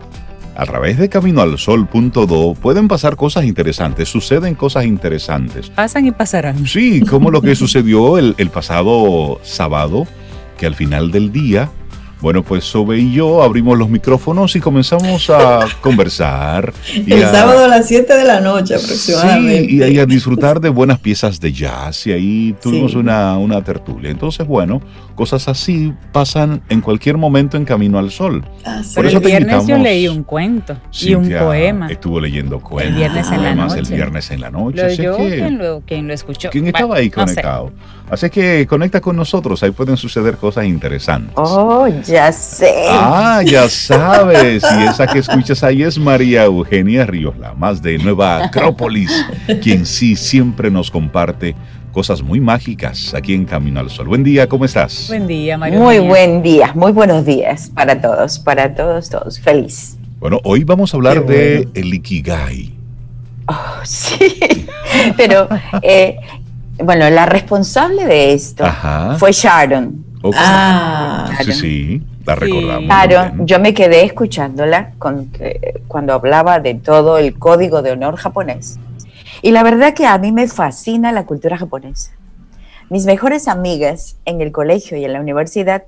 A 0.54 0.66
través 0.66 0.98
de 0.98 1.08
caminoalsol.do 1.08 2.54
pueden 2.54 2.88
pasar 2.88 3.16
cosas 3.16 3.46
interesantes, 3.46 4.10
suceden 4.10 4.54
cosas 4.54 4.84
interesantes. 4.84 5.70
Pasan 5.70 6.06
y 6.06 6.10
pasarán. 6.10 6.66
Sí, 6.66 7.00
como 7.00 7.30
lo 7.30 7.40
que 7.40 7.54
sucedió 7.54 8.18
el, 8.18 8.34
el 8.36 8.50
pasado 8.50 9.40
sábado, 9.42 10.06
que 10.60 10.66
al 10.66 10.74
final 10.74 11.10
del 11.10 11.32
día 11.32 11.70
Bueno, 12.20 12.42
pues 12.42 12.64
Sobe 12.64 12.98
y 12.98 13.14
yo 13.14 13.42
abrimos 13.42 13.78
los 13.78 13.88
micrófonos 13.88 14.54
y 14.54 14.60
comenzamos 14.60 15.30
a 15.30 15.60
conversar. 15.80 16.74
el 16.94 17.22
sábado 17.22 17.64
a 17.64 17.68
las 17.68 17.88
7 17.88 18.14
de 18.14 18.24
la 18.24 18.42
noche 18.42 18.74
aproximadamente. 18.74 19.70
Sí, 19.70 19.94
y, 19.94 19.98
a 19.98 20.04
disfrutar 20.04 20.60
de 20.60 20.68
buenas 20.68 20.98
piezas 20.98 21.40
de 21.40 21.50
jazz. 21.50 22.06
Y 22.06 22.12
ahí 22.12 22.54
tuvimos 22.60 22.94
una, 22.94 23.38
una 23.38 23.64
tertulia. 23.64 24.10
Entonces, 24.10 24.46
bueno, 24.46 24.82
cosas 25.14 25.48
así 25.48 25.94
pasan 26.12 26.60
en 26.68 26.82
cualquier 26.82 27.16
momento 27.16 27.56
en 27.56 27.64
Camino 27.64 27.98
al 27.98 28.10
Sol. 28.10 28.44
Ah, 28.66 28.82
Por 28.94 29.06
eso 29.06 29.16
el 29.16 29.24
viernes 29.24 29.66
yo 29.66 29.78
leí 29.78 30.06
un 30.06 30.22
cuento 30.22 30.76
y 31.00 31.14
un 31.14 31.26
poema. 31.26 31.90
Estuvo 31.90 32.20
leyendo 32.20 32.60
cuentos. 32.60 32.92
El 32.92 32.98
viernes 32.98 33.30
en 33.30 33.42
la 33.42 33.54
noche. 33.54 33.78
El 33.78 33.86
viernes 33.86 34.30
en 34.30 34.40
la 34.42 34.50
noche. 34.50 34.96
yo, 34.98 35.16
¿quién, 35.16 35.56
lo, 35.56 35.82
lo, 35.88 36.12
escuchó? 36.12 36.50
¿Quién 36.50 36.66
estaba 36.66 36.96
ahí 36.96 37.08
conectado? 37.08 37.72
Así 38.10 38.28
que 38.28 38.66
conecta 38.66 39.00
con 39.00 39.14
nosotros, 39.14 39.62
ahí 39.62 39.70
pueden 39.70 39.96
suceder 39.96 40.36
cosas 40.36 40.64
interesantes. 40.64 41.34
Oh, 41.36 41.86
ya 41.86 42.32
sé. 42.32 42.86
Ah, 42.88 43.40
ya 43.44 43.68
sabes. 43.68 44.64
Y 44.64 44.82
esa 44.82 45.06
que 45.06 45.20
escuchas 45.20 45.62
ahí 45.62 45.84
es 45.84 45.96
María 45.96 46.44
Eugenia 46.44 47.06
Ríos, 47.06 47.38
la 47.38 47.54
más 47.54 47.80
de 47.80 47.98
Nueva 47.98 48.44
Acrópolis, 48.44 49.12
quien 49.62 49.86
sí 49.86 50.16
siempre 50.16 50.72
nos 50.72 50.90
comparte 50.90 51.54
cosas 51.92 52.20
muy 52.20 52.40
mágicas 52.40 53.14
aquí 53.14 53.32
en 53.32 53.44
Camino 53.44 53.78
al 53.78 53.90
Sol. 53.90 54.08
Buen 54.08 54.24
día, 54.24 54.48
¿cómo 54.48 54.64
estás? 54.64 55.06
Buen 55.08 55.28
día, 55.28 55.56
María. 55.56 55.78
Muy 55.78 56.00
buen 56.00 56.42
día, 56.42 56.72
muy 56.74 56.90
buenos 56.90 57.24
días 57.24 57.70
para 57.74 58.00
todos, 58.00 58.40
para 58.40 58.74
todos, 58.74 59.08
todos. 59.08 59.38
Feliz. 59.38 59.96
Bueno, 60.18 60.40
hoy 60.42 60.64
vamos 60.64 60.92
a 60.92 60.96
hablar 60.96 61.24
de 61.24 61.68
el 61.74 61.94
Ikigai. 61.94 62.74
Oh, 63.46 63.80
sí, 63.84 64.66
pero 65.16 65.48
eh, 65.82 66.18
bueno, 66.82 67.08
la 67.10 67.26
responsable 67.26 68.06
de 68.06 68.32
esto 68.32 68.64
fue 69.18 69.32
Sharon. 69.32 70.04
Ah, 70.34 71.30
sí, 71.44 71.52
sí, 71.52 72.02
la 72.24 72.34
recordamos. 72.34 72.88
Sharon, 72.88 73.46
yo 73.46 73.58
me 73.58 73.72
quedé 73.72 74.04
escuchándola 74.04 74.92
con, 74.98 75.30
cuando 75.88 76.12
hablaba 76.12 76.60
de 76.60 76.74
todo 76.74 77.18
el 77.18 77.38
código 77.38 77.82
de 77.82 77.92
honor 77.92 78.16
japonés. 78.16 78.78
Y 79.42 79.52
la 79.52 79.62
verdad 79.62 79.94
que 79.94 80.06
a 80.06 80.18
mí 80.18 80.32
me 80.32 80.48
fascina 80.48 81.12
la 81.12 81.24
cultura 81.24 81.56
japonesa. 81.56 82.12
Mis 82.90 83.06
mejores 83.06 83.48
amigas 83.48 84.16
en 84.24 84.40
el 84.40 84.52
colegio 84.52 84.98
y 84.98 85.04
en 85.04 85.12
la 85.12 85.20
universidad 85.20 85.84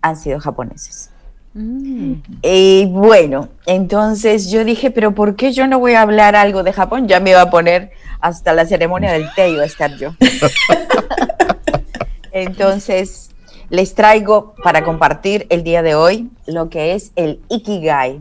han 0.00 0.16
sido 0.16 0.40
japoneses. 0.40 1.10
Mm. 1.56 2.16
Y 2.42 2.84
bueno, 2.84 3.48
entonces 3.64 4.50
yo 4.50 4.62
dije, 4.62 4.90
pero 4.90 5.14
¿por 5.14 5.36
qué 5.36 5.52
yo 5.52 5.66
no 5.66 5.78
voy 5.78 5.94
a 5.94 6.02
hablar 6.02 6.36
algo 6.36 6.62
de 6.62 6.74
Japón? 6.74 7.08
Ya 7.08 7.18
me 7.18 7.30
iba 7.30 7.40
a 7.40 7.50
poner 7.50 7.92
hasta 8.20 8.52
la 8.52 8.66
ceremonia 8.66 9.10
del 9.12 9.32
té, 9.34 9.48
iba 9.48 9.62
a 9.62 9.66
estar 9.66 9.96
yo. 9.96 10.10
entonces, 12.32 13.30
les 13.70 13.94
traigo 13.94 14.54
para 14.62 14.84
compartir 14.84 15.46
el 15.48 15.64
día 15.64 15.82
de 15.82 15.94
hoy 15.94 16.28
lo 16.46 16.68
que 16.68 16.92
es 16.92 17.12
el 17.16 17.40
Ikigai. 17.48 18.20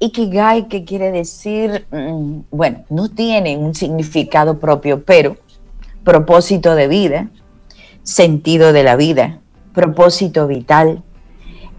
Ikigai, 0.00 0.66
que 0.66 0.84
quiere 0.84 1.12
decir, 1.12 1.86
mm, 1.92 2.40
bueno, 2.50 2.84
no 2.90 3.08
tiene 3.08 3.56
un 3.56 3.76
significado 3.76 4.58
propio, 4.58 5.04
pero 5.04 5.36
propósito 6.02 6.74
de 6.74 6.88
vida, 6.88 7.28
sentido 8.02 8.72
de 8.72 8.82
la 8.82 8.96
vida, 8.96 9.38
propósito 9.72 10.48
vital, 10.48 11.04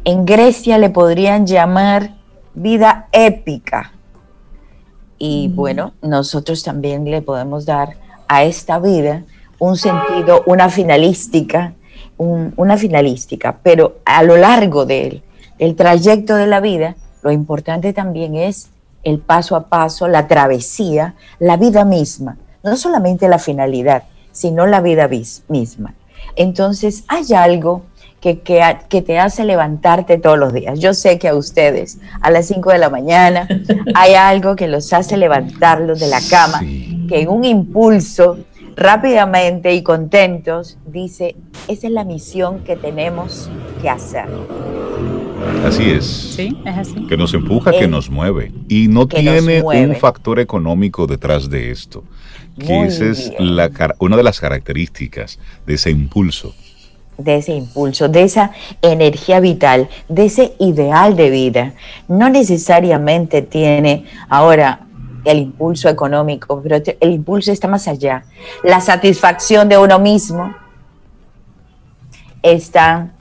en 0.05 0.25
Grecia 0.25 0.77
le 0.77 0.89
podrían 0.89 1.45
llamar 1.45 2.15
vida 2.53 3.07
épica. 3.11 3.93
Y 5.17 5.49
mm. 5.49 5.55
bueno, 5.55 5.93
nosotros 6.01 6.63
también 6.63 7.05
le 7.05 7.21
podemos 7.21 7.65
dar 7.65 7.95
a 8.27 8.43
esta 8.43 8.79
vida 8.79 9.23
un 9.59 9.77
sentido, 9.77 10.43
una 10.45 10.69
finalística, 10.69 11.73
una 12.17 12.77
finalística, 12.77 13.57
pero 13.63 13.97
a 14.05 14.23
lo 14.23 14.37
largo 14.37 14.85
del, 14.85 15.23
del 15.57 15.75
trayecto 15.75 16.35
de 16.35 16.47
la 16.47 16.59
vida, 16.59 16.95
lo 17.21 17.31
importante 17.31 17.93
también 17.93 18.35
es 18.35 18.69
el 19.03 19.19
paso 19.19 19.55
a 19.55 19.67
paso, 19.67 20.07
la 20.07 20.27
travesía, 20.27 21.15
la 21.39 21.57
vida 21.57 21.85
misma, 21.85 22.37
no 22.63 22.75
solamente 22.75 23.27
la 23.27 23.39
finalidad, 23.39 24.03
sino 24.31 24.65
la 24.65 24.81
vida 24.81 25.09
misma. 25.47 25.93
Entonces, 26.35 27.03
hay 27.07 27.33
algo 27.33 27.83
que, 28.23 29.01
te 29.01 29.19
hace 29.19 29.43
levantarte 29.43 30.17
todos 30.17 30.39
los 30.39 30.53
días. 30.53 30.79
Yo 30.79 30.93
sé 30.93 31.19
que 31.19 31.27
a 31.27 31.35
ustedes 31.35 31.99
a 32.21 32.31
las 32.31 32.47
5 32.47 32.71
de 32.71 32.77
la 32.77 32.89
mañana 32.89 33.47
hay 33.95 34.13
algo 34.13 34.55
que 34.55 34.67
los 34.67 34.93
hace 34.93 35.17
levantarlos 35.17 35.99
de 35.99 36.07
la 36.07 36.21
cama, 36.29 36.61
que 36.61 37.21
en 37.21 37.27
un 37.27 37.43
impulso 37.43 38.37
rápidamente 38.75 39.73
y 39.73 39.83
contentos 39.83 40.77
dice, 40.85 41.35
esa 41.67 41.87
es 41.87 41.93
la 41.93 42.05
misión 42.05 42.63
que 42.63 42.77
tenemos 42.77 43.49
que 43.81 43.89
hacer. 43.89 44.25
Así 45.65 45.91
es. 45.91 46.05
Sí, 46.05 46.57
es 46.65 46.77
así. 46.77 47.05
Que 47.07 47.17
nos 47.17 47.33
empuja, 47.33 47.71
que 47.71 47.87
nos 47.89 48.09
mueve. 48.09 48.53
Y 48.69 48.87
no 48.87 49.05
tiene 49.05 49.61
un 49.61 49.95
factor 49.97 50.39
económico 50.39 51.07
detrás 51.07 51.49
de 51.49 51.71
esto. 51.71 52.05
Que 52.57 52.85
esa 52.85 53.05
es 53.05 53.33
la, 53.37 53.69
una 53.99 54.15
de 54.15 54.23
las 54.23 54.39
características 54.39 55.39
de 55.65 55.73
ese 55.73 55.89
impulso 55.89 56.53
de 57.17 57.37
ese 57.37 57.53
impulso, 57.53 58.09
de 58.09 58.23
esa 58.23 58.51
energía 58.81 59.39
vital, 59.39 59.89
de 60.09 60.25
ese 60.25 60.55
ideal 60.59 61.15
de 61.15 61.29
vida. 61.29 61.73
No 62.07 62.29
necesariamente 62.29 63.41
tiene 63.41 64.05
ahora 64.29 64.87
el 65.25 65.39
impulso 65.39 65.89
económico, 65.89 66.61
pero 66.61 66.81
el 66.99 67.11
impulso 67.11 67.51
está 67.51 67.67
más 67.67 67.87
allá. 67.87 68.25
La 68.63 68.81
satisfacción 68.81 69.69
de 69.69 69.77
uno 69.77 69.99
mismo 69.99 70.53
está 72.41 73.11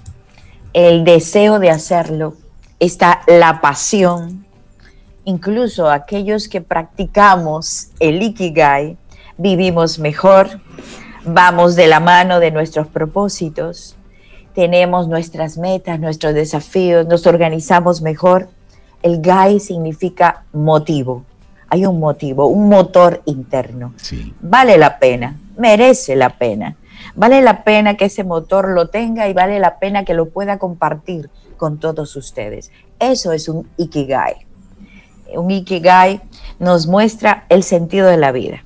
el 0.72 1.04
deseo 1.04 1.58
de 1.58 1.70
hacerlo, 1.70 2.34
está 2.80 3.22
la 3.26 3.60
pasión. 3.60 4.44
Incluso 5.24 5.88
aquellos 5.88 6.48
que 6.48 6.60
practicamos 6.60 7.90
el 8.00 8.20
Ikigai 8.22 8.96
vivimos 9.38 9.98
mejor, 9.98 10.60
vamos 11.24 11.76
de 11.76 11.86
la 11.86 12.00
mano 12.00 12.40
de 12.40 12.50
nuestros 12.50 12.86
propósitos, 12.88 13.96
tenemos 14.54 15.08
nuestras 15.08 15.56
metas, 15.56 15.98
nuestros 15.98 16.34
desafíos, 16.34 17.06
nos 17.06 17.26
organizamos 17.26 18.02
mejor. 18.02 18.48
El 19.02 19.20
GAI 19.20 19.60
significa 19.60 20.44
motivo. 20.52 21.24
Hay 21.68 21.86
un 21.86 21.98
motivo, 21.98 22.46
un 22.46 22.68
motor 22.68 23.22
interno. 23.24 23.94
Vale 24.40 24.76
la 24.76 24.98
pena, 24.98 25.36
merece 25.56 26.16
la 26.16 26.36
pena. 26.36 26.76
Vale 27.14 27.40
la 27.40 27.64
pena 27.64 27.96
que 27.96 28.06
ese 28.06 28.24
motor 28.24 28.68
lo 28.68 28.88
tenga 28.88 29.28
y 29.28 29.32
vale 29.32 29.58
la 29.58 29.78
pena 29.78 30.04
que 30.04 30.14
lo 30.14 30.28
pueda 30.28 30.58
compartir 30.58 31.30
con 31.56 31.78
todos 31.78 32.14
ustedes. 32.16 32.70
Eso 32.98 33.32
es 33.32 33.48
un 33.48 33.68
Ikigai. 33.78 34.46
Un 35.34 35.50
Ikigai 35.50 36.20
nos 36.58 36.86
muestra 36.86 37.46
el 37.48 37.62
sentido 37.62 38.06
de 38.06 38.18
la 38.18 38.32
vida 38.32 38.62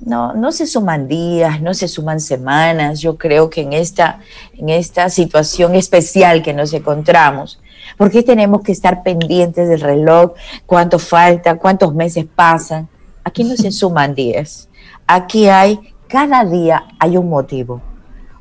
no, 0.00 0.34
no 0.34 0.52
se 0.52 0.66
suman 0.66 1.08
días, 1.08 1.60
no 1.60 1.74
se 1.74 1.88
suman 1.88 2.20
semanas. 2.20 3.00
Yo 3.00 3.16
creo 3.16 3.48
que 3.48 3.62
en 3.62 3.72
esta, 3.72 4.20
en 4.54 4.68
esta 4.68 5.08
situación 5.08 5.74
especial 5.74 6.42
que 6.42 6.52
nos 6.52 6.72
encontramos, 6.72 7.60
¿por 7.96 8.10
qué 8.10 8.22
tenemos 8.22 8.62
que 8.62 8.72
estar 8.72 9.02
pendientes 9.02 9.68
del 9.68 9.80
reloj? 9.80 10.32
¿Cuánto 10.66 10.98
falta? 10.98 11.56
¿Cuántos 11.56 11.94
meses 11.94 12.26
pasan? 12.34 12.88
Aquí 13.24 13.44
no 13.44 13.56
se 13.56 13.70
suman 13.72 14.14
días. 14.14 14.68
Aquí 15.06 15.48
hay, 15.48 15.78
cada 16.08 16.44
día 16.44 16.84
hay 16.98 17.16
un 17.16 17.28
motivo. 17.28 17.80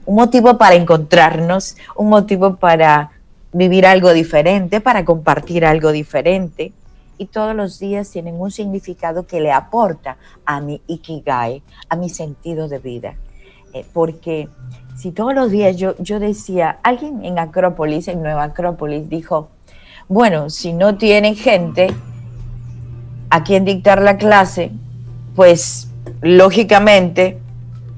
Un 0.05 0.15
motivo 0.15 0.57
para 0.57 0.75
encontrarnos, 0.75 1.77
un 1.95 2.09
motivo 2.09 2.57
para 2.57 3.11
vivir 3.53 3.87
algo 3.87 4.13
diferente, 4.13 4.81
para 4.81 5.05
compartir 5.05 5.65
algo 5.65 5.91
diferente 5.91 6.73
y 7.18 7.28
todos 7.28 7.55
los 7.55 7.80
días 7.80 8.09
tienen 8.09 8.39
un 8.39 8.51
significado 8.51 9.26
que 9.26 9.39
le 9.39 9.51
aporta 9.51 10.18
a 10.45 10.59
mi 10.61 10.82
ikigai, 10.88 11.63
a 11.89 11.95
mi 11.95 12.09
sentido 12.09 12.68
de 12.68 12.80
vida. 12.80 13.16
Eh, 13.74 13.86
porque 13.93 14.49
si 14.97 15.11
todos 15.11 15.34
los 15.34 15.51
días 15.51 15.76
yo, 15.76 15.95
yo 15.97 16.20
decía, 16.20 16.80
alguien 16.84 17.26
en 17.26 17.39
Acrópolis, 17.39 18.07
en 18.07 18.22
Nueva 18.22 18.43
Acrópolis, 18.43 19.09
dijo, 19.09 19.49
bueno, 20.07 20.49
si 20.49 20.74
no 20.74 20.97
tienen 20.97 21.36
gente 21.36 21.88
a 23.30 23.43
quien 23.43 23.66
dictar 23.66 24.01
la 24.01 24.18
clase, 24.18 24.72
pues 25.36 25.89
lógicamente, 26.22 27.39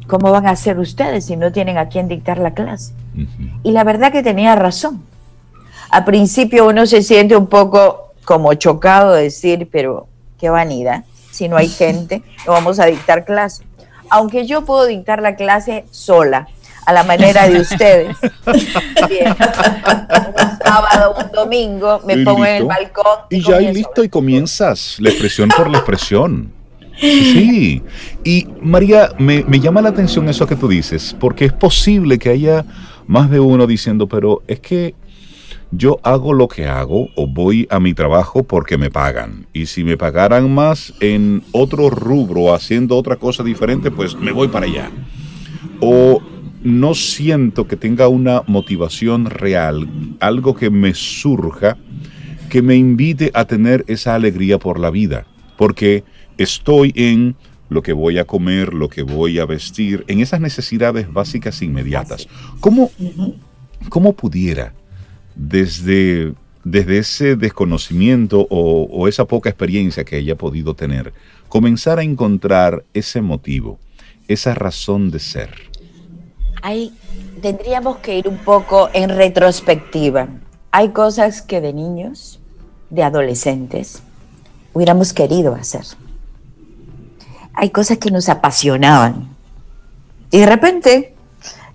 ¿cómo 0.08 0.32
van 0.32 0.48
a 0.48 0.52
hacer 0.52 0.80
ustedes 0.80 1.26
si 1.26 1.36
no 1.36 1.52
tienen 1.52 1.78
a 1.78 1.90
quien 1.90 2.08
dictar 2.08 2.40
la 2.40 2.54
clase? 2.54 2.94
Y 3.64 3.72
la 3.72 3.84
verdad 3.84 4.12
que 4.12 4.24
tenía 4.24 4.56
razón. 4.56 5.04
Al 5.90 6.06
principio 6.06 6.68
uno 6.68 6.86
se 6.86 7.02
siente 7.02 7.36
un 7.36 7.48
poco 7.48 8.07
como 8.28 8.54
chocado 8.56 9.14
de 9.14 9.24
decir, 9.24 9.70
pero 9.72 10.10
qué 10.38 10.50
vanidad, 10.50 11.06
si 11.32 11.48
no 11.48 11.56
hay 11.56 11.70
gente, 11.70 12.22
no 12.46 12.52
vamos 12.52 12.78
a 12.78 12.86
dictar 12.86 13.24
clase. 13.24 13.64
Aunque 14.10 14.46
yo 14.46 14.66
puedo 14.66 14.86
dictar 14.86 15.22
la 15.22 15.38
clase 15.38 15.86
sola, 15.92 16.50
a 16.86 16.94
la 16.94 17.04
manera 17.04 17.48
de 17.48 17.62
ustedes. 17.62 18.18
Bien. 19.10 19.30
Un 19.30 20.58
sábado, 20.64 21.16
un 21.18 21.32
domingo, 21.32 22.02
me 22.06 22.18
pongo 22.24 22.46
en 22.46 22.56
el 22.56 22.66
balcón. 22.66 23.20
Y, 23.30 23.42
ya 23.42 23.58
ahí 23.58 23.74
listo 23.74 24.04
y 24.04 24.10
comienzas 24.10 24.98
la 25.00 25.10
expresión 25.10 25.50
por 25.50 25.70
la 25.70 25.78
expresión. 25.78 26.52
Sí. 27.00 27.82
Y 28.24 28.48
María, 28.62 29.12
me, 29.18 29.44
me, 29.46 29.60
llama 29.60 29.82
la 29.82 29.90
atención 29.90 30.28
eso 30.28 30.48
que 30.48 30.56
tú 30.56 30.68
dices, 30.68 31.16
porque 31.18 31.46
es 31.46 31.54
posible 31.54 32.20
que 32.20 32.30
haya 32.30 32.66
más 33.06 33.30
de 33.30 33.40
uno 33.40 33.68
diciendo, 33.68 34.08
pero 34.08 34.42
es 34.48 34.60
que 34.60 34.96
yo 35.72 36.00
hago 36.04 36.34
lo 36.34 36.48
que 36.48 36.66
hago 36.66 37.10
o 37.16 37.28
voy 37.28 37.68
a 37.70 37.80
mi 37.80 37.94
trabajo 37.94 38.44
porque 38.44 38.78
me 38.78 38.90
pagan. 38.90 39.48
Y 39.54 39.66
si 39.66 39.84
me 39.84 39.98
pagaran 39.98 40.54
más 40.54 40.94
en 41.00 41.44
otro 41.52 41.90
rubro, 41.90 42.54
haciendo 42.54 42.96
otra 42.96 43.18
cosa 43.18 43.44
diferente, 43.44 43.92
pues 43.92 44.16
me 44.16 44.32
voy 44.32 44.48
para 44.48 44.66
allá. 44.66 44.92
O 45.82 46.22
no 46.64 46.94
siento 46.96 47.68
que 47.68 47.76
tenga 47.76 48.08
una 48.08 48.44
motivación 48.48 49.26
real, 49.26 49.88
algo 50.20 50.56
que 50.56 50.70
me 50.70 50.94
surja, 50.94 51.78
que 52.50 52.62
me 52.62 52.76
invite 52.76 53.32
a 53.34 53.46
tener 53.46 53.84
esa 53.88 54.16
alegría 54.16 54.58
por 54.60 54.80
la 54.80 54.90
vida. 54.90 55.26
Porque 55.58 56.04
estoy 56.38 56.94
en 56.96 57.36
lo 57.70 57.82
que 57.82 57.92
voy 57.92 58.18
a 58.18 58.26
comer, 58.26 58.74
lo 58.74 58.88
que 58.88 59.02
voy 59.02 59.40
a 59.40 59.46
vestir, 59.46 60.06
en 60.08 60.22
esas 60.22 60.40
necesidades 60.40 61.12
básicas 61.12 61.62
inmediatas. 61.62 62.30
¿Cómo, 62.62 62.90
cómo 63.90 64.14
pudiera 64.14 64.74
desde, 65.38 66.34
desde 66.64 66.98
ese 66.98 67.36
desconocimiento 67.36 68.48
o, 68.50 69.08
esa 69.08 69.26
poca 69.26 69.50
experiencia 69.50 70.04
que 70.04 70.18
haya 70.18 70.36
podido 70.36 70.74
tener, 70.74 71.14
comenzar 71.48 72.00
a 72.00 72.04
encontrar 72.04 72.84
ese 72.94 73.22
motivo, 73.22 73.78
esa 74.28 74.54
razón 74.56 75.12
de 75.12 75.20
ser. 75.20 75.50
Ahí 76.62 76.92
tendríamos 77.42 77.98
que 77.98 78.18
ir 78.18 78.28
un 78.28 78.38
poco 78.38 78.90
en 78.94 79.10
retrospectiva. 79.10 80.28
Hay 80.72 80.90
cosas 80.90 81.42
que 81.42 81.62
de 81.62 81.72
niños, 81.72 82.40
de 82.90 83.04
adolescentes, 83.04 84.02
hubiéramos 84.74 85.14
querido 85.14 85.54
hacer. 85.54 85.84
Hay 87.54 87.70
cosas 87.70 88.00
que 88.00 88.12
nos 88.12 88.28
apasionaban. 88.28 89.30
Y 90.32 90.40
de 90.40 90.46
repente, 90.46 91.16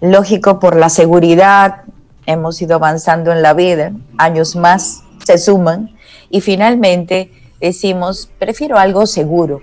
lógico, 0.00 0.60
por 0.60 0.76
la 0.76 0.88
seguridad, 0.88 1.84
hemos 2.26 2.60
ido 2.62 2.76
avanzando 2.76 3.32
en 3.32 3.42
la 3.42 3.54
vida, 3.54 3.92
años 4.18 4.56
más 4.56 5.02
se 5.24 5.38
suman 5.38 5.96
y 6.30 6.40
finalmente 6.40 7.30
decimos, 7.60 8.30
prefiero 8.38 8.78
algo 8.78 9.06
seguro, 9.06 9.60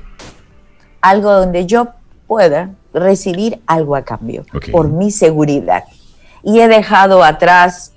algo 1.02 1.32
donde 1.32 1.66
yo 1.66 1.90
pueda 2.28 2.72
recibir 2.94 3.62
algo 3.66 3.96
a 3.96 4.04
cambio 4.04 4.46
por 4.72 4.90
mi 4.90 5.12
seguridad. 5.12 5.84
Y 6.44 6.60
he 6.60 6.68
dejado 6.68 7.24
atrás 7.24 7.94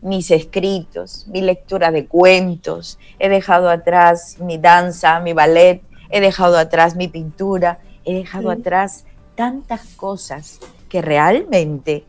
mis 0.00 0.30
escritos, 0.30 1.26
mi 1.28 1.40
lectura 1.40 1.90
de 1.90 2.06
cuentos, 2.06 2.98
he 3.18 3.28
dejado 3.28 3.68
atrás 3.68 4.38
mi 4.40 4.58
danza, 4.58 5.20
mi 5.20 5.32
ballet, 5.32 5.82
he 6.10 6.20
dejado 6.20 6.58
atrás 6.58 6.96
mi 6.96 7.08
pintura, 7.08 7.78
he 8.04 8.14
dejado 8.14 8.50
atrás 8.50 9.04
tantas 9.34 9.82
cosas 9.96 10.58
que 10.88 11.02
realmente 11.02 12.04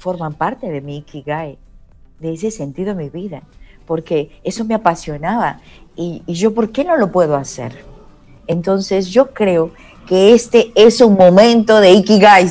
forman 0.00 0.32
parte 0.32 0.70
de 0.70 0.80
mi 0.80 0.96
Ikigai, 0.96 1.58
de 2.18 2.32
ese 2.32 2.50
sentido 2.50 2.94
de 2.94 3.04
mi 3.04 3.10
vida, 3.10 3.42
porque 3.86 4.30
eso 4.42 4.64
me 4.64 4.74
apasionaba. 4.74 5.60
Y, 5.94 6.22
yo, 6.26 6.54
¿por 6.54 6.72
qué 6.72 6.84
no 6.84 6.96
lo 6.96 7.12
puedo 7.12 7.36
hacer? 7.36 7.84
Entonces, 8.46 9.08
yo 9.08 9.34
creo 9.34 9.72
que 10.06 10.32
este 10.32 10.72
es 10.74 11.02
un 11.02 11.14
momento 11.14 11.80
de 11.80 11.92
Ikigai. 11.92 12.50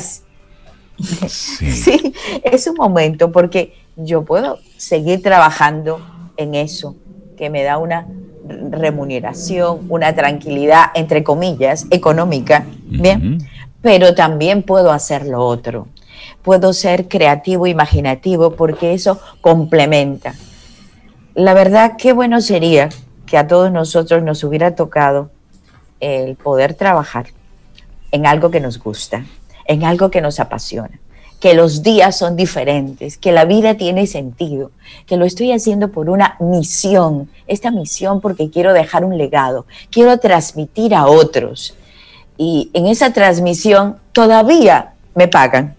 Sí. 1.28 2.12
es 2.44 2.66
un 2.66 2.74
momento 2.74 3.32
porque 3.32 3.72
yo 3.96 4.22
puedo 4.22 4.58
seguir 4.76 5.22
trabajando 5.22 5.98
en 6.36 6.54
eso, 6.54 6.94
que 7.38 7.48
me 7.48 7.62
da 7.62 7.78
una 7.78 8.06
remuneración, 8.70 9.86
una 9.88 10.14
tranquilidad, 10.14 10.90
entre 10.94 11.24
comillas, 11.24 11.86
económica, 11.90 12.66
¿bien? 12.84 13.38
Pero 13.80 14.14
también 14.14 14.62
puedo 14.62 14.92
hacer 14.92 15.26
lo 15.26 15.42
otro 15.42 15.88
puedo 16.42 16.72
ser 16.72 17.08
creativo, 17.08 17.66
imaginativo, 17.66 18.52
porque 18.52 18.94
eso 18.94 19.20
complementa. 19.40 20.34
La 21.34 21.54
verdad, 21.54 21.92
qué 21.96 22.12
bueno 22.12 22.40
sería 22.40 22.88
que 23.26 23.38
a 23.38 23.46
todos 23.46 23.70
nosotros 23.70 24.22
nos 24.22 24.42
hubiera 24.42 24.74
tocado 24.74 25.30
el 26.00 26.36
poder 26.36 26.74
trabajar 26.74 27.26
en 28.10 28.26
algo 28.26 28.50
que 28.50 28.60
nos 28.60 28.78
gusta, 28.78 29.24
en 29.66 29.84
algo 29.84 30.10
que 30.10 30.20
nos 30.20 30.40
apasiona, 30.40 30.98
que 31.38 31.54
los 31.54 31.82
días 31.82 32.16
son 32.16 32.36
diferentes, 32.36 33.16
que 33.16 33.32
la 33.32 33.44
vida 33.44 33.76
tiene 33.76 34.06
sentido, 34.06 34.72
que 35.06 35.16
lo 35.16 35.24
estoy 35.24 35.52
haciendo 35.52 35.92
por 35.92 36.10
una 36.10 36.36
misión, 36.40 37.30
esta 37.46 37.70
misión 37.70 38.20
porque 38.20 38.50
quiero 38.50 38.72
dejar 38.72 39.04
un 39.04 39.16
legado, 39.16 39.66
quiero 39.90 40.18
transmitir 40.18 40.94
a 40.94 41.06
otros. 41.06 41.76
Y 42.36 42.70
en 42.72 42.86
esa 42.86 43.12
transmisión 43.12 43.98
todavía 44.12 44.94
me 45.14 45.28
pagan. 45.28 45.76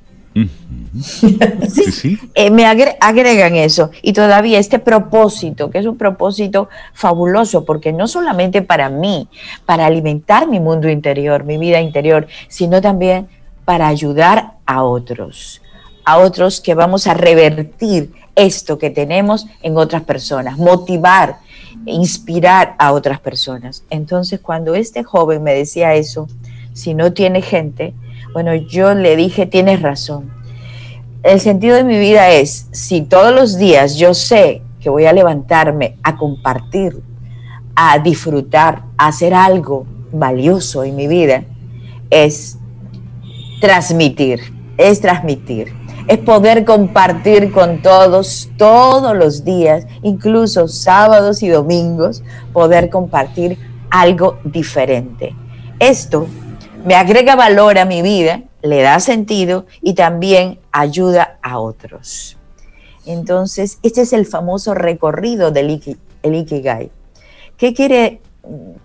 Sí, 1.02 2.18
eh, 2.36 2.52
me 2.52 2.66
agregan 2.66 3.56
eso. 3.56 3.92
Y 4.02 4.14
todavía 4.14 4.60
este 4.60 4.80
propósito, 4.80 5.70
que 5.70 5.80
es 5.80 5.86
un 5.86 5.98
propósito 5.98 6.70
fabuloso, 6.94 7.66
porque 7.66 7.92
no 7.92 8.08
solamente 8.08 8.62
para 8.62 8.90
mí, 8.90 9.28
para 9.66 9.86
alimentar 9.86 10.48
mi 10.48 10.60
mundo 10.60 10.90
interior, 10.90 11.44
mi 11.44 11.58
vida 11.58 11.82
interior, 11.82 12.28
sino 12.48 12.82
también 12.82 13.28
para 13.66 13.88
ayudar 13.88 14.54
a 14.66 14.84
otros, 14.84 15.62
a 16.06 16.18
otros 16.18 16.62
que 16.62 16.74
vamos 16.74 17.08
a 17.08 17.14
revertir 17.14 18.12
esto 18.36 18.78
que 18.78 18.90
tenemos 18.90 19.46
en 19.62 19.78
otras 19.78 20.04
personas, 20.04 20.58
motivar, 20.58 21.38
inspirar 21.86 22.76
a 22.80 22.94
otras 22.94 23.20
personas. 23.20 23.84
Entonces, 23.90 24.40
cuando 24.40 24.76
este 24.76 25.04
joven 25.04 25.44
me 25.44 25.54
decía 25.54 25.94
eso, 25.96 26.28
si 26.74 26.94
no 26.94 27.14
tiene 27.14 27.42
gente, 27.42 27.94
bueno, 28.34 28.56
yo 28.56 28.94
le 28.94 29.16
dije, 29.16 29.46
tienes 29.46 29.82
razón. 29.82 30.32
El 31.24 31.40
sentido 31.40 31.76
de 31.76 31.84
mi 31.84 32.00
vida 32.00 32.30
es, 32.30 32.68
si 32.72 33.02
todos 33.02 33.34
los 33.34 33.58
días 33.58 33.98
yo 33.98 34.14
sé 34.14 34.62
que 34.80 34.90
voy 34.90 35.06
a 35.06 35.14
levantarme 35.14 35.98
a 36.02 36.18
compartir, 36.18 37.02
a 37.76 38.00
disfrutar, 38.00 38.84
a 38.98 39.08
hacer 39.08 39.34
algo 39.34 39.86
valioso 40.12 40.84
en 40.84 40.96
mi 40.96 41.08
vida, 41.08 41.44
es 42.10 42.58
transmitir, 43.60 44.40
es 44.78 45.00
transmitir, 45.00 45.74
es 46.08 46.18
poder 46.18 46.66
compartir 46.66 47.52
con 47.52 47.82
todos 47.82 48.50
todos 48.58 49.16
los 49.16 49.46
días, 49.46 49.86
incluso 50.02 50.68
sábados 50.68 51.44
y 51.44 51.50
domingos, 51.50 52.24
poder 52.52 52.90
compartir 52.90 53.58
algo 53.92 54.40
diferente. 54.44 55.36
Esto 55.80 56.28
me 56.84 56.96
agrega 56.96 57.36
valor 57.36 57.78
a 57.78 57.86
mi 57.86 58.02
vida, 58.02 58.44
le 58.62 58.82
da 58.82 59.00
sentido 59.00 59.66
y 59.82 59.94
también 59.94 60.60
ayuda 60.72 61.38
a 61.42 61.60
otros. 61.60 62.38
Entonces, 63.06 63.80
este 63.84 64.02
es 64.02 64.14
el 64.14 64.26
famoso 64.26 64.74
recorrido 64.74 65.52
del 65.52 65.82
Ikigai. 66.24 66.92
¿Qué 67.58 67.74
quiere? 67.74 68.22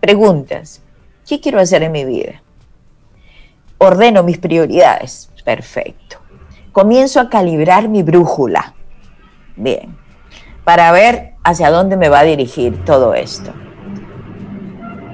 Preguntas. 0.01 0.83
¿Qué 1.27 1.41
quiero 1.41 1.61
hacer 1.61 1.83
en 1.83 1.93
mi 1.93 2.05
vida? 2.05 2.43
Ordeno 3.79 4.23
mis 4.23 4.39
prioridades. 4.39 5.31
Perfecto. 5.45 6.19
Comienzo 6.73 7.21
a 7.21 7.29
calibrar 7.29 7.89
mi 7.89 8.03
brújula. 8.03 8.75
Bien. 9.57 9.97
Para 10.65 10.91
ver 10.93 11.35
hacia 11.45 11.71
dónde 11.71 11.97
me 11.97 12.09
va 12.09 12.21
a 12.21 12.25
dirigir 12.25 12.85
todo 12.85 13.15
esto. 13.15 13.53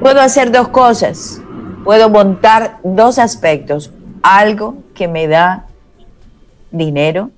Puedo 0.01 0.21
hacer 0.21 0.51
dos 0.51 0.69
cosas 0.69 1.42
puedo 1.85 2.09
montar 2.09 2.79
dos 2.83 3.19
aspectos. 3.19 3.91
Algo 4.23 4.77
que 4.95 5.09
me 5.09 5.27
da 5.27 5.67
dinero, 6.71 7.31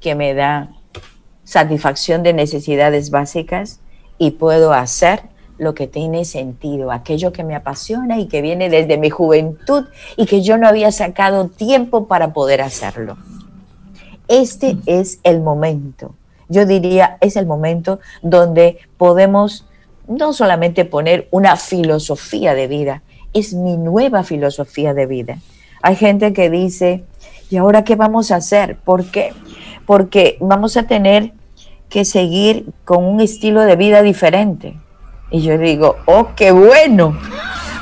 que 0.00 0.14
me 0.14 0.34
da 0.34 0.68
satisfacción 1.44 2.22
de 2.22 2.34
necesidades 2.34 3.10
básicas 3.10 3.80
y 4.18 4.32
puedo 4.32 4.72
hacer 4.72 5.22
lo 5.56 5.74
que 5.74 5.88
tiene 5.88 6.24
sentido, 6.24 6.92
aquello 6.92 7.32
que 7.32 7.42
me 7.42 7.56
apasiona 7.56 8.18
y 8.18 8.28
que 8.28 8.42
viene 8.42 8.70
desde 8.70 8.96
mi 8.96 9.10
juventud 9.10 9.86
y 10.16 10.26
que 10.26 10.42
yo 10.42 10.56
no 10.56 10.68
había 10.68 10.92
sacado 10.92 11.48
tiempo 11.48 12.06
para 12.06 12.32
poder 12.32 12.60
hacerlo. 12.60 13.16
Este 14.28 14.76
es 14.86 15.18
el 15.24 15.40
momento, 15.40 16.14
yo 16.48 16.66
diría, 16.66 17.16
es 17.20 17.36
el 17.36 17.46
momento 17.46 17.98
donde 18.22 18.78
podemos 18.98 19.64
no 20.06 20.32
solamente 20.32 20.84
poner 20.84 21.28
una 21.30 21.56
filosofía 21.56 22.54
de 22.54 22.66
vida, 22.66 23.02
es 23.32 23.54
mi 23.54 23.76
nueva 23.76 24.22
filosofía 24.22 24.94
de 24.94 25.06
vida. 25.06 25.38
Hay 25.82 25.96
gente 25.96 26.32
que 26.32 26.50
dice, 26.50 27.04
¿y 27.50 27.56
ahora 27.56 27.84
qué 27.84 27.96
vamos 27.96 28.30
a 28.30 28.36
hacer? 28.36 28.76
¿Por 28.76 29.06
qué? 29.06 29.32
Porque 29.86 30.36
vamos 30.40 30.76
a 30.76 30.84
tener 30.84 31.32
que 31.88 32.04
seguir 32.04 32.66
con 32.84 33.04
un 33.04 33.20
estilo 33.20 33.62
de 33.62 33.76
vida 33.76 34.02
diferente. 34.02 34.76
Y 35.30 35.42
yo 35.42 35.58
digo, 35.58 35.96
oh, 36.06 36.28
qué 36.34 36.50
bueno, 36.52 37.18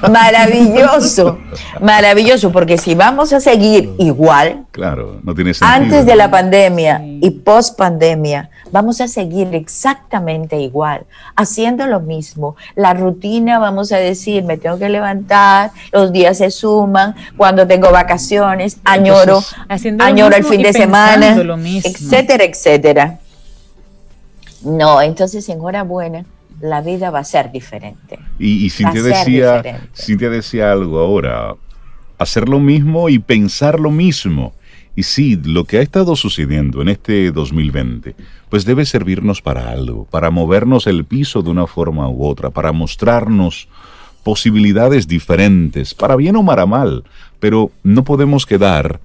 maravilloso, 0.11 1.39
maravilloso, 1.81 2.53
porque 2.53 2.79
si 2.79 2.95
vamos 2.95 3.33
a 3.33 3.41
seguir 3.41 3.95
igual, 3.99 4.67
claro, 4.73 5.21
no 5.23 5.35
tiene 5.35 5.53
antes 5.61 6.07
de 6.07 6.17
la 6.17 6.31
pandemia 6.31 7.01
y 7.05 7.31
post 7.31 7.79
pandemia, 7.79 8.51
vamos 8.73 9.01
a 9.01 9.09
seguir 9.09 9.55
exactamente 9.55 10.59
igual, 10.61 11.07
haciendo 11.35 11.87
lo 11.87 12.01
mismo. 12.01 12.57
La 12.75 12.95
rutina, 12.95 13.59
vamos 13.59 13.93
a 13.93 13.99
decir, 13.99 14.45
me 14.45 14.57
tengo 14.57 14.79
que 14.79 14.89
levantar, 14.89 15.71
los 15.93 16.13
días 16.13 16.39
se 16.39 16.51
suman, 16.51 17.15
cuando 17.37 17.67
tengo 17.67 17.91
vacaciones, 17.91 18.79
añoro, 18.85 19.43
añoro 19.99 20.37
el 20.37 20.45
fin 20.45 20.63
de 20.63 20.73
semana, 20.73 21.37
etcétera, 21.85 22.45
etcétera. 22.45 23.19
No, 24.63 25.01
entonces 25.01 25.49
enhorabuena, 25.49 26.25
la 26.61 26.81
vida 26.81 27.11
va 27.11 27.21
a 27.21 27.25
ser 27.25 27.53
diferente. 27.53 28.19
Y, 28.39 28.67
y 28.67 28.71
Cintia, 28.71 29.03
decía, 29.03 29.63
Cintia 29.95 30.31
decía 30.31 30.73
algo 30.73 30.99
ahora, 30.99 31.55
hacer 32.19 32.49
lo 32.49 32.59
mismo 32.59 33.09
y 33.09 33.19
pensar 33.19 33.79
lo 33.79 33.91
mismo. 33.91 34.53
Y 34.97 35.03
sí, 35.03 35.39
lo 35.45 35.65
que 35.65 35.79
ha 35.79 35.83
estado 35.83 36.17
sucediendo 36.17 36.81
en 36.81 36.89
este 36.89 37.31
2020, 37.31 38.17
pues 38.49 38.65
debe 38.65 38.87
servirnos 38.87 39.43
para 39.43 39.71
algo, 39.71 40.07
para 40.11 40.31
movernos 40.31 40.87
el 40.87 41.05
piso 41.05 41.43
de 41.43 41.51
una 41.51 41.67
forma 41.67 42.09
u 42.09 42.25
otra, 42.25 42.49
para 42.49 42.73
mostrarnos 42.73 43.69
posibilidades 44.25 45.07
diferentes, 45.07 45.93
para 45.93 46.17
bien 46.17 46.35
o 46.37 46.45
para 46.45 46.65
mal, 46.65 47.05
pero 47.39 47.71
no 47.83 48.05
podemos 48.05 48.47
quedar 48.47 49.01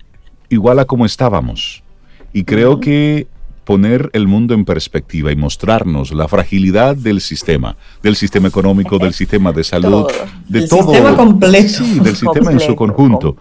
igual 0.48 0.80
a 0.80 0.86
como 0.86 1.06
estábamos. 1.06 1.84
Y 2.32 2.46
creo 2.46 2.80
que 2.80 3.28
poner 3.66 4.10
el 4.14 4.28
mundo 4.28 4.54
en 4.54 4.64
perspectiva 4.64 5.32
y 5.32 5.36
mostrarnos 5.36 6.12
la 6.14 6.30
fragilidad 6.30 6.96
del 6.96 7.20
sistema, 7.20 7.76
del 8.02 8.16
sistema 8.16 8.48
económico, 8.48 8.98
del 8.98 9.14
sistema 9.14 9.52
de 9.52 9.64
salud, 9.66 10.08
de 10.48 10.68
todo. 10.68 10.92
Del 10.92 10.96
sistema 10.96 11.18
completo. 11.18 11.68
Sí, 11.68 12.00
del 12.00 12.16
sistema 12.24 12.52
en 12.52 12.60
su 12.62 12.76
conjunto. 12.76 13.36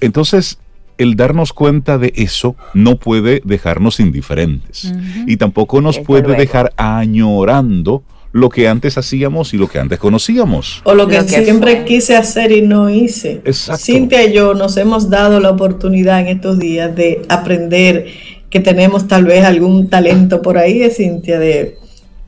Entonces, 0.00 0.58
el 1.00 1.16
darnos 1.16 1.54
cuenta 1.54 1.96
de 1.96 2.12
eso 2.14 2.56
no 2.74 2.96
puede 2.96 3.40
dejarnos 3.44 4.00
indiferentes 4.00 4.92
y 5.26 5.38
tampoco 5.38 5.80
nos 5.80 5.98
puede 5.98 6.36
dejar 6.36 6.74
añorando 6.76 8.02
lo 8.32 8.50
que 8.50 8.68
antes 8.68 8.98
hacíamos 8.98 9.54
y 9.54 9.56
lo 9.56 9.66
que 9.66 9.78
antes 9.78 9.98
conocíamos. 9.98 10.82
O 10.84 10.94
lo 10.94 11.08
que, 11.08 11.22
siempre 11.22 11.84
quise 11.84 12.16
hacer 12.16 12.52
y 12.52 12.62
no 12.62 12.90
hice. 12.90 13.40
Exacto. 13.44 13.82
Cintia 13.82 14.24
y 14.24 14.34
yo 14.34 14.52
nos 14.52 14.76
hemos 14.76 15.08
dado 15.08 15.40
la 15.40 15.50
oportunidad 15.50 16.20
en 16.20 16.28
estos 16.28 16.58
días 16.58 16.94
de 16.94 17.22
aprender 17.28 18.06
que 18.50 18.60
tenemos 18.60 19.08
tal 19.08 19.24
vez 19.24 19.44
algún 19.44 19.88
talento 19.88 20.42
por 20.42 20.58
ahí, 20.58 20.78
de 20.78 20.90
Cintia, 20.90 21.38
de 21.38 21.78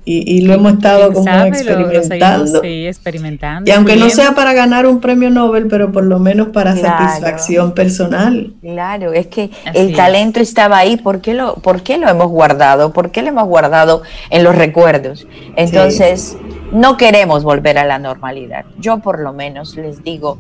y, 0.05 0.41
lo 0.43 0.55
hemos 0.55 0.73
estado 0.75 1.13
como 1.13 1.31
experimentando. 1.45 2.61
sí, 2.61 2.87
experimentando. 2.87 3.71
Y 3.71 3.73
aunque 3.73 3.97
no 3.97 4.11
sea 4.11 4.35
para 4.35 4.53
ganar 4.53 4.87
un 4.87 5.01
premio 5.01 5.31
Nobel, 5.31 5.69
pero 5.69 5.93
por 5.93 6.05
lo 6.05 6.19
menos 6.19 6.49
para 6.49 6.75
satisfacción 6.75 7.73
personal. 7.73 8.53
Claro, 8.61 9.13
es 9.13 9.29
que 9.29 9.51
el 9.75 9.95
talento 9.95 10.41
estaba 10.41 10.79
ahí. 10.79 10.97
¿Por 10.97 11.21
qué, 11.21 11.35
lo, 11.35 11.55
¿Por 11.57 11.83
qué 11.83 11.99
lo 11.99 12.09
hemos 12.09 12.29
guardado? 12.29 12.93
¿Por 12.93 13.13
qué 13.13 13.23
lo 13.23 13.29
hemos 13.29 13.47
guardado 13.47 14.03
en 14.31 14.43
los 14.43 14.57
recuerdos? 14.57 15.27
Entonces, 15.57 16.37
no 16.73 16.97
queremos 16.97 17.45
volver 17.45 17.79
a 17.79 17.85
la 17.85 17.99
normalidad. 17.99 18.65
Yo 18.79 18.99
por 18.99 19.21
lo 19.21 19.33
menos 19.33 19.77
les 19.77 20.03
digo, 20.03 20.39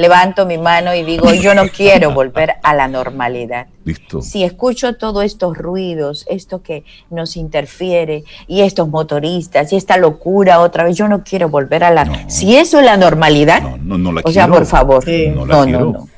levanto 0.00 0.46
mi 0.46 0.58
mano 0.58 0.94
y 0.94 1.02
digo, 1.04 1.32
yo 1.32 1.54
no 1.54 1.68
quiero 1.68 2.10
volver 2.14 2.54
a 2.62 2.74
la 2.74 2.88
normalidad. 2.88 3.66
Listo. 3.84 4.22
Si 4.22 4.44
escucho 4.44 4.96
todos 4.96 5.24
estos 5.24 5.56
ruidos, 5.56 6.26
esto 6.28 6.62
que 6.62 6.84
nos 7.10 7.36
interfiere, 7.36 8.24
y 8.46 8.62
estos 8.62 8.88
motoristas, 8.88 9.72
y 9.72 9.76
esta 9.76 9.96
locura 9.96 10.60
otra 10.60 10.84
vez, 10.84 10.96
yo 10.96 11.08
no 11.08 11.22
quiero 11.24 11.48
volver 11.48 11.84
a 11.84 11.90
la... 11.90 12.28
Si 12.28 12.56
eso 12.56 12.78
es 12.78 12.84
la 12.84 12.96
normalidad, 12.96 13.62
no, 13.62 13.98
no, 13.98 14.12
la 14.12 14.22
o 14.24 14.30
sea, 14.30 14.48
por 14.48 14.66
favor, 14.66 15.06
no, 15.06 15.46
no, 15.46 15.66
no. 15.66 16.08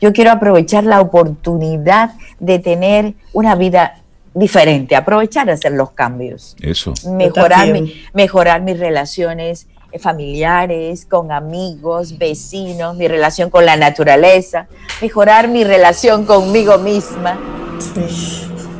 Yo 0.00 0.12
quiero 0.12 0.32
aprovechar 0.32 0.84
la 0.84 1.00
oportunidad 1.00 2.14
de 2.40 2.58
tener 2.58 3.14
una 3.32 3.54
vida 3.54 4.02
diferente, 4.34 4.96
aprovechar 4.96 5.48
hacer 5.50 5.72
los 5.72 5.92
cambios. 5.92 6.56
Eso. 6.60 6.92
Mejorar, 7.06 7.68
mejorar 8.12 8.62
mis 8.62 8.78
relaciones 8.78 9.68
familiares, 10.00 11.06
con 11.06 11.32
amigos, 11.32 12.18
vecinos, 12.18 12.96
mi 12.96 13.08
relación 13.08 13.50
con 13.50 13.66
la 13.66 13.76
naturaleza, 13.76 14.66
mejorar 15.00 15.48
mi 15.48 15.64
relación 15.64 16.24
conmigo 16.24 16.78
misma, 16.78 17.38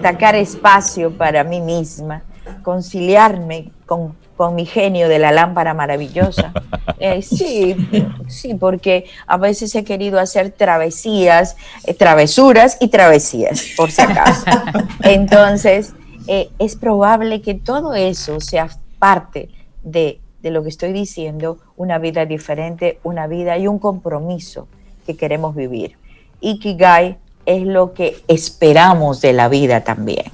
sacar 0.03 0.35
espacio 0.35 1.17
para 1.17 1.45
mí 1.45 1.61
misma, 1.61 2.23
conciliarme 2.63 3.71
con, 3.87 4.21
mi 4.57 4.67
genio 4.67 5.09
de 5.09 5.21
la 5.21 5.31
lámpara 5.31 5.73
maravillosa. 5.73 6.53
Eh, 7.05 7.21
sí, 7.21 7.75
sí, 8.29 8.55
porque 8.55 9.07
a 9.27 9.37
veces 9.37 9.75
he 9.75 9.83
querido 9.83 10.21
hacer 10.21 10.53
travesías, 10.53 11.57
eh, 11.85 11.95
travesuras 11.95 12.77
y 12.79 12.89
travesías, 12.89 13.71
por 13.77 13.91
si 13.91 14.03
acaso. 14.03 14.45
Entonces, 15.03 15.95
eh, 16.29 16.51
es 16.61 16.77
probable 16.77 17.43
que 17.43 17.55
todo 17.55 17.95
eso 17.95 18.39
sea 18.39 18.69
parte 19.01 19.49
de 19.83 20.21
de 20.43 20.51
lo 20.51 20.63
que 20.63 20.69
estoy 20.69 20.93
diciendo, 20.93 21.59
una 21.77 21.99
vida 21.99 22.27
diferente, 22.27 22.99
una 23.03 23.27
vida 23.27 23.57
y 23.59 23.69
un 23.69 23.79
compromiso 23.79 24.67
que 25.07 25.17
queremos 25.17 25.55
vivir. 25.55 25.97
Ikigai 26.41 27.19
es 27.47 27.63
lo 27.63 27.95
que 27.95 28.17
esperamos 28.29 29.21
de 29.21 29.33
la 29.33 29.49
vida 29.49 29.83
también. 29.83 30.27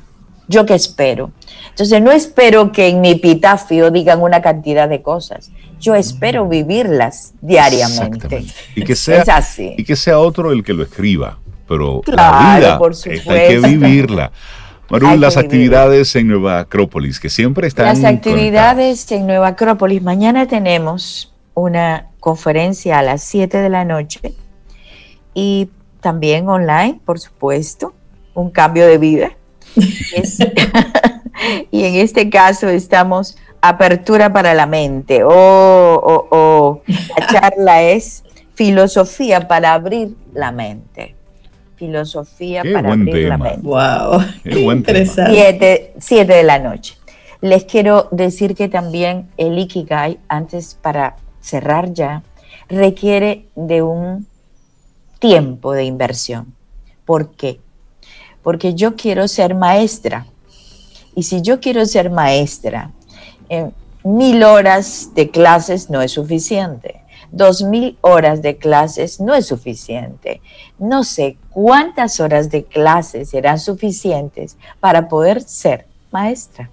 Yo 0.49 0.65
que 0.65 0.75
espero. 0.75 1.31
Entonces 1.69 2.01
no 2.01 2.11
espero 2.11 2.73
que 2.73 2.89
en 2.89 3.03
mi 3.03 3.11
epitafio 3.11 3.91
digan 3.91 4.23
una 4.23 4.41
cantidad 4.41 4.89
de 4.89 5.03
cosas. 5.03 5.51
Yo 5.79 5.95
espero 5.95 6.49
vivirlas 6.49 7.35
diariamente. 7.43 8.47
Y 8.75 8.83
que 8.83 8.97
sea, 8.97 9.23
así. 9.29 9.75
Y 9.77 9.85
que 9.85 9.95
sea 9.95 10.19
otro 10.19 10.53
el 10.53 10.65
que 10.65 10.73
lo 10.73 10.83
escriba. 10.83 11.39
Pero 11.69 12.01
la 12.07 12.57
vida 12.57 12.79
por 12.79 12.97
supuesto. 12.97 13.31
hay 13.31 13.49
que 13.49 13.59
vivirla. 13.59 14.33
Maru, 14.91 15.17
las 15.17 15.37
actividades 15.37 16.17
en 16.17 16.29
Nueva 16.29 16.61
Acrópolis, 16.61 17.21
que 17.21 17.29
siempre 17.29 17.69
están. 17.69 17.87
Las 17.87 18.05
actividades 18.05 19.11
en 19.13 19.27
Nueva 19.27 19.49
Acrópolis. 19.49 20.03
Mañana 20.03 20.49
tenemos 20.49 21.35
una 21.53 22.07
conferencia 22.21 22.99
a 22.99 23.03
las 23.03 23.23
7 23.23 23.59
de 23.59 23.69
la 23.69 23.85
noche 23.85 24.35
y 25.35 25.69
también 26.01 26.49
online, 26.49 27.01
por 27.05 27.19
supuesto, 27.19 27.93
un 28.33 28.51
cambio 28.51 28.87
de 28.87 28.97
vida. 28.97 29.31
y 31.71 31.85
en 31.85 31.95
este 31.97 32.31
caso 32.31 32.69
estamos 32.69 33.37
apertura 33.61 34.33
para 34.33 34.55
la 34.55 34.67
mente. 34.67 35.23
O 35.23 35.29
oh, 35.31 36.01
oh, 36.03 36.29
oh. 36.31 36.83
La 37.19 37.27
charla 37.27 37.83
es 37.83 38.25
filosofía 38.55 39.47
para 39.47 39.75
abrir 39.75 40.17
la 40.33 40.51
mente 40.51 41.18
filosofía 41.79 42.63
para 42.73 42.93
abrir 42.93 43.29
la 43.29 43.39
mente. 43.39 43.61
Wow, 43.63 44.21
Qué 44.43 44.61
interesante. 44.61 45.95
Siete, 45.99 46.35
de 46.35 46.43
la 46.43 46.59
noche. 46.59 46.97
Les 47.41 47.65
quiero 47.65 48.09
decir 48.11 48.55
que 48.55 48.69
también 48.69 49.29
el 49.37 49.59
Ikigai, 49.59 50.19
antes 50.29 50.75
para 50.75 51.17
cerrar 51.41 51.93
ya, 51.93 52.23
requiere 52.69 53.47
de 53.55 53.83
un 53.83 54.27
tiempo 55.21 55.73
de 55.73 55.85
inversión. 55.85 56.55
¿Por 57.05 57.31
qué? 57.31 57.61
Porque 58.43 58.75
yo 58.75 58.97
quiero 58.97 59.29
ser 59.29 59.55
maestra. 59.55 60.27
Y 61.15 61.23
si 61.23 61.43
yo 61.43 61.61
quiero 61.61 61.87
ser 61.87 62.11
maestra, 62.11 62.91
eh, 63.49 63.71
mil 64.03 64.43
horas 64.43 65.11
de 65.15 65.31
clases 65.31 65.91
no 65.91 66.03
es 66.03 66.13
suficiente. 66.13 67.03
Dos 67.31 67.63
mil 67.63 67.99
horas 68.01 68.43
de 68.43 68.57
clases 68.57 69.21
no 69.21 69.35
es 69.35 69.47
suficiente. 69.47 70.41
No 70.79 71.05
sé 71.05 71.37
cuántas 71.51 72.21
horas 72.21 72.51
de 72.51 72.65
clases 72.65 73.31
serán 73.31 73.59
suficientes 73.59 74.57
para 74.81 75.09
poder 75.09 75.43
ser 75.43 75.87
maestra. 76.11 76.71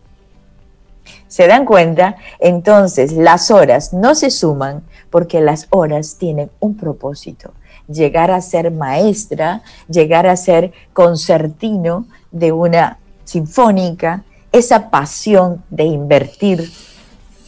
¿Se 1.28 1.48
dan 1.48 1.66
cuenta? 1.66 2.16
Entonces 2.40 3.12
las 3.12 3.52
horas 3.52 3.94
no 3.94 4.16
se 4.16 4.32
suman 4.32 4.84
porque 5.10 5.42
las 5.42 5.68
horas 5.70 6.16
tienen 6.18 6.50
un 6.60 6.78
propósito. 6.78 7.54
Llegar 7.88 8.32
a 8.32 8.42
ser 8.42 8.72
maestra, 8.72 9.62
llegar 9.88 10.28
a 10.28 10.38
ser 10.38 10.72
concertino 10.94 12.08
de 12.32 12.52
una 12.52 13.00
sinfónica, 13.26 14.24
esa 14.52 14.90
pasión 14.90 15.64
de 15.70 15.84
invertir 15.84 16.72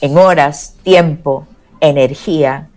en 0.01 0.17
horas, 0.17 0.75
tiempo, 0.83 1.47
energía, 1.79 2.69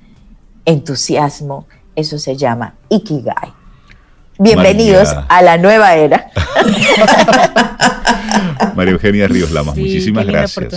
entusiasmo, 0.64 1.66
eso 1.96 2.18
se 2.18 2.36
llama 2.36 2.74
Ikigai. 2.88 3.52
Bienvenidos 4.38 5.14
a 5.28 5.42
la 5.42 5.58
nueva 5.58 5.96
era. 5.96 6.30
María 8.74 8.92
Eugenia 8.92 9.28
Ríos 9.28 9.50
Lamas, 9.50 9.76
muchísimas 9.76 10.26
gracias. 10.26 10.68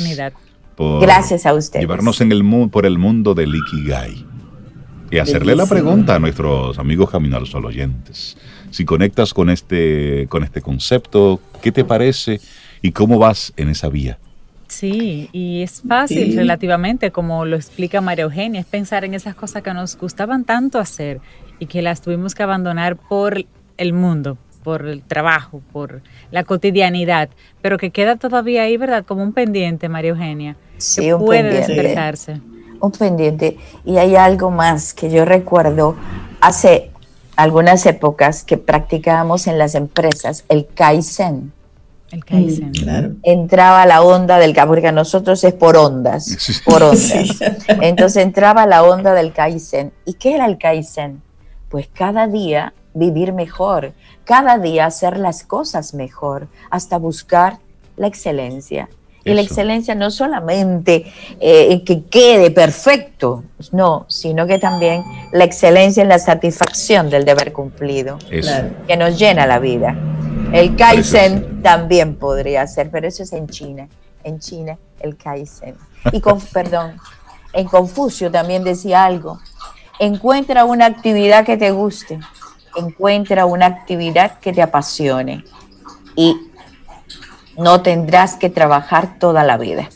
Por 0.76 1.02
gracias 1.02 1.46
a 1.46 1.54
usted. 1.54 1.80
Llevarnos 1.80 2.20
en 2.22 2.32
el 2.32 2.44
por 2.70 2.86
el 2.86 2.98
mundo 2.98 3.36
del 3.36 3.56
Ikigai. 3.56 4.26
Y 5.12 5.20
hacerle 5.20 5.56
la 5.56 5.68
pregunta 5.68 6.16
a 6.16 6.20
nuestros 6.20 6.80
amigos 6.80 7.12
Camino 7.12 7.38
al 7.38 7.46
Sol 7.46 7.66
oyentes. 7.66 8.36
Si 8.72 8.84
conectas 8.84 9.34
con 9.34 9.52
este, 9.52 10.26
con 10.28 10.44
este 10.44 10.62
concepto, 10.62 11.40
¿qué 11.62 11.72
te 11.72 11.86
parece 11.86 12.42
y 12.82 12.92
cómo 12.92 13.20
vas 13.20 13.54
en 13.56 13.70
esa 13.70 13.90
vía? 13.90 14.18
Sí, 14.74 15.30
y 15.32 15.62
es 15.62 15.84
fácil 15.88 16.36
relativamente, 16.36 17.12
como 17.12 17.46
lo 17.46 17.56
explica 17.56 18.02
María 18.02 18.24
Eugenia, 18.24 18.60
es 18.60 18.66
pensar 18.66 19.06
en 19.06 19.14
esas 19.14 19.36
cosas 19.36 19.62
que 19.62 19.72
nos 19.72 19.96
gustaban 19.96 20.46
tanto 20.46 20.80
hacer 20.80 21.22
y 21.60 21.68
que 21.68 21.84
las 21.84 22.02
tuvimos 22.02 22.34
que 22.34 22.42
abandonar 22.42 22.96
por 22.96 23.46
el 23.78 23.94
mundo, 23.94 24.36
por 24.64 24.88
el 24.88 25.04
trabajo, 25.04 25.62
por 25.72 26.02
la 26.32 26.44
cotidianidad, 26.44 27.30
pero 27.62 27.78
que 27.78 27.92
queda 27.92 28.16
todavía 28.16 28.64
ahí, 28.64 28.76
¿verdad? 28.78 29.06
Como 29.06 29.22
un 29.22 29.32
pendiente, 29.32 29.90
María 29.90 30.10
Eugenia, 30.10 30.56
sí, 30.78 31.02
que 31.02 31.14
un 31.14 31.24
puede 31.24 31.54
despertarse. 31.54 32.42
Un 32.80 32.92
pendiente. 32.92 33.58
Y 33.86 33.98
hay 33.98 34.16
algo 34.16 34.50
más 34.50 34.96
que 34.96 35.12
yo 35.12 35.24
recuerdo 35.24 35.96
hace 36.42 36.90
algunas 37.36 37.86
épocas 37.86 38.44
que 38.44 38.58
practicábamos 38.58 39.46
en 39.46 39.60
las 39.60 39.76
empresas, 39.76 40.46
el 40.50 40.66
Kaizen 40.66 41.54
El 42.14 42.24
Kaizen. 42.24 42.70
Mm, 42.70 43.18
entraba 43.24 43.88
la 43.88 44.04
onda 44.04 44.38
del 44.38 44.56
porque 44.68 44.92
nosotros 44.92 45.44
es 45.44 45.54
por 45.54 45.76
ondas, 45.76 46.62
por 46.64 46.84
ondas. 46.84 47.42
Entonces 47.82 48.24
entraba 48.24 48.68
la 48.68 48.84
onda 48.84 49.16
del 49.16 49.34
Kaizen. 49.34 49.92
¿Y 50.06 50.14
qué 50.14 50.36
era 50.36 50.46
el 50.46 50.60
Kaizen? 50.60 51.24
Pues 51.70 51.90
cada 51.92 52.28
día 52.28 52.74
vivir 52.94 53.34
mejor, 53.34 53.94
cada 54.26 54.60
día 54.60 54.86
hacer 54.86 55.18
las 55.18 55.44
cosas 55.44 55.96
mejor, 55.96 56.48
hasta 56.70 57.00
buscar 57.00 57.58
la 57.98 58.06
excelencia. 58.06 58.90
Y 59.26 59.34
la 59.34 59.42
excelencia 59.42 59.96
no 59.96 60.12
solamente 60.12 61.06
eh, 61.40 61.82
que 61.84 62.04
quede 62.04 62.52
perfecto, 62.52 63.44
no, 63.72 64.06
sino 64.08 64.46
que 64.46 64.60
también 64.60 65.02
la 65.32 65.46
excelencia 65.46 66.04
en 66.04 66.10
la 66.10 66.20
satisfacción 66.20 67.10
del 67.10 67.26
deber 67.26 67.54
cumplido, 67.54 68.20
que 68.88 68.98
nos 68.98 69.18
llena 69.18 69.48
la 69.48 69.58
vida. 69.58 69.98
El 70.54 70.76
Kaizen 70.76 71.64
también 71.64 72.16
podría 72.16 72.68
ser, 72.68 72.92
pero 72.92 73.08
eso 73.08 73.24
es 73.24 73.34
en 73.34 73.48
China. 73.48 73.88
En 74.24 74.40
China, 74.40 74.78
el 75.00 75.18
Kaizen. 75.18 75.76
Y 76.12 76.22
con, 76.22 76.40
perdón, 76.54 76.98
en 77.54 77.68
Confucio 77.68 78.30
también 78.30 78.64
decía 78.64 79.04
algo. 79.04 79.40
Encuentra 79.98 80.64
una 80.66 80.86
actividad 80.86 81.44
que 81.44 81.58
te 81.58 81.72
guste, 81.72 82.20
encuentra 82.76 83.48
una 83.48 83.66
actividad 83.66 84.38
que 84.40 84.54
te 84.54 84.62
apasione 84.62 85.44
y 86.16 86.38
no 87.58 87.82
tendrás 87.82 88.36
que 88.36 88.52
trabajar 88.52 89.18
toda 89.18 89.44
la 89.44 89.58
vida. 89.58 89.90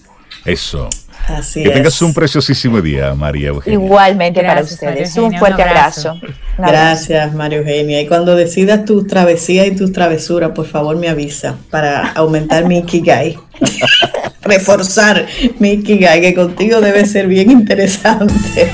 Eso. 0.44 0.90
Así 1.28 1.64
que 1.64 1.70
tengas 1.70 2.02
un 2.02 2.14
preciosísimo 2.14 2.82
día, 2.82 3.14
María 3.14 3.50
Eugenia. 3.50 3.74
Igualmente 3.74 4.42
para 4.42 4.62
ustedes. 4.62 5.16
un 5.18 5.38
fuerte 5.38 5.64
abrazo. 5.64 6.20
Gracias, 6.58 7.34
María 7.34 7.60
Eugenia. 7.60 8.02
Y 8.02 8.08
cuando 8.08 8.36
decidas 8.36 8.86
tu 8.86 9.06
travesía 9.06 9.66
y 9.66 9.76
tus 9.76 9.92
travesuras, 9.92 10.52
por 10.52 10.66
favor 10.66 10.96
me 10.96 11.10
avisa 11.10 11.56
para 11.70 12.12
aumentar 12.12 12.66
mi 12.66 12.80
Ikigai. 12.80 13.38
Reforzar 14.42 15.26
mi 15.60 15.74
Ikigai, 15.74 16.22
que 16.22 16.34
contigo 16.34 16.80
debe 16.80 17.06
ser 17.06 17.28
bien 17.28 17.52
interesante. 17.52 18.72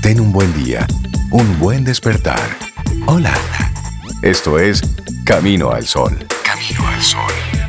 Ten 0.00 0.18
un 0.18 0.32
buen 0.32 0.52
día, 0.64 0.86
un 1.30 1.58
buen 1.58 1.84
despertar. 1.84 2.40
Hola. 3.06 3.32
Esto 4.22 4.56
es 4.60 4.82
Camino 5.24 5.72
al 5.72 5.84
Sol. 5.84 6.16
Camino 6.44 6.86
al 6.86 7.02
Sol. 7.02 7.61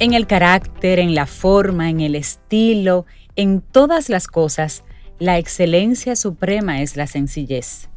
En 0.00 0.14
el 0.14 0.26
carácter, 0.26 0.98
en 0.98 1.14
la 1.14 1.26
forma, 1.26 1.90
en 1.90 2.00
el 2.00 2.14
estilo, 2.14 3.06
en 3.36 3.60
todas 3.60 4.08
las 4.08 4.26
cosas, 4.26 4.82
la 5.18 5.38
excelencia 5.38 6.16
suprema 6.16 6.80
es 6.80 6.96
la 6.96 7.06
sencillez. 7.06 7.88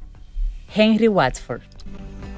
Henry 0.76 1.08
Watford. 1.08 1.62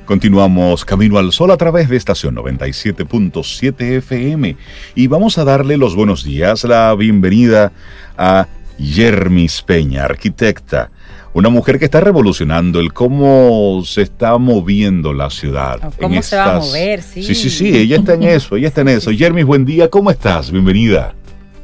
Continuamos 0.05 0.85
Camino 0.85 1.17
al 1.17 1.31
Sol 1.31 1.49
a 1.49 1.57
través 1.57 1.89
de 1.89 1.97
estación 1.97 2.35
97.7 2.35 3.97
FM 3.97 4.55
y 4.93 5.07
vamos 5.07 5.39
a 5.39 5.43
darle 5.43 5.77
los 5.77 5.95
buenos 5.95 6.23
días, 6.23 6.63
la 6.63 6.93
bienvenida 6.93 7.71
a 8.15 8.47
Yermis 8.77 9.63
Peña, 9.63 10.05
arquitecta, 10.05 10.91
una 11.35 11.49
mujer 11.49 11.77
que 11.77 11.85
está 11.85 11.99
revolucionando 11.99 12.79
el 12.79 12.93
cómo 12.93 13.83
se 13.83 14.03
está 14.03 14.37
moviendo 14.37 15.11
la 15.11 15.29
ciudad. 15.29 15.81
¿Cómo 15.99 16.21
se 16.23 16.37
va 16.37 16.55
a 16.55 16.59
mover? 16.59 17.03
Sí. 17.03 17.23
sí, 17.23 17.35
sí, 17.35 17.49
sí, 17.49 17.77
ella 17.77 17.97
está 17.97 18.13
en 18.13 18.23
eso, 18.23 18.55
ella 18.55 18.69
está 18.69 18.81
en 18.81 18.87
eso. 18.87 19.11
Jermis, 19.11 19.43
buen 19.43 19.65
día, 19.65 19.89
¿cómo 19.89 20.09
estás? 20.09 20.49
Bienvenida. 20.49 21.13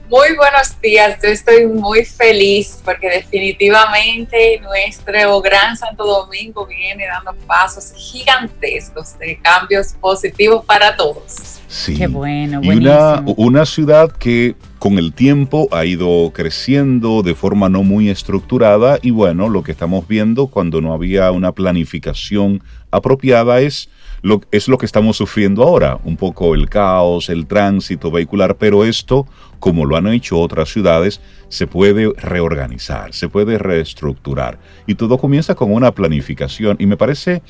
Muy 0.09 0.35
buenos 0.35 0.75
días, 0.81 1.17
yo 1.23 1.29
estoy 1.29 1.67
muy 1.67 2.03
feliz 2.03 2.81
porque 2.83 3.09
definitivamente 3.09 4.59
nuestro 4.59 5.41
Gran 5.41 5.77
Santo 5.77 6.05
Domingo 6.05 6.67
viene 6.67 7.05
dando 7.05 7.33
pasos 7.47 7.93
gigantescos 7.95 9.17
de 9.19 9.39
cambios 9.41 9.93
positivos 10.01 10.65
para 10.65 10.97
todos. 10.97 11.61
Sí. 11.69 11.95
Qué 11.95 12.07
bueno, 12.07 12.59
buenísimo. 12.59 13.35
Y 13.37 13.41
una, 13.41 13.65
ciudad 13.65 14.11
que 14.11 14.53
con 14.81 14.97
el 14.97 15.13
tiempo 15.13 15.67
ha 15.69 15.85
ido 15.85 16.31
creciendo 16.33 17.21
de 17.21 17.35
forma 17.35 17.69
no 17.69 17.83
muy 17.83 18.09
estructurada 18.09 18.97
y 18.99 19.11
bueno, 19.11 19.47
lo 19.47 19.61
que 19.61 19.71
estamos 19.71 20.07
viendo 20.07 20.47
cuando 20.47 20.81
no 20.81 20.91
había 20.91 21.31
una 21.31 21.51
planificación 21.51 22.63
apropiada 22.89 23.61
es 23.61 23.91
lo, 24.23 24.41
es 24.49 24.67
lo 24.67 24.79
que 24.79 24.87
estamos 24.87 25.17
sufriendo 25.17 25.61
ahora, 25.61 25.99
un 26.03 26.17
poco 26.17 26.55
el 26.55 26.67
caos, 26.67 27.29
el 27.29 27.45
tránsito 27.45 28.09
vehicular, 28.09 28.55
pero 28.57 28.83
esto, 28.83 29.27
como 29.59 29.85
lo 29.85 29.97
han 29.97 30.07
hecho 30.07 30.39
otras 30.39 30.69
ciudades, 30.69 31.21
se 31.47 31.67
puede 31.67 32.11
reorganizar, 32.17 33.13
se 33.13 33.29
puede 33.29 33.59
reestructurar. 33.59 34.57
Y 34.87 34.95
todo 34.95 35.19
comienza 35.19 35.53
con 35.53 35.71
una 35.71 35.91
planificación. 35.91 36.77
Y 36.79 36.87
me 36.87 36.97
parece 36.97 37.43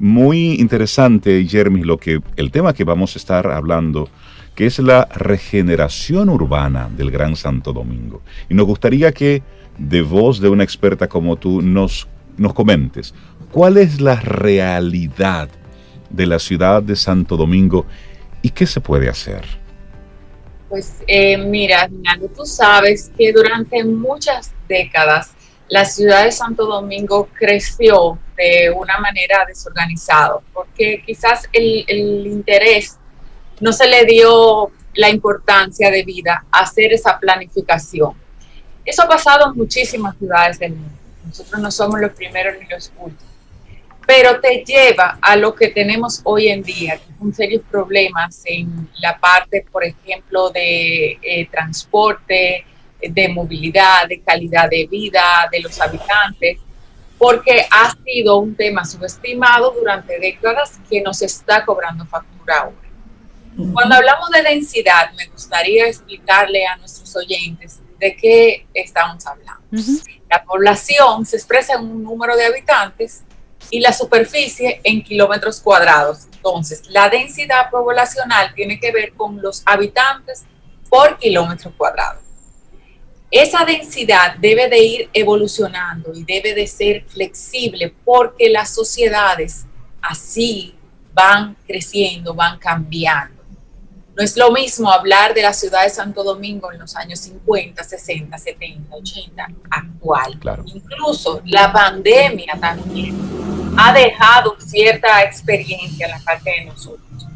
muy 0.00 0.54
interesante, 0.54 1.46
Jeremy, 1.46 1.84
lo 1.84 1.98
que 1.98 2.20
el 2.34 2.50
tema 2.50 2.74
que 2.74 2.82
vamos 2.82 3.14
a 3.14 3.20
estar 3.20 3.46
hablando, 3.46 4.08
que 4.54 4.66
es 4.66 4.78
la 4.78 5.06
regeneración 5.06 6.28
urbana 6.28 6.90
del 6.94 7.10
Gran 7.10 7.36
Santo 7.36 7.72
Domingo. 7.72 8.22
Y 8.48 8.54
nos 8.54 8.66
gustaría 8.66 9.12
que 9.12 9.42
de 9.78 10.02
voz 10.02 10.40
de 10.40 10.48
una 10.48 10.64
experta 10.64 11.08
como 11.08 11.36
tú 11.36 11.62
nos, 11.62 12.06
nos 12.36 12.52
comentes 12.52 13.14
cuál 13.52 13.76
es 13.76 14.00
la 14.00 14.16
realidad 14.16 15.48
de 16.10 16.26
la 16.26 16.38
ciudad 16.38 16.82
de 16.82 16.96
Santo 16.96 17.36
Domingo 17.36 17.86
y 18.40 18.50
qué 18.50 18.66
se 18.66 18.80
puede 18.80 19.08
hacer. 19.08 19.44
Pues 20.68 21.02
eh, 21.06 21.36
mira, 21.36 21.88
tú 22.34 22.46
sabes 22.46 23.12
que 23.16 23.30
durante 23.32 23.84
muchas 23.84 24.52
décadas 24.68 25.32
la 25.68 25.84
ciudad 25.84 26.24
de 26.24 26.32
Santo 26.32 26.66
Domingo 26.66 27.28
creció 27.38 28.18
de 28.36 28.70
una 28.70 28.98
manera 28.98 29.44
desorganizada, 29.46 30.38
porque 30.52 31.02
quizás 31.04 31.48
el, 31.52 31.84
el 31.88 32.26
interés 32.26 32.98
no 33.62 33.72
se 33.72 33.86
le 33.86 34.04
dio 34.04 34.72
la 34.94 35.08
importancia 35.08 35.88
de 35.88 36.02
vida 36.02 36.44
a 36.50 36.62
hacer 36.62 36.92
esa 36.92 37.16
planificación. 37.18 38.12
Eso 38.84 39.02
ha 39.04 39.08
pasado 39.08 39.46
en 39.46 39.56
muchísimas 39.56 40.16
ciudades 40.18 40.58
del 40.58 40.72
mundo. 40.72 40.98
Nosotros 41.24 41.60
no 41.60 41.70
somos 41.70 42.00
los 42.00 42.10
primeros 42.10 42.56
ni 42.60 42.66
los 42.66 42.92
últimos. 42.98 43.32
Pero 44.04 44.40
te 44.40 44.64
lleva 44.66 45.16
a 45.22 45.36
lo 45.36 45.54
que 45.54 45.68
tenemos 45.68 46.20
hoy 46.24 46.48
en 46.48 46.64
día, 46.64 46.96
que 46.96 47.16
son 47.16 47.32
serios 47.32 47.62
problemas 47.70 48.42
en 48.46 48.90
la 48.98 49.16
parte, 49.20 49.64
por 49.70 49.84
ejemplo, 49.84 50.50
de 50.50 51.20
eh, 51.22 51.48
transporte, 51.48 52.66
de 53.00 53.28
movilidad, 53.28 54.08
de 54.08 54.20
calidad 54.22 54.68
de 54.68 54.88
vida 54.90 55.48
de 55.52 55.60
los 55.60 55.80
habitantes, 55.80 56.58
porque 57.16 57.64
ha 57.70 57.94
sido 58.04 58.38
un 58.38 58.56
tema 58.56 58.84
subestimado 58.84 59.72
durante 59.78 60.18
décadas 60.18 60.80
que 60.90 61.00
nos 61.00 61.22
está 61.22 61.64
cobrando 61.64 62.04
factura 62.06 62.58
ahora. 62.58 62.81
Cuando 63.72 63.96
hablamos 63.96 64.30
de 64.30 64.42
densidad, 64.42 65.12
me 65.12 65.26
gustaría 65.26 65.86
explicarle 65.86 66.66
a 66.66 66.76
nuestros 66.76 67.14
oyentes 67.16 67.80
de 67.98 68.16
qué 68.16 68.66
estamos 68.74 69.26
hablando. 69.26 69.62
La 70.28 70.42
población 70.44 71.26
se 71.26 71.36
expresa 71.36 71.74
en 71.74 71.82
un 71.82 72.02
número 72.02 72.36
de 72.36 72.46
habitantes 72.46 73.22
y 73.70 73.80
la 73.80 73.92
superficie 73.92 74.80
en 74.82 75.02
kilómetros 75.02 75.60
cuadrados. 75.60 76.26
Entonces, 76.32 76.82
la 76.88 77.08
densidad 77.08 77.70
poblacional 77.70 78.54
tiene 78.54 78.80
que 78.80 78.90
ver 78.90 79.12
con 79.12 79.40
los 79.40 79.62
habitantes 79.66 80.44
por 80.88 81.18
kilómetro 81.18 81.72
cuadrado 81.76 82.22
esa 83.32 83.64
densidad 83.64 84.36
debe 84.36 84.68
de 84.68 84.78
ir 84.78 85.10
evolucionando 85.14 86.12
y 86.14 86.22
debe 86.22 86.54
de 86.54 86.66
ser 86.66 87.04
flexible 87.06 87.94
porque 88.04 88.50
las 88.50 88.74
sociedades 88.74 89.64
así 90.02 90.74
van 91.14 91.56
creciendo, 91.66 92.34
van 92.34 92.58
cambiando. 92.58 93.31
No 94.14 94.22
es 94.22 94.36
lo 94.36 94.50
mismo 94.52 94.90
hablar 94.90 95.32
de 95.32 95.42
la 95.42 95.52
ciudad 95.52 95.84
de 95.84 95.90
Santo 95.90 96.22
Domingo 96.22 96.70
en 96.72 96.78
los 96.78 96.94
años 96.96 97.20
50, 97.20 97.82
60, 97.82 98.36
70, 98.36 98.94
80, 98.94 99.48
actual. 99.70 100.38
Incluso 100.66 101.40
la 101.46 101.72
pandemia 101.72 102.58
también 102.60 103.16
ha 103.78 103.92
dejado 103.92 104.56
cierta 104.60 105.22
experiencia 105.22 106.06
en 106.06 106.12
la 106.12 106.18
parte 106.18 106.50
de 106.50 106.64
nosotros. 106.66 107.26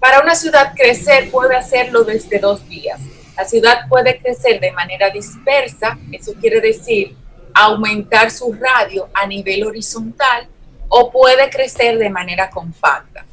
Para 0.00 0.20
una 0.20 0.34
ciudad 0.34 0.72
crecer 0.74 1.30
puede 1.30 1.56
hacerlo 1.56 2.04
desde 2.04 2.38
dos 2.38 2.66
días 2.68 3.00
la 3.36 3.44
ciudad 3.44 3.88
puede 3.88 4.18
crecer 4.20 4.60
de 4.60 4.70
manera 4.70 5.10
dispersa, 5.10 5.98
eso 6.12 6.32
quiere 6.40 6.60
decir 6.60 7.16
aumentar 7.52 8.30
su 8.30 8.52
radio 8.52 9.08
a 9.12 9.26
nivel 9.26 9.64
horizontal 9.64 10.46
o 10.88 11.10
puede 11.10 11.50
crecer 11.50 11.98
de 11.98 12.10
manera 12.10 12.48
compacta. 12.50 13.24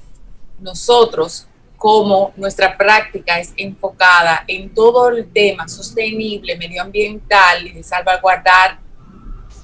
Nosotros, 0.59 1.47
como 1.81 2.31
nuestra 2.37 2.77
práctica 2.77 3.39
es 3.39 3.53
enfocada 3.57 4.43
en 4.47 4.71
todo 4.71 5.09
el 5.09 5.31
tema 5.31 5.67
sostenible, 5.67 6.55
medioambiental 6.55 7.65
y 7.65 7.71
de 7.71 7.81
salvaguardar 7.81 8.77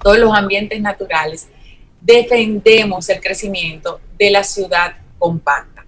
todos 0.01 0.17
los 0.17 0.33
ambientes 0.35 0.81
naturales, 0.81 1.47
defendemos 2.01 3.07
el 3.09 3.21
crecimiento 3.21 4.01
de 4.17 4.31
la 4.31 4.43
ciudad 4.43 4.95
compacta. 5.19 5.85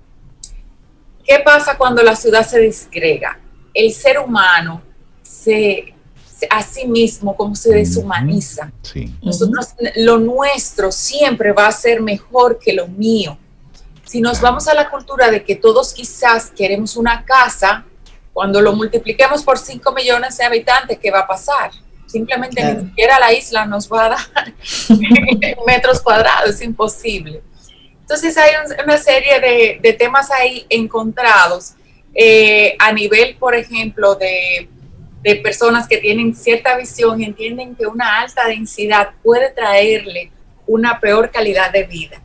¿Qué 1.26 1.40
pasa 1.40 1.76
cuando 1.78 2.04
la 2.04 2.16
ciudad 2.16 2.46
se 2.46 2.60
disgrega? 2.60 3.40
el 3.74 3.94
ser 3.94 4.20
humano 4.20 4.82
se, 5.22 5.94
a 6.50 6.64
sí 6.64 6.88
mismo, 6.88 7.36
como 7.36 7.56
se 7.56 7.74
deshumaniza. 7.74 8.72
Nosotros, 9.22 9.70
lo 9.98 10.18
nuestro 10.20 10.92
siempre 10.92 11.52
va 11.52 11.68
a 11.68 11.72
ser 11.72 12.02
mejor 12.02 12.60
que 12.60 12.74
lo 12.74 12.88
mío. 12.88 13.38
Si 14.10 14.22
nos 14.22 14.41
vamos 14.41 14.68
a 14.68 14.74
la 14.74 14.89
cultura 14.89 15.30
de 15.30 15.43
que 15.43 15.55
todos 15.55 15.93
quizás 15.93 16.49
queremos 16.49 16.97
una 16.97 17.24
casa, 17.26 17.86
cuando 18.34 18.60
lo 18.60 18.74
multipliquemos 18.74 19.43
por 19.43 19.60
5 19.60 19.91
millones 19.91 20.36
de 20.36 20.45
habitantes, 20.45 20.97
¿qué 20.97 21.12
va 21.12 21.20
a 21.20 21.28
pasar? 21.28 21.70
Simplemente 22.07 22.64
ni 22.74 22.88
siquiera 22.88 23.20
la 23.20 23.32
isla 23.32 23.68
nos 23.68 23.88
va 23.88 24.05
a 24.05 24.10
dar 24.10 24.53
metros 25.68 26.01
cuadrados, 26.01 26.49
es 26.49 26.62
imposible. 26.64 27.43
Entonces 28.01 28.36
hay 28.36 28.53
una 28.84 28.97
serie 28.97 29.80
de, 29.80 29.93
temas 29.93 30.32
ahí 30.32 30.66
encontrados 30.70 31.74
eh, 32.16 32.76
a 32.80 32.91
nivel, 32.91 33.36
por 33.36 33.53
ejemplo, 33.53 34.16
de, 34.16 34.70
personas 35.43 35.88
que 35.88 35.97
tienen 35.97 36.34
cierta 36.34 36.76
visión 36.76 37.22
y 37.22 37.26
entienden 37.26 37.76
que 37.76 37.86
una 37.86 38.22
alta 38.22 38.47
densidad 38.47 39.12
puede 39.22 39.51
traerle 39.51 40.32
una 40.66 40.99
peor 40.99 41.30
calidad 41.30 41.72
de 41.72 41.84
vida. 41.84 42.20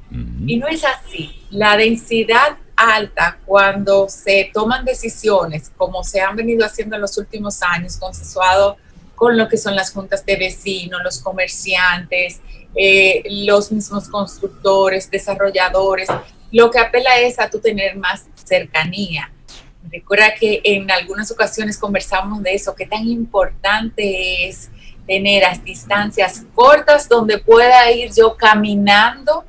Y 0.47 0.57
no 0.59 0.69
es 0.69 0.85
así. 0.85 1.43
La 1.51 1.77
densidad 1.77 2.59
alta, 2.77 3.39
cuando 3.45 4.09
se 4.09 4.51
toman 4.53 4.85
decisiones, 4.85 5.71
como 5.77 6.05
se 6.05 6.21
han 6.21 6.37
venido 6.37 6.65
haciendo 6.65 6.97
en 6.97 7.03
los 7.03 7.19
últimos 7.19 7.63
años, 7.63 7.97
consensuado 7.97 8.77
con 9.15 9.37
lo 9.37 9.49
que 9.49 9.57
son 9.57 9.75
las 9.77 9.93
juntas 9.93 10.25
de 10.25 10.37
vecinos, 10.37 11.01
los 11.03 11.21
comerciantes, 11.21 12.41
eh, 12.75 13.23
los 13.47 13.71
mismos 13.71 14.09
constructores, 14.09 15.11
desarrolladores. 15.11 16.09
Lo 16.51 16.71
que 16.71 16.79
apela 16.79 17.19
es 17.19 17.39
a 17.39 17.49
tu 17.49 17.61
tener 17.61 17.97
más 17.97 18.27
cercanía. 18.45 19.31
Recuerda 19.91 20.35
que 20.35 20.61
en 20.65 20.91
algunas 20.91 21.31
ocasiones 21.31 21.79
conversamos 21.79 22.43
de 22.43 22.55
eso, 22.55 22.75
qué 22.75 22.87
tan 22.87 23.07
importante 23.07 24.49
es 24.49 24.71
tener 25.07 25.43
las 25.43 25.63
distancias 25.63 26.45
cortas 26.55 27.09
donde 27.09 27.39
pueda 27.39 27.91
ir 27.93 28.11
yo 28.13 28.37
caminando 28.37 29.45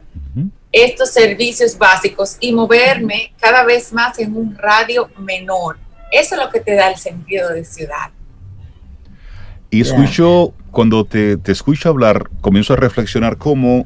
estos 0.76 1.11
servicios 1.11 1.78
básicos 1.78 2.36
y 2.41 2.51
moverme 2.51 3.32
cada 3.39 3.63
vez 3.63 3.93
más 3.93 4.19
en 4.19 4.36
un 4.36 4.57
radio 4.57 5.09
menor. 5.17 5.78
Eso 6.11 6.36
es 6.36 6.41
lo 6.41 6.49
que 6.49 6.59
te 6.59 6.76
da 6.76 6.89
el 6.89 6.97
sentido 6.97 7.49
de 7.53 7.63
ciudad. 7.63 8.11
Y 9.69 9.80
escucho, 9.80 10.53
cuando 10.71 11.05
te, 11.05 11.38
te 11.38 11.53
escucho 11.53 11.88
hablar, 11.88 12.30
comienzo 12.41 12.73
a 12.73 12.76
reflexionar 12.76 13.38
cómo 13.38 13.86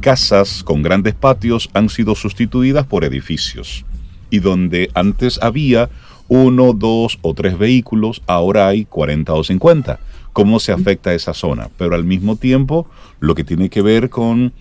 casas 0.00 0.62
con 0.62 0.82
grandes 0.82 1.14
patios 1.14 1.68
han 1.74 1.88
sido 1.88 2.14
sustituidas 2.14 2.86
por 2.86 3.02
edificios. 3.02 3.84
Y 4.30 4.38
donde 4.38 4.90
antes 4.94 5.40
había 5.42 5.90
uno, 6.28 6.72
dos 6.72 7.18
o 7.22 7.34
tres 7.34 7.58
vehículos, 7.58 8.22
ahora 8.28 8.68
hay 8.68 8.84
40 8.84 9.34
o 9.34 9.42
50. 9.42 9.98
¿Cómo 10.32 10.60
se 10.60 10.70
afecta 10.70 11.12
esa 11.14 11.34
zona? 11.34 11.68
Pero 11.76 11.96
al 11.96 12.04
mismo 12.04 12.36
tiempo, 12.36 12.86
lo 13.18 13.34
que 13.34 13.42
tiene 13.42 13.68
que 13.68 13.82
ver 13.82 14.08
con 14.08 14.52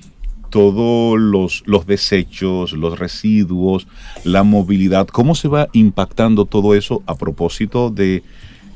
todos 0.52 1.20
los, 1.20 1.64
los 1.66 1.88
desechos, 1.88 2.74
los 2.74 3.00
residuos, 3.00 3.88
la 4.24 4.44
movilidad, 4.44 5.08
¿cómo 5.08 5.34
se 5.34 5.48
va 5.48 5.70
impactando 5.74 6.46
todo 6.46 6.76
eso 6.76 7.02
a 7.08 7.16
propósito 7.16 7.90
de 7.90 8.22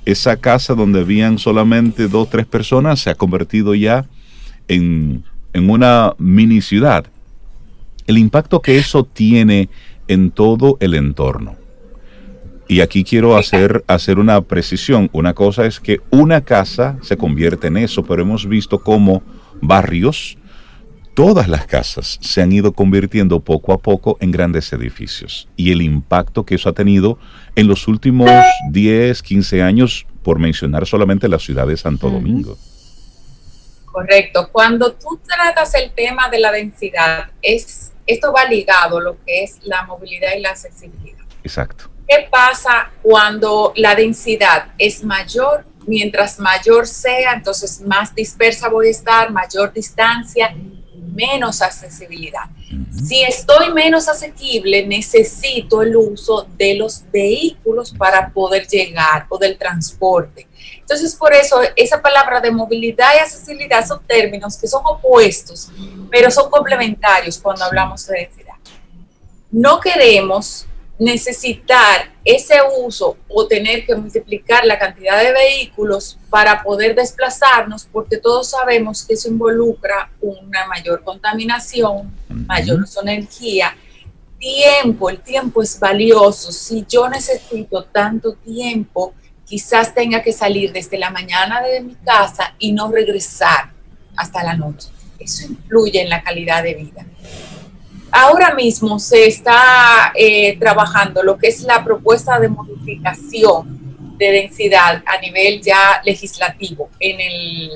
esa 0.05 0.37
casa 0.37 0.75
donde 0.75 0.99
habían 1.01 1.39
solamente 1.39 2.07
dos, 2.07 2.29
tres 2.29 2.45
personas 2.45 2.99
se 2.99 3.09
ha 3.09 3.15
convertido 3.15 3.73
ya 3.75 4.05
en, 4.67 5.23
una 5.53 6.13
mini 6.17 6.61
ciudad. 6.61 7.05
El 8.07 8.17
impacto 8.17 8.61
que 8.61 8.77
eso 8.77 9.03
tiene 9.03 9.69
en 10.07 10.29
todo 10.29 10.77
el 10.79 10.93
entorno. 10.93 11.55
Y 12.67 12.81
aquí 12.81 13.03
quiero 13.03 13.37
hacer, 13.37 13.83
hacer 13.87 14.19
una 14.19 14.41
precisión. 14.41 15.09
Una 15.13 15.33
cosa 15.33 15.65
es 15.65 15.79
que 15.79 16.01
una 16.09 16.41
casa 16.41 16.97
se 17.01 17.15
convierte 17.15 17.67
en 17.67 17.77
eso, 17.77 18.03
pero 18.03 18.21
hemos 18.21 18.47
visto 18.47 18.79
cómo 18.79 19.23
barrios, 19.61 20.37
todas 21.15 21.47
las 21.47 21.65
casas 21.65 22.19
se 22.21 22.41
han 22.41 22.51
ido 22.51 22.73
convirtiendo 22.73 23.39
poco 23.39 23.73
a 23.73 23.79
poco 23.79 24.17
en 24.19 24.31
grandes 24.31 24.71
edificios. 24.73 25.47
Y 25.55 25.71
el 25.71 25.81
impacto 25.81 26.45
que 26.45 26.55
eso 26.55 26.69
ha 26.69 26.73
tenido 26.73 27.17
en 27.55 27.67
los 27.67 27.87
últimos 27.87 28.29
10, 28.69 29.23
15 29.23 29.63
años, 29.63 30.05
por 30.23 30.39
mencionar 30.39 30.85
solamente 30.85 31.27
la 31.29 31.39
ciudad 31.39 31.67
de 31.67 31.77
Santo 31.77 32.09
Domingo. 32.09 32.57
Correcto. 33.85 34.49
Cuando 34.51 34.91
tú 34.91 35.19
tratas 35.25 35.73
el 35.75 35.91
tema 35.91 36.29
de 36.29 36.39
la 36.39 36.51
densidad, 36.51 37.29
es, 37.41 37.93
esto 38.05 38.33
va 38.33 38.43
ligado 38.45 38.97
a 38.97 39.01
lo 39.01 39.23
que 39.23 39.43
es 39.43 39.59
la 39.63 39.83
movilidad 39.85 40.33
y 40.37 40.41
la 40.41 40.49
accesibilidad. 40.49 41.23
Exacto. 41.43 41.85
¿Qué 42.07 42.27
pasa 42.29 42.91
cuando 43.01 43.71
la 43.77 43.95
densidad 43.95 44.73
es 44.77 45.03
mayor? 45.03 45.65
Mientras 45.87 46.39
mayor 46.39 46.87
sea, 46.87 47.33
entonces 47.33 47.81
más 47.81 48.13
dispersa 48.13 48.67
voy 48.67 48.87
a 48.87 48.91
estar, 48.91 49.31
mayor 49.31 49.71
distancia, 49.71 50.53
menos 51.15 51.61
accesibilidad. 51.61 52.43
Si 52.91 53.23
estoy 53.23 53.73
menos 53.73 54.07
asequible, 54.07 54.85
necesito 54.85 55.81
el 55.81 55.95
uso 55.95 56.47
de 56.57 56.75
los 56.75 57.03
vehículos 57.11 57.93
para 57.97 58.29
poder 58.29 58.67
llegar 58.67 59.25
o 59.29 59.37
del 59.37 59.57
transporte. 59.57 60.47
Entonces, 60.79 61.15
por 61.15 61.33
eso 61.33 61.61
esa 61.75 62.01
palabra 62.01 62.41
de 62.41 62.51
movilidad 62.51 63.15
y 63.15 63.19
accesibilidad 63.19 63.87
son 63.87 64.05
términos 64.05 64.57
que 64.57 64.67
son 64.67 64.81
opuestos, 64.85 65.71
pero 66.11 66.29
son 66.29 66.49
complementarios 66.49 67.39
cuando 67.39 67.65
hablamos 67.65 68.05
de 68.05 68.19
densidad. 68.19 68.55
No 69.51 69.79
queremos 69.79 70.67
necesitar 70.97 72.13
ese 72.23 72.55
uso 72.79 73.17
o 73.27 73.47
tener 73.47 73.85
que 73.85 73.95
multiplicar 73.95 74.65
la 74.65 74.79
cantidad 74.79 75.21
de 75.21 75.33
vehículos 75.33 76.17
para 76.29 76.63
poder 76.63 76.95
desplazarnos, 76.95 77.87
porque 77.91 78.17
todos 78.17 78.49
sabemos 78.49 79.05
que 79.05 79.13
eso 79.13 79.27
involucra 79.27 80.09
una 80.21 80.65
mayor 80.67 81.03
contaminación, 81.03 82.13
mayor 82.29 82.85
energía, 83.03 83.75
tiempo, 84.39 85.09
el 85.09 85.19
tiempo 85.19 85.61
es 85.61 85.79
valioso. 85.79 86.51
Si 86.51 86.85
yo 86.87 87.09
necesito 87.09 87.83
tanto 87.85 88.33
tiempo, 88.33 89.13
quizás 89.45 89.93
tenga 89.93 90.21
que 90.21 90.33
salir 90.33 90.71
desde 90.71 90.97
la 90.97 91.09
mañana 91.09 91.61
de 91.61 91.81
mi 91.81 91.95
casa 91.95 92.55
y 92.59 92.71
no 92.71 92.91
regresar 92.91 93.71
hasta 94.15 94.43
la 94.43 94.55
noche. 94.55 94.89
Eso 95.19 95.45
influye 95.47 96.01
en 96.01 96.09
la 96.09 96.21
calidad 96.21 96.63
de 96.63 96.73
vida. 96.73 97.05
Ahora 98.17 98.55
mismo 98.55 98.97
se 98.97 99.27
está 99.27 100.13
eh, 100.15 100.57
trabajando 100.57 101.21
lo 101.21 101.37
que 101.37 101.49
es 101.49 101.59
la 101.63 101.83
propuesta 101.83 102.39
de 102.39 102.47
modificación 102.47 104.15
de 104.17 104.31
densidad 104.31 105.03
a 105.05 105.19
nivel 105.19 105.61
ya 105.61 106.01
legislativo 106.01 106.89
en 106.97 107.19
el, 107.19 107.71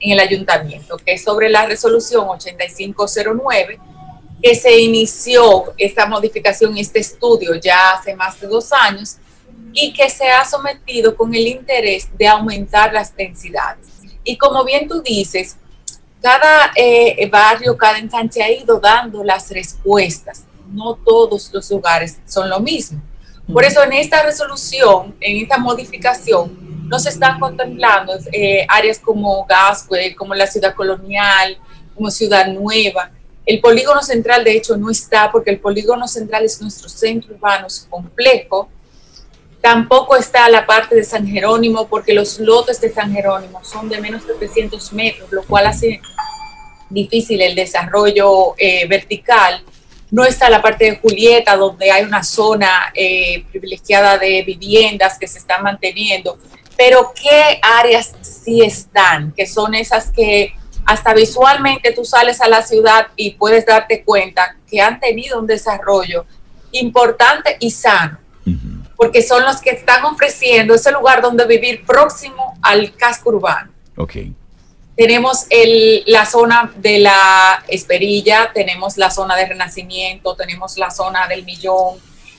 en 0.00 0.10
el 0.10 0.18
ayuntamiento, 0.18 0.96
que 0.96 1.12
es 1.12 1.22
sobre 1.22 1.48
la 1.48 1.66
resolución 1.66 2.26
8509, 2.28 3.78
que 4.42 4.56
se 4.56 4.76
inició 4.80 5.72
esta 5.78 6.06
modificación, 6.06 6.76
este 6.76 6.98
estudio 6.98 7.54
ya 7.54 7.92
hace 7.92 8.16
más 8.16 8.40
de 8.40 8.48
dos 8.48 8.72
años 8.72 9.18
y 9.72 9.92
que 9.92 10.10
se 10.10 10.28
ha 10.28 10.44
sometido 10.44 11.16
con 11.16 11.32
el 11.36 11.46
interés 11.46 12.08
de 12.18 12.26
aumentar 12.26 12.92
las 12.92 13.14
densidades. 13.14 13.86
Y 14.24 14.36
como 14.38 14.64
bien 14.64 14.88
tú 14.88 15.02
dices, 15.02 15.56
cada 16.24 16.72
eh, 16.74 17.28
barrio, 17.30 17.76
cada 17.76 17.98
ensanche 17.98 18.42
ha 18.42 18.50
ido 18.50 18.80
dando 18.80 19.22
las 19.22 19.50
respuestas. 19.50 20.44
No 20.72 20.94
todos 20.94 21.50
los 21.52 21.70
lugares 21.70 22.18
son 22.24 22.48
lo 22.48 22.60
mismo. 22.60 22.98
Por 23.52 23.62
eso 23.62 23.82
en 23.82 23.92
esta 23.92 24.22
resolución, 24.22 25.14
en 25.20 25.42
esta 25.42 25.58
modificación, 25.58 26.88
no 26.88 26.98
se 26.98 27.10
están 27.10 27.38
contemplando 27.38 28.14
eh, 28.32 28.64
áreas 28.70 28.98
como 28.98 29.44
Gascue, 29.44 30.14
como 30.14 30.34
la 30.34 30.46
ciudad 30.46 30.74
colonial, 30.74 31.58
como 31.94 32.10
Ciudad 32.10 32.46
Nueva. 32.46 33.10
El 33.44 33.60
polígono 33.60 34.02
central, 34.02 34.44
de 34.44 34.56
hecho, 34.56 34.78
no 34.78 34.88
está 34.88 35.30
porque 35.30 35.50
el 35.50 35.60
polígono 35.60 36.08
central 36.08 36.46
es 36.46 36.58
nuestro 36.62 36.88
centro 36.88 37.34
urbano 37.34 37.66
complejo. 37.90 38.70
Tampoco 39.64 40.14
está 40.14 40.46
la 40.50 40.66
parte 40.66 40.94
de 40.94 41.04
San 41.04 41.26
Jerónimo 41.26 41.88
porque 41.88 42.12
los 42.12 42.38
lotes 42.38 42.82
de 42.82 42.92
San 42.92 43.10
Jerónimo 43.10 43.64
son 43.64 43.88
de 43.88 43.98
menos 43.98 44.26
de 44.26 44.34
300 44.34 44.92
metros, 44.92 45.32
lo 45.32 45.42
cual 45.42 45.66
hace 45.66 46.02
difícil 46.90 47.40
el 47.40 47.54
desarrollo 47.54 48.54
eh, 48.58 48.86
vertical. 48.86 49.64
No 50.10 50.22
está 50.26 50.50
la 50.50 50.60
parte 50.60 50.84
de 50.84 50.96
Julieta, 50.98 51.56
donde 51.56 51.90
hay 51.90 52.04
una 52.04 52.22
zona 52.22 52.92
eh, 52.92 53.42
privilegiada 53.50 54.18
de 54.18 54.42
viviendas 54.42 55.18
que 55.18 55.26
se 55.26 55.38
están 55.38 55.62
manteniendo, 55.62 56.38
pero 56.76 57.14
¿qué 57.14 57.58
áreas 57.62 58.12
sí 58.20 58.60
están? 58.60 59.32
Que 59.32 59.46
son 59.46 59.74
esas 59.74 60.10
que 60.10 60.52
hasta 60.84 61.14
visualmente 61.14 61.92
tú 61.92 62.04
sales 62.04 62.42
a 62.42 62.48
la 62.48 62.60
ciudad 62.60 63.06
y 63.16 63.30
puedes 63.30 63.64
darte 63.64 64.04
cuenta 64.04 64.58
que 64.70 64.82
han 64.82 65.00
tenido 65.00 65.40
un 65.40 65.46
desarrollo 65.46 66.26
importante 66.70 67.56
y 67.60 67.70
sano, 67.70 68.18
porque 69.04 69.20
son 69.20 69.44
los 69.44 69.60
que 69.60 69.68
están 69.68 70.02
ofreciendo 70.06 70.74
ese 70.74 70.90
lugar 70.90 71.20
donde 71.20 71.44
vivir 71.46 71.84
próximo 71.84 72.56
al 72.62 72.96
casco 72.96 73.28
urbano. 73.28 73.70
Okay. 73.94 74.32
Tenemos 74.96 75.44
el, 75.50 76.04
la 76.06 76.24
zona 76.24 76.72
de 76.76 77.00
la 77.00 77.62
Esperilla, 77.68 78.50
tenemos 78.54 78.96
la 78.96 79.10
zona 79.10 79.36
de 79.36 79.44
Renacimiento, 79.44 80.34
tenemos 80.36 80.78
la 80.78 80.90
zona 80.90 81.28
del 81.28 81.44
Millón, 81.44 81.98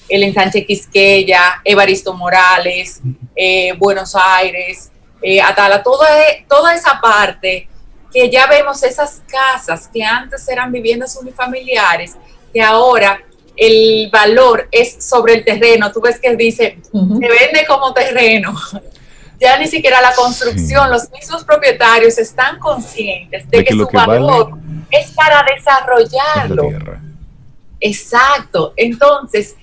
el 0.10 0.24
ensanche 0.24 0.66
Quisqueya, 0.66 1.62
Evaristo 1.64 2.16
Morales, 2.16 3.00
eh, 3.36 3.74
Buenos 3.78 4.16
Aires, 4.16 4.90
eh, 5.22 5.40
Atala, 5.40 5.84
toda, 5.84 6.08
toda 6.50 6.74
esa 6.74 7.00
parte 7.00 7.70
que 8.12 8.28
ya 8.32 8.48
vemos 8.48 8.82
esas 8.82 9.22
casas 9.28 9.88
que 9.94 10.04
antes 10.04 10.48
eran 10.48 10.72
viviendas 10.72 11.16
unifamiliares, 11.16 12.16
que 12.52 12.60
ahora 12.60 13.22
el 13.56 14.10
valor 14.12 14.68
es 14.72 15.04
sobre 15.04 15.34
el 15.36 15.46
terreno. 15.46 15.92
Tú 15.92 16.02
ves 16.02 16.20
que 16.20 16.36
dice, 16.36 16.80
se 16.92 17.28
vende 17.28 17.66
como 17.68 17.94
terreno. 17.94 18.56
ya 19.40 19.58
ni 19.58 19.68
siquiera 19.68 20.02
la 20.02 20.14
construcción, 20.14 20.90
los 20.90 21.12
mismos 21.12 21.44
propietarios 21.44 22.18
están 22.18 22.60
conscientes 22.60 23.50
de, 23.50 23.64
que, 23.64 23.74
su 23.74 23.88
valor 23.92 24.58
es 24.92 25.12
para 25.12 25.46
desarrollarlo. 25.56 26.70
Exacto. 27.80 28.74
Entonces, 28.78 29.56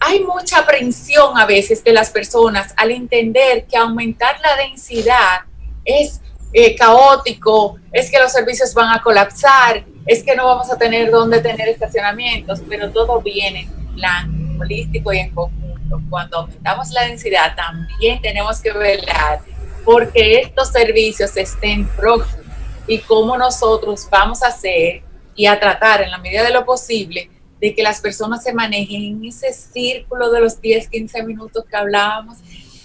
hay 0.00 0.20
mucha 0.20 0.58
aprensión 0.60 1.38
a 1.38 1.46
veces 1.46 1.82
de 1.84 1.92
las 1.92 2.10
personas 2.10 2.74
al 2.76 2.90
entender 2.90 3.66
que 3.66 3.76
aumentar 3.76 4.36
la 4.40 4.56
densidad 4.56 5.40
es 5.84 6.20
eh, 6.56 6.76
caótico, 6.76 7.78
es 7.90 8.08
que 8.08 8.18
los 8.20 8.30
servicios 8.30 8.72
van 8.74 8.96
a 8.96 9.02
colapsar, 9.02 9.84
es 10.06 10.22
que 10.22 10.36
no 10.36 10.46
vamos 10.46 10.70
a 10.70 10.78
tener 10.78 11.10
dónde 11.10 11.40
tener 11.40 11.68
estacionamientos, 11.68 12.62
pero 12.68 12.92
todo 12.92 13.20
viene 13.20 13.62
en 13.62 13.94
plan 13.96 14.56
holístico 14.60 15.12
y 15.12 15.18
en 15.18 15.34
conjunto. 15.34 16.00
Cuando 16.08 16.38
aumentamos 16.38 16.90
la 16.90 17.06
densidad, 17.06 17.56
también 17.56 18.22
tenemos 18.22 18.60
que 18.60 18.70
velar 18.70 19.40
porque 19.84 20.40
estos 20.40 20.70
servicios 20.70 21.36
estén 21.36 21.88
próximos 21.88 22.46
y 22.86 22.98
cómo 23.00 23.36
nosotros 23.36 24.06
vamos 24.08 24.44
a 24.44 24.48
hacer 24.48 25.02
y 25.34 25.46
a 25.46 25.58
tratar 25.58 26.02
en 26.02 26.10
la 26.12 26.18
medida 26.18 26.44
de 26.44 26.50
lo 26.50 26.64
posible 26.64 27.30
de 27.60 27.74
que 27.74 27.82
las 27.82 28.00
personas 28.00 28.44
se 28.44 28.52
manejen 28.52 29.02
en 29.02 29.24
ese 29.24 29.52
círculo 29.52 30.30
de 30.30 30.40
los 30.40 30.60
10, 30.60 30.88
15 30.88 31.22
minutos 31.24 31.64
que 31.68 31.76
hablábamos. 31.76 32.38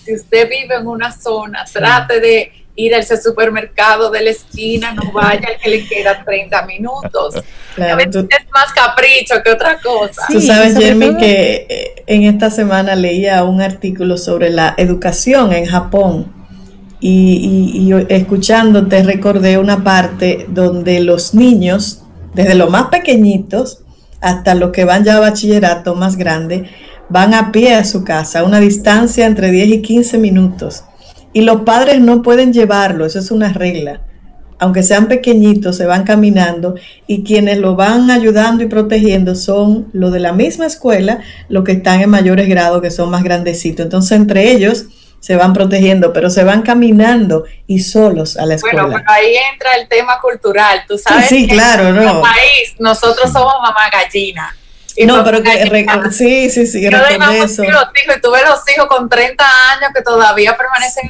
Si 0.04 0.16
usted 0.16 0.50
vive 0.50 0.76
en 0.76 0.88
una 0.88 1.12
zona, 1.12 1.66
trate 1.72 2.20
de 2.20 2.66
ir 2.80 2.96
a 2.96 3.00
ese 3.00 3.22
supermercado 3.22 4.10
de 4.10 4.24
la 4.24 4.30
esquina, 4.30 4.94
no 4.94 5.12
vaya 5.12 5.50
al 5.50 5.58
que 5.62 5.70
le 5.70 5.86
queda 5.86 6.24
30 6.24 6.66
minutos. 6.66 7.36
a 7.78 7.96
veces 7.96 8.26
es 8.30 8.52
más 8.54 8.72
capricho 8.74 9.36
que 9.44 9.52
otra 9.52 9.80
cosa. 9.82 10.22
tú 10.30 10.40
sabes, 10.40 10.78
Jeremy, 10.78 11.18
que 11.18 11.68
eh, 11.70 12.04
en 12.08 12.24
esta 12.24 12.50
semana 12.50 12.96
leía 12.96 13.44
un 13.44 13.62
artículo 13.62 14.18
sobre 14.18 14.50
la 14.50 14.76
educación 14.78 15.52
en 15.52 15.66
Japón. 15.66 16.34
Y, 17.02 17.72
y, 17.74 17.94
y 17.94 18.06
escuchándote 18.10 19.04
recordé 19.04 19.58
una 19.58 19.86
parte 19.86 20.46
donde 20.50 21.00
los 21.00 21.34
niños, 21.34 22.04
desde 22.34 22.56
los 22.56 22.70
más 22.70 22.88
pequeñitos 22.88 23.84
hasta 24.20 24.54
los 24.54 24.72
que 24.72 24.84
van 24.84 25.06
ya 25.06 25.16
a 25.16 25.20
bachillerato 25.20 25.96
más 25.96 26.18
grande, 26.18 26.70
van 27.08 27.34
a 27.34 27.54
pie 27.54 27.76
a 27.76 27.86
su 27.86 28.04
casa, 28.04 28.40
a 28.40 28.44
una 28.44 28.60
distancia 28.60 29.26
entre 29.26 29.50
10 29.50 29.70
y 29.70 29.82
15 29.82 30.18
minutos 30.18 30.84
y 31.34 31.42
los 31.42 31.62
padres 31.62 32.00
no 32.00 32.22
pueden 32.22 32.54
llevarlo, 32.54 33.06
eso 33.06 33.20
es 33.20 33.32
una 33.32 33.54
regla. 33.54 34.02
Aunque 34.62 34.84
sean 34.84 35.08
pequeñitos, 35.08 35.78
se 35.78 35.86
van 35.86 36.04
caminando 36.04 36.76
y 37.08 37.24
quienes 37.24 37.60
lo 37.60 37.76
van 37.76 38.12
ayudando 38.12 38.62
y 38.64 38.68
protegiendo 38.68 39.36
son 39.36 39.90
los 39.94 40.12
de 40.12 40.20
la 40.20 40.34
misma 40.34 40.66
escuela, 40.66 41.22
los 41.48 41.64
que 41.64 41.72
están 41.72 42.02
en 42.02 42.10
mayores 42.10 42.50
grados, 42.50 42.82
que 42.82 42.92
son 42.92 43.10
más 43.10 43.24
grandecitos. 43.24 43.86
Entonces, 43.86 44.12
entre 44.14 44.52
ellos 44.52 44.88
se 45.22 45.38
van 45.38 45.54
protegiendo, 45.54 46.12
pero 46.12 46.30
se 46.30 46.44
van 46.44 46.62
caminando 46.62 47.46
y 47.68 47.80
solos 47.80 48.36
a 48.36 48.46
la 48.46 48.56
escuela. 48.56 48.84
Bueno, 48.84 48.98
pero 48.98 49.12
ahí 49.12 49.36
entra 49.54 49.76
el 49.76 49.88
tema 49.88 50.20
cultural. 50.22 50.84
Tú 50.88 50.98
sabes 50.98 51.28
sí, 51.28 51.48
claro, 51.48 51.88
en 51.88 51.96
no. 51.96 52.22
país 52.22 52.76
nosotros 52.80 53.32
somos 53.32 53.54
mamá 53.62 53.90
gallina 53.92 54.56
no, 55.06 55.24
pero 55.24 55.44
que, 55.44 55.86
sí, 56.12 56.50
sí, 56.50 56.66
sí, 56.66 56.82
yo 56.82 56.90
eso. 56.90 57.64
Los 57.64 57.64
hijos, 57.64 58.18
y 58.18 58.22
tuve 58.22 58.42
los 58.44 58.60
hijos 58.76 58.88
con 58.88 59.10
30 59.10 59.46
años 59.72 59.92
que 59.94 60.02
todavía 60.02 60.58
permanecen 60.58 61.10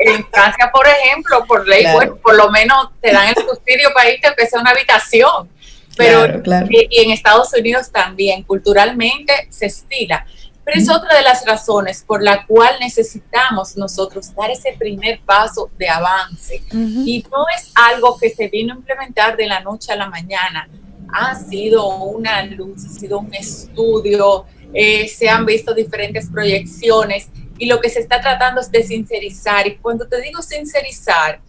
en, 0.00 0.26
Francia, 0.30 0.70
por 0.72 0.86
ejemplo, 0.86 1.44
por 1.46 1.66
ley, 1.66 1.84
por 2.22 2.34
lo 2.34 2.50
menos 2.50 2.90
te 3.00 3.12
dan 3.12 3.28
el 3.28 3.34
subsidio 3.34 3.90
para 3.94 4.10
irte 4.10 4.26
aunque 4.26 4.46
sea 4.46 4.60
una 4.60 4.70
habitación. 4.70 5.48
Pero 5.96 6.42
Y, 6.70 7.02
en 7.02 7.10
Estados 7.12 7.52
Unidos 7.56 7.90
también, 7.90 8.42
culturalmente 8.42 9.46
se 9.50 9.66
estila. 9.66 10.26
Pero 10.64 10.80
es 10.80 10.88
otra 10.88 11.14
de 11.14 11.22
las 11.22 11.44
razones 11.44 12.02
por 12.06 12.22
la 12.22 12.46
cual 12.46 12.76
necesitamos 12.80 13.76
nosotros 13.76 14.34
dar 14.34 14.50
ese 14.50 14.74
primer 14.78 15.20
paso 15.20 15.70
de 15.78 15.88
avance. 15.88 16.62
Y 16.72 17.24
no 17.30 17.44
es 17.56 17.70
algo 17.74 18.18
que 18.18 18.30
se 18.30 18.48
vino 18.48 18.72
a 18.72 18.76
implementar 18.76 19.36
de 19.36 19.46
la 19.46 19.60
noche 19.60 19.92
a 19.92 19.96
la 19.96 20.08
mañana 20.08 20.68
ha 21.14 21.36
sido 21.36 21.86
una 22.04 22.44
luz, 22.44 22.84
ha 22.84 22.88
sido 22.88 23.20
un 23.20 23.32
estudio, 23.32 24.46
eh, 24.72 25.06
se 25.06 25.28
han 25.28 25.46
visto 25.46 25.72
diferentes 25.72 26.28
proyecciones 26.28 27.28
y 27.56 27.66
lo 27.66 27.80
que 27.80 27.88
se 27.88 28.00
está 28.00 28.20
tratando 28.20 28.60
es 28.60 28.70
de 28.70 28.82
sincerizar. 28.82 29.66
Y 29.68 29.76
cuando 29.76 30.08
te 30.08 30.20
digo 30.20 30.42
sincerizar, 30.42 31.40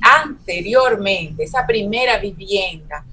anteriormente 0.00 1.42
esa 1.42 1.66
primera 1.66 2.18
vivienda 2.18 3.04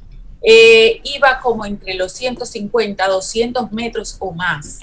eh, 0.41 1.01
iba 1.03 1.39
como 1.39 1.65
entre 1.65 1.95
los 1.95 2.13
150, 2.13 3.07
200 3.07 3.71
metros 3.71 4.15
o 4.19 4.31
más 4.31 4.79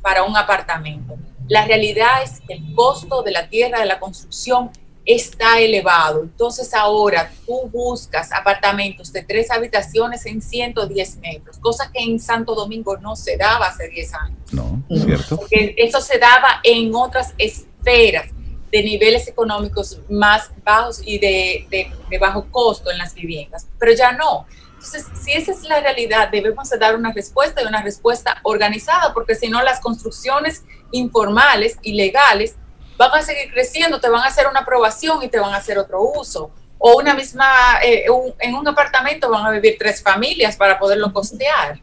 para 0.00 0.22
un 0.22 0.36
apartamento. 0.36 1.16
La 1.48 1.66
realidad 1.66 2.22
es 2.22 2.40
que 2.46 2.54
el 2.54 2.74
costo 2.74 3.22
de 3.22 3.32
la 3.32 3.48
tierra 3.48 3.80
de 3.80 3.86
la 3.86 3.98
construcción 3.98 4.70
está 5.08 5.58
elevado. 5.58 6.22
Entonces 6.22 6.74
ahora 6.74 7.32
tú 7.46 7.68
buscas 7.72 8.30
apartamentos 8.30 9.10
de 9.10 9.22
tres 9.22 9.50
habitaciones 9.50 10.26
en 10.26 10.42
110 10.42 11.16
metros, 11.16 11.56
cosa 11.58 11.90
que 11.90 12.00
en 12.00 12.20
Santo 12.20 12.54
Domingo 12.54 12.98
no 12.98 13.16
se 13.16 13.38
daba 13.38 13.68
hace 13.68 13.88
10 13.88 14.14
años. 14.14 14.38
No, 14.52 14.82
cierto. 14.88 15.38
Porque 15.38 15.74
eso 15.78 16.02
se 16.02 16.18
daba 16.18 16.60
en 16.62 16.94
otras 16.94 17.32
esferas 17.38 18.26
de 18.70 18.82
niveles 18.82 19.26
económicos 19.28 19.98
más 20.10 20.50
bajos 20.62 21.00
y 21.02 21.18
de, 21.18 21.66
de, 22.10 22.18
bajo 22.18 22.46
costo 22.50 22.90
en 22.90 22.98
las 22.98 23.14
viviendas, 23.14 23.66
pero 23.78 23.92
ya 23.92 24.12
no. 24.12 24.46
Entonces, 24.74 25.06
si 25.24 25.32
esa 25.32 25.52
es 25.52 25.62
la 25.62 25.80
realidad, 25.80 26.28
debemos 26.30 26.68
dar 26.78 26.94
una 26.94 27.12
respuesta 27.14 27.62
y 27.62 27.66
una 27.66 27.82
respuesta 27.82 28.40
organizada, 28.42 29.14
porque 29.14 29.34
si 29.34 29.48
no, 29.48 29.62
las 29.62 29.80
construcciones 29.80 30.64
informales, 30.92 31.78
ilegales, 31.80 32.56
van 32.98 33.14
a 33.14 33.22
seguir 33.22 33.50
creciendo, 33.50 34.00
te 34.00 34.10
van 34.10 34.22
a 34.22 34.26
hacer 34.26 34.46
una 34.48 34.60
aprobación 34.60 35.22
y 35.22 35.28
te 35.28 35.38
van 35.38 35.54
a 35.54 35.56
hacer 35.56 35.78
otro 35.78 36.02
uso. 36.02 36.50
O 36.78 36.98
una 36.98 37.14
misma, 37.14 37.46
eh, 37.82 38.04
en 38.40 38.54
un 38.54 38.68
apartamento 38.68 39.30
van 39.30 39.46
a 39.46 39.50
vivir 39.50 39.76
tres 39.78 40.02
familias 40.02 40.56
para 40.56 40.78
poderlo 40.78 41.12
costear. 41.12 41.80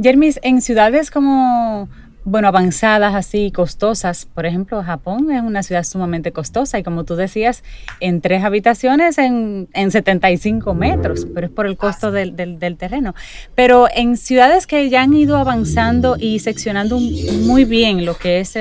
Jermis, 0.00 0.38
en 0.42 0.62
ciudades 0.62 1.10
como 1.10 1.88
bueno, 2.30 2.46
avanzadas 2.46 3.14
así, 3.14 3.50
costosas. 3.50 4.24
Por 4.24 4.46
ejemplo, 4.46 4.82
Japón 4.82 5.32
es 5.32 5.42
una 5.42 5.64
ciudad 5.64 5.82
sumamente 5.82 6.30
costosa 6.30 6.78
y 6.78 6.84
como 6.84 7.04
tú 7.04 7.16
decías, 7.16 7.64
en 7.98 8.20
tres 8.20 8.44
habitaciones 8.44 9.18
en, 9.18 9.68
en 9.72 9.90
75 9.90 10.72
metros, 10.74 11.26
pero 11.34 11.48
es 11.48 11.52
por 11.52 11.66
el 11.66 11.76
costo 11.76 12.12
del, 12.12 12.36
del, 12.36 12.76
terreno. 12.76 13.14
Pero 13.56 13.88
en 13.92 14.16
ciudades 14.16 14.68
que 14.68 14.88
ya 14.88 15.02
han 15.02 15.12
ido 15.12 15.36
avanzando 15.38 16.16
y 16.18 16.38
seccionando 16.38 17.00
muy 17.00 17.64
bien 17.64 18.04
lo 18.04 18.16
que 18.16 18.38
es 18.38 18.56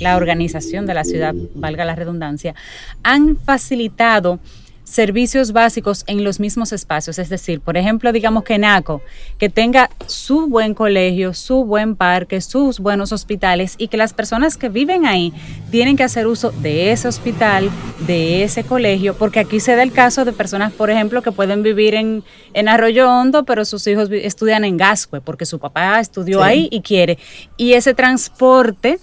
la 0.00 0.16
organización 0.16 0.84
de 0.84 0.94
la 0.94 1.04
ciudad, 1.04 1.34
valga 1.54 1.86
la 1.86 1.94
redundancia, 1.94 2.54
han 3.02 3.38
facilitado 3.38 4.38
servicios 4.94 5.52
básicos 5.52 6.04
en 6.06 6.22
los 6.22 6.38
mismos 6.38 6.72
espacios. 6.72 7.18
Es 7.18 7.28
decir, 7.28 7.60
por 7.60 7.76
ejemplo, 7.76 8.12
digamos 8.12 8.44
que 8.44 8.58
NACO, 8.58 9.02
que 9.38 9.48
tenga 9.48 9.90
su 10.06 10.46
buen 10.46 10.72
colegio, 10.72 11.34
su 11.34 11.64
buen 11.64 11.96
parque, 11.96 12.40
sus 12.40 12.78
buenos 12.78 13.10
hospitales 13.10 13.74
y 13.76 13.88
que 13.88 13.96
las 13.96 14.12
personas 14.12 14.56
que 14.56 14.68
viven 14.68 15.04
ahí 15.04 15.32
tienen 15.72 15.96
que 15.96 16.04
hacer 16.04 16.28
uso 16.28 16.52
de 16.52 16.92
ese 16.92 17.08
hospital, 17.08 17.70
de 18.06 18.44
ese 18.44 18.62
colegio, 18.62 19.14
porque 19.14 19.40
aquí 19.40 19.58
se 19.58 19.74
da 19.74 19.82
el 19.82 19.90
caso 19.90 20.24
de 20.24 20.32
personas, 20.32 20.72
por 20.72 20.90
ejemplo, 20.90 21.22
que 21.22 21.32
pueden 21.32 21.64
vivir 21.64 21.96
en, 21.96 22.22
en 22.52 22.68
Arroyo 22.68 23.10
Hondo, 23.10 23.44
pero 23.44 23.64
sus 23.64 23.84
hijos 23.88 24.08
estudian 24.12 24.64
en 24.64 24.76
Gascue, 24.76 25.20
porque 25.20 25.44
su 25.44 25.58
papá 25.58 25.98
estudió 25.98 26.40
ahí 26.40 26.68
y 26.70 26.82
quiere. 26.82 27.18
Y 27.56 27.72
ese 27.72 27.94
transporte 27.94 29.00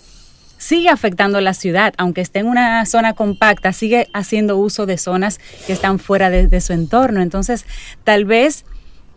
sigue 0.62 0.90
afectando 0.90 1.42
la 1.42 1.56
ciudad, 1.56 1.96
aunque 1.98 2.22
esté 2.22 2.38
en 2.40 2.46
una 2.46 2.86
zona 2.86 3.14
compacta, 3.14 3.74
sigue 3.74 4.08
haciendo 4.14 4.58
uso 4.58 4.86
de 4.86 5.00
zonas 5.00 5.40
que 5.66 5.74
están 5.74 5.98
fuera 5.98 6.30
de, 6.30 6.62
su 6.62 6.72
entorno. 6.74 7.24
Entonces, 7.24 7.66
tal 8.04 8.26
vez 8.26 8.64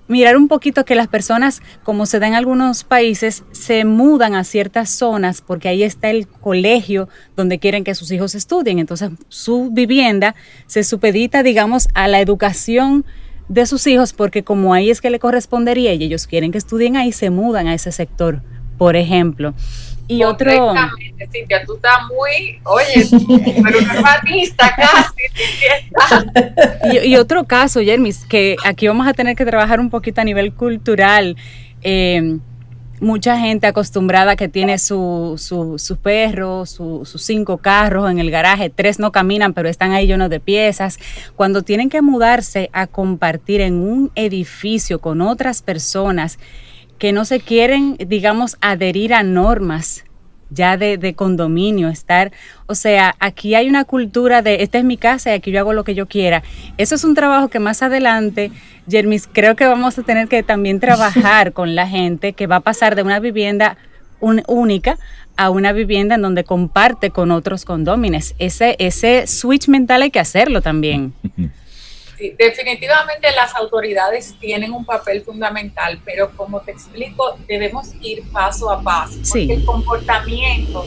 mirar 0.08 0.38
un 0.38 0.48
poquito 0.48 0.86
que 0.86 0.94
las 0.94 1.06
personas, 1.06 1.60
como 1.82 2.06
se 2.06 2.18
da 2.18 2.28
en 2.28 2.34
algunos 2.34 2.82
países, 2.84 3.44
se 3.52 3.84
mudan 3.84 4.34
a 4.34 4.44
ciertas 4.44 4.88
zonas 4.88 5.42
porque 5.42 5.68
ahí 5.68 5.82
está 5.82 6.08
el 6.08 6.26
colegio 6.26 7.10
donde 7.36 7.58
quieren 7.58 7.84
que 7.84 7.94
sus 7.94 8.10
hijos 8.10 8.34
estudien. 8.34 8.78
Entonces 8.78 9.10
su 9.28 9.68
vivienda 9.70 10.34
se 10.66 10.82
supedita, 10.82 11.42
digamos, 11.42 11.88
a 11.92 12.08
la 12.08 12.22
educación 12.22 13.04
de 13.50 13.66
sus 13.66 13.86
hijos 13.86 14.14
porque 14.14 14.44
como 14.44 14.72
ahí 14.72 14.88
es 14.88 15.02
que 15.02 15.10
le 15.10 15.18
correspondería 15.18 15.92
y 15.92 16.04
ellos 16.04 16.26
quieren 16.26 16.52
que 16.52 16.58
estudien 16.58 16.96
ahí, 16.96 17.12
se 17.12 17.28
mudan 17.28 17.66
a 17.66 17.74
ese 17.74 17.92
sector, 17.92 18.40
por 18.78 18.96
ejemplo. 18.96 19.52
Y 20.06 20.22
otro. 20.24 20.74
Cintia, 21.32 21.64
tú 21.64 21.76
estás 21.76 21.98
muy, 22.08 22.60
oye, 22.64 23.08
pero 23.62 23.78
casi. 24.02 24.52
y, 26.92 27.08
y, 27.08 27.16
otro 27.16 27.44
caso, 27.44 27.80
Jermis, 27.80 28.24
que 28.26 28.56
aquí 28.64 28.86
vamos 28.86 29.06
a 29.06 29.14
tener 29.14 29.34
que 29.34 29.46
trabajar 29.46 29.80
un 29.80 29.90
poquito 29.90 30.20
a 30.20 30.24
nivel 30.24 30.52
cultural. 30.52 31.36
Eh, 31.82 32.38
mucha 33.00 33.38
gente 33.38 33.66
acostumbrada 33.66 34.36
que 34.36 34.48
tiene 34.48 34.78
su, 34.78 35.34
su, 35.38 35.78
su 35.78 35.96
perro, 35.96 36.66
sus 36.66 37.22
cinco 37.22 37.58
carros 37.58 38.10
en 38.10 38.18
el 38.18 38.30
garaje, 38.30 38.70
tres 38.70 38.98
no 38.98 39.12
caminan, 39.12 39.52
pero 39.52 39.68
están 39.68 39.92
ahí 39.92 40.06
llenos 40.06 40.30
de 40.30 40.40
piezas. 40.40 40.98
Cuando 41.36 41.62
tienen 41.62 41.90
que 41.90 42.02
mudarse 42.02 42.70
a 42.72 42.86
compartir 42.86 43.60
en 43.60 43.74
un 43.74 44.10
edificio 44.14 45.00
con 45.00 45.20
otras 45.20 45.62
personas 45.62 46.38
que 46.98 47.12
no 47.12 47.24
se 47.24 47.40
quieren, 47.40 47.96
digamos, 47.98 48.56
adherir 48.60 49.14
a 49.14 49.22
normas 49.22 50.04
ya 50.50 50.76
de, 50.76 51.14
condominio, 51.14 51.88
estar, 51.88 52.30
o 52.66 52.74
sea, 52.74 53.14
aquí 53.18 53.54
hay 53.54 53.68
una 53.68 53.84
cultura 53.84 54.40
de, 54.40 54.62
esta 54.62 54.78
es 54.78 54.84
mi 54.84 54.96
casa 54.96 55.30
y 55.30 55.34
aquí 55.34 55.50
yo 55.50 55.60
hago 55.60 55.72
lo 55.72 55.84
que 55.84 55.94
yo 55.94 56.06
quiera. 56.06 56.42
Eso 56.78 56.94
es 56.94 57.04
un 57.04 57.14
trabajo 57.14 57.48
que 57.48 57.58
más 57.58 57.82
adelante, 57.82 58.52
Jermis, 58.88 59.28
creo 59.30 59.56
que 59.56 59.66
vamos 59.66 59.98
a 59.98 60.02
tener 60.02 60.28
que 60.28 60.42
también 60.42 60.80
trabajar 60.80 61.52
con 61.52 61.74
la 61.74 61.88
gente 61.88 62.34
que 62.34 62.46
va 62.46 62.56
a 62.56 62.60
pasar 62.60 62.94
de 62.94 63.02
una 63.02 63.18
vivienda 63.18 63.76
única 64.20 64.96
a 65.36 65.50
una 65.50 65.72
vivienda 65.72 66.14
en 66.14 66.22
donde 66.22 66.44
comparte 66.44 67.10
con 67.10 67.30
otros 67.30 67.64
condómines. 67.64 68.34
Ese, 68.38 68.76
ese 68.78 69.26
switch 69.26 69.68
mental 69.68 70.02
hay 70.02 70.10
que 70.10 70.20
hacerlo 70.20 70.62
también. 70.62 71.12
definitivamente 72.30 73.30
las 73.32 73.54
autoridades 73.54 74.34
tienen 74.40 74.72
un 74.72 74.84
papel 74.84 75.22
fundamental, 75.22 76.00
pero 76.04 76.30
como 76.36 76.60
te 76.60 76.72
explico, 76.72 77.36
debemos 77.46 77.92
ir 78.00 78.22
paso 78.32 78.70
a 78.70 78.82
paso. 78.82 79.18
Porque 79.28 79.54
el 79.54 79.64
comportamiento 79.64 80.84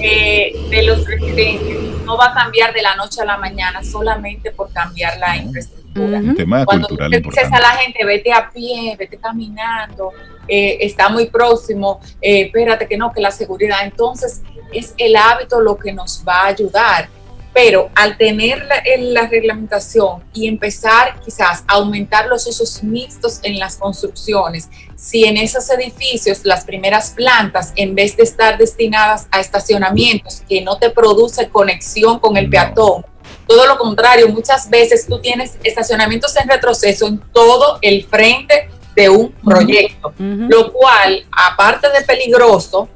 eh, 0.00 0.52
de 0.70 0.82
los 0.82 1.06
residentes 1.06 2.04
no 2.04 2.16
va 2.16 2.26
a 2.26 2.34
cambiar 2.34 2.72
de 2.72 2.82
la 2.82 2.96
noche 2.96 3.20
a 3.20 3.24
la 3.24 3.36
mañana 3.36 3.82
solamente 3.82 4.50
por 4.50 4.72
cambiar 4.72 5.18
la 5.18 5.36
infraestructura. 5.36 6.20
Cuando 6.64 6.88
tú 6.88 6.96
dices 6.96 7.52
a 7.52 7.60
la 7.60 7.70
gente, 7.70 8.04
vete 8.04 8.32
a 8.32 8.50
pie, 8.50 8.96
vete 8.98 9.16
caminando, 9.16 10.10
eh, 10.48 10.78
está 10.80 11.08
muy 11.08 11.26
próximo, 11.26 12.00
eh, 12.20 12.42
espérate 12.46 12.88
que 12.88 12.96
no, 12.96 13.12
que 13.12 13.20
la 13.20 13.30
seguridad. 13.30 13.78
Entonces, 13.84 14.42
es 14.72 14.94
el 14.98 15.14
hábito 15.16 15.60
lo 15.60 15.76
que 15.76 15.92
nos 15.92 16.24
va 16.26 16.42
a 16.42 16.46
ayudar 16.46 17.08
pero 17.54 17.88
al 17.94 18.18
tener 18.18 18.66
la, 18.66 19.28
reglamentación 19.28 20.24
y 20.34 20.48
empezar 20.48 21.20
quizás 21.24 21.62
a 21.68 21.74
aumentar 21.74 22.26
los 22.26 22.46
usos 22.48 22.82
mixtos 22.82 23.38
en 23.44 23.58
las 23.60 23.76
construcciones, 23.76 24.68
si 24.96 25.24
en 25.24 25.36
esos 25.36 25.70
edificios 25.70 26.40
las 26.44 26.64
primeras 26.64 27.10
plantas, 27.10 27.72
en 27.76 27.94
vez 27.94 28.16
de 28.16 28.24
estar 28.24 28.58
destinadas 28.58 29.28
a 29.30 29.40
estacionamientos 29.40 30.42
que 30.48 30.60
no 30.62 30.78
te 30.78 30.90
produce 30.90 31.48
conexión 31.48 32.18
con 32.18 32.36
el 32.36 32.50
peatón, 32.50 33.06
todo 33.46 33.66
lo 33.66 33.78
contrario, 33.78 34.28
muchas 34.28 34.68
veces 34.68 35.06
tú 35.06 35.20
tienes 35.20 35.56
estacionamientos 35.62 36.36
en 36.36 36.48
retroceso 36.48 37.06
en 37.06 37.20
todo 37.32 37.78
el 37.82 38.04
frente 38.04 38.68
de 38.96 39.08
un 39.08 39.32
proyecto, 39.32 40.12
lo 40.18 40.72
cual, 40.72 41.24
aparte 41.30 41.88
de 41.90 42.02
peligroso, 42.02 42.88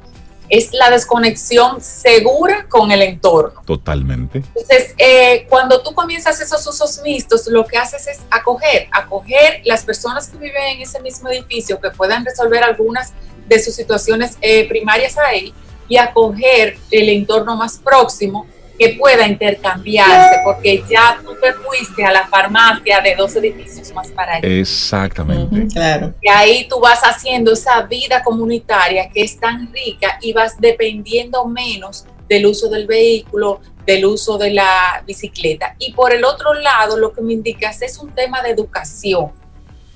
es 0.49 0.73
la 0.73 0.91
desconexión 0.91 1.81
segura 1.81 2.67
con 2.69 2.91
el 2.91 3.03
entorno. 3.03 3.63
Totalmente. 3.67 4.39
Entonces, 4.39 4.95
eh, 4.99 5.47
cuando 5.49 5.83
tú 5.83 5.95
comienzas 5.95 6.41
esos 6.41 6.67
usos 6.67 7.01
mixtos, 7.03 7.47
lo 7.49 7.65
que 7.67 7.77
haces 7.77 8.07
es 8.07 8.21
acoger, 8.31 8.89
acoger 8.93 9.61
las 9.65 9.85
personas 9.85 10.29
que 10.29 10.39
viven 10.39 10.63
en 10.77 10.83
ese 10.83 11.01
mismo 11.01 11.29
edificio, 11.29 11.81
que 11.81 11.91
puedan 11.91 12.25
resolver 12.25 12.63
algunas 12.63 13.13
de 13.47 13.59
sus 13.63 13.75
situaciones 13.75 14.37
eh, 14.41 14.69
primarias 14.69 15.17
ahí, 15.19 15.55
y 15.89 15.97
acoger 15.97 16.77
el 16.91 17.09
entorno 17.09 17.57
más 17.57 17.79
próximo 17.79 18.47
que 18.79 18.91
pueda 18.91 19.27
intercambiarse, 19.27 20.41
porque 20.45 20.85
ya 20.89 21.19
tú 21.23 21.35
te 21.41 21.53
fuiste 21.53 22.05
a 22.05 22.13
la 22.13 22.27
farmacia 22.29 23.01
de 23.01 23.17
dos 23.17 23.35
edificios 23.37 23.93
más 23.93 24.09
para 24.13 24.37
allá. 24.37 24.49
Exactamente. 24.49 25.67
claro. 25.73 26.15
Y 26.23 26.29
ahí 26.29 26.69
tú 26.69 26.79
vas 26.79 27.01
haciendo 27.01 27.53
esa 27.53 27.83
vida 27.83 28.23
comunitaria 28.23 29.11
que 29.11 29.23
es 29.23 29.39
tan 29.39 29.73
rica 29.73 30.19
y 30.23 30.33
vas 30.33 30.61
dependiendo 30.61 31.45
menos 31.47 32.07
del 32.29 32.47
uso 32.47 32.69
del 32.69 32.87
vehículo, 32.87 33.61
del 33.85 34.05
uso 34.05 34.39
de 34.39 34.53
la 34.53 35.03
bicicleta. 35.07 35.75
Y 35.79 35.93
por 35.93 36.13
el 36.13 36.25
otro 36.25 36.55
lado, 36.55 36.97
lo 36.99 37.13
que 37.13 37.21
me 37.21 37.33
indicas 37.33 37.83
es 37.83 37.99
un 37.99 38.15
tema 38.15 38.43
de 38.43 38.51
educación 38.51 39.33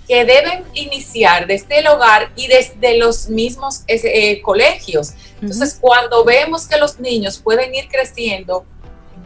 que 0.09 0.25
deben 0.25 0.65
iniciar 0.75 1.47
desde 1.47 1.79
el 1.79 1.87
hogar 1.87 2.33
y 2.35 2.49
desde 2.49 2.99
los 2.99 3.29
mismos 3.29 3.85
eh, 3.87 4.43
colegios. 4.43 5.13
Entonces, 5.41 5.79
cuando 5.81 6.25
vemos 6.25 6.67
que 6.67 6.79
los 6.79 6.99
niños 6.99 7.39
pueden 7.39 7.75
ir 7.75 7.89
creciendo 7.89 8.65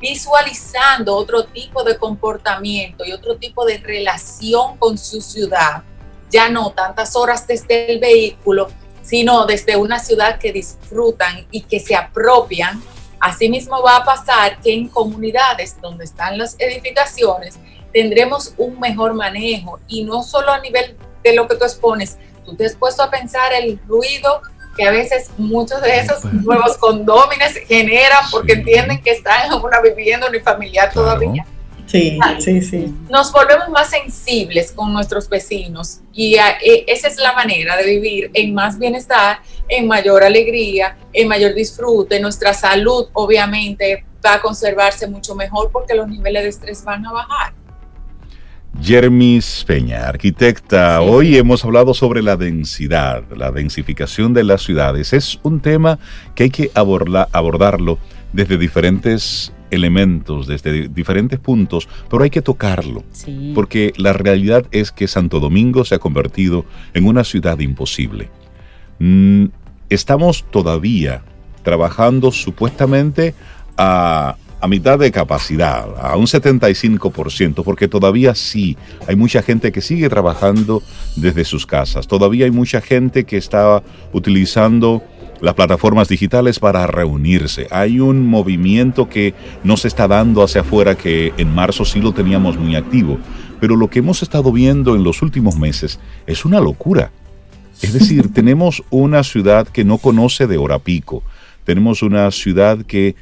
visualizando 0.00 1.14
otro 1.14 1.44
tipo 1.44 1.82
de 1.82 1.96
comportamiento 1.96 3.04
y 3.04 3.12
otro 3.12 3.36
tipo 3.36 3.64
de 3.64 3.78
relación 3.78 4.76
con 4.78 4.98
su 4.98 5.20
ciudad, 5.20 5.82
ya 6.30 6.48
no 6.48 6.72
tantas 6.72 7.16
horas 7.16 7.46
desde 7.46 7.92
el 7.92 8.00
vehículo, 8.00 8.68
sino 9.02 9.46
desde 9.46 9.76
una 9.76 9.98
ciudad 9.98 10.38
que 10.38 10.52
disfrutan 10.52 11.46
y 11.50 11.62
que 11.62 11.80
se 11.80 11.94
apropian. 11.94 12.82
Asimismo 13.20 13.82
va 13.82 13.96
a 13.96 14.04
pasar 14.04 14.60
que 14.60 14.74
en 14.74 14.88
comunidades 14.88 15.80
donde 15.80 16.04
están 16.04 16.36
las 16.36 16.56
edificaciones 16.58 17.58
tendremos 17.92 18.52
un 18.58 18.78
mejor 18.78 19.14
manejo 19.14 19.80
y 19.88 20.04
no 20.04 20.22
solo 20.22 20.52
a 20.52 20.60
nivel 20.60 20.96
de 21.22 21.34
lo 21.34 21.48
que 21.48 21.56
tú 21.56 21.64
expones, 21.64 22.18
tú 22.44 22.54
te 22.54 22.66
has 22.66 22.74
puesto 22.74 23.02
a 23.02 23.10
pensar 23.10 23.52
el 23.54 23.80
ruido 23.86 24.42
que 24.76 24.84
a 24.84 24.90
veces 24.90 25.30
muchos 25.38 25.80
de 25.82 25.98
esos 25.98 26.24
nuevos 26.24 26.76
condóminos 26.76 27.52
generan 27.66 28.24
porque 28.30 28.54
entienden 28.54 29.00
que 29.00 29.10
están 29.10 29.46
en 29.46 29.52
una 29.52 29.80
vivienda 29.80 30.28
unifamiliar 30.28 30.92
todavía. 30.92 31.46
Sí, 31.86 32.18
sí, 32.40 32.62
sí. 32.62 32.94
Nos 33.08 33.30
volvemos 33.32 33.68
más 33.68 33.90
sensibles 33.90 34.72
con 34.72 34.92
nuestros 34.92 35.28
vecinos 35.28 36.00
y 36.12 36.34
e, 36.34 36.84
esa 36.88 37.06
es 37.08 37.16
la 37.16 37.32
manera 37.32 37.76
de 37.76 37.84
vivir 37.84 38.30
en 38.34 38.54
más 38.54 38.78
bienestar, 38.78 39.38
en 39.68 39.86
mayor 39.86 40.24
alegría, 40.24 40.96
en 41.12 41.28
mayor 41.28 41.54
disfrute. 41.54 42.18
Nuestra 42.18 42.52
salud 42.54 43.06
obviamente 43.12 44.04
va 44.24 44.34
a 44.34 44.40
conservarse 44.40 45.06
mucho 45.06 45.34
mejor 45.36 45.70
porque 45.70 45.94
los 45.94 46.08
niveles 46.08 46.42
de 46.42 46.48
estrés 46.48 46.84
van 46.84 47.06
a 47.06 47.12
bajar. 47.12 47.52
Jermis 48.82 49.64
Peña, 49.66 50.08
arquitecta. 50.08 51.00
Hoy 51.00 51.36
hemos 51.36 51.64
hablado 51.64 51.94
sobre 51.94 52.22
la 52.22 52.36
densidad, 52.36 53.24
la 53.36 53.50
densificación 53.50 54.34
de 54.34 54.44
las 54.44 54.62
ciudades. 54.62 55.12
Es 55.12 55.40
un 55.42 55.60
tema 55.60 55.98
que 56.34 56.44
hay 56.44 56.50
que 56.50 56.70
abordarlo 56.74 57.98
desde 58.32 58.58
diferentes 58.58 59.52
elementos, 59.70 60.46
desde 60.46 60.88
diferentes 60.88 61.38
puntos, 61.38 61.88
pero 62.08 62.22
hay 62.22 62.30
que 62.30 62.42
tocarlo. 62.42 63.02
Porque 63.54 63.92
la 63.96 64.12
realidad 64.12 64.66
es 64.70 64.92
que 64.92 65.08
Santo 65.08 65.40
Domingo 65.40 65.84
se 65.84 65.96
ha 65.96 65.98
convertido 65.98 66.64
en 66.94 67.06
una 67.06 67.24
ciudad 67.24 67.58
imposible. 67.58 68.30
Mm, 68.98 69.46
estamos 69.88 70.44
todavía 70.50 71.22
trabajando 71.62 72.30
supuestamente 72.30 73.34
a 73.76 74.36
a 74.66 74.68
mitad 74.68 74.98
de 74.98 75.12
capacidad, 75.12 75.86
a 75.96 76.16
un 76.16 76.26
75%, 76.26 77.62
porque 77.62 77.86
todavía 77.86 78.34
sí 78.34 78.76
hay 79.06 79.14
mucha 79.14 79.40
gente 79.40 79.70
que 79.70 79.80
sigue 79.80 80.08
trabajando 80.08 80.82
desde 81.14 81.44
sus 81.44 81.66
casas, 81.66 82.08
todavía 82.08 82.46
hay 82.46 82.50
mucha 82.50 82.80
gente 82.80 83.22
que 83.22 83.36
está 83.36 83.84
utilizando 84.12 85.04
las 85.40 85.54
plataformas 85.54 86.08
digitales 86.08 86.58
para 86.58 86.84
reunirse. 86.88 87.68
Hay 87.70 88.00
un 88.00 88.26
movimiento 88.26 89.08
que 89.08 89.34
no 89.62 89.76
se 89.76 89.86
está 89.86 90.08
dando 90.08 90.42
hacia 90.42 90.62
afuera 90.62 90.96
que 90.96 91.32
en 91.36 91.54
marzo 91.54 91.84
sí 91.84 92.00
lo 92.00 92.12
teníamos 92.12 92.58
muy 92.58 92.74
activo, 92.74 93.18
pero 93.60 93.76
lo 93.76 93.88
que 93.88 94.00
hemos 94.00 94.20
estado 94.24 94.50
viendo 94.50 94.96
en 94.96 95.04
los 95.04 95.22
últimos 95.22 95.56
meses 95.56 96.00
es 96.26 96.44
una 96.44 96.58
locura. 96.58 97.12
Es 97.82 97.92
decir, 97.92 98.32
tenemos 98.34 98.82
una 98.90 99.22
ciudad 99.22 99.68
que 99.68 99.84
no 99.84 99.98
conoce 99.98 100.48
de 100.48 100.56
hora 100.56 100.80
pico, 100.80 101.22
tenemos 101.62 102.02
una 102.02 102.28
ciudad 102.32 102.84
que 102.84 103.14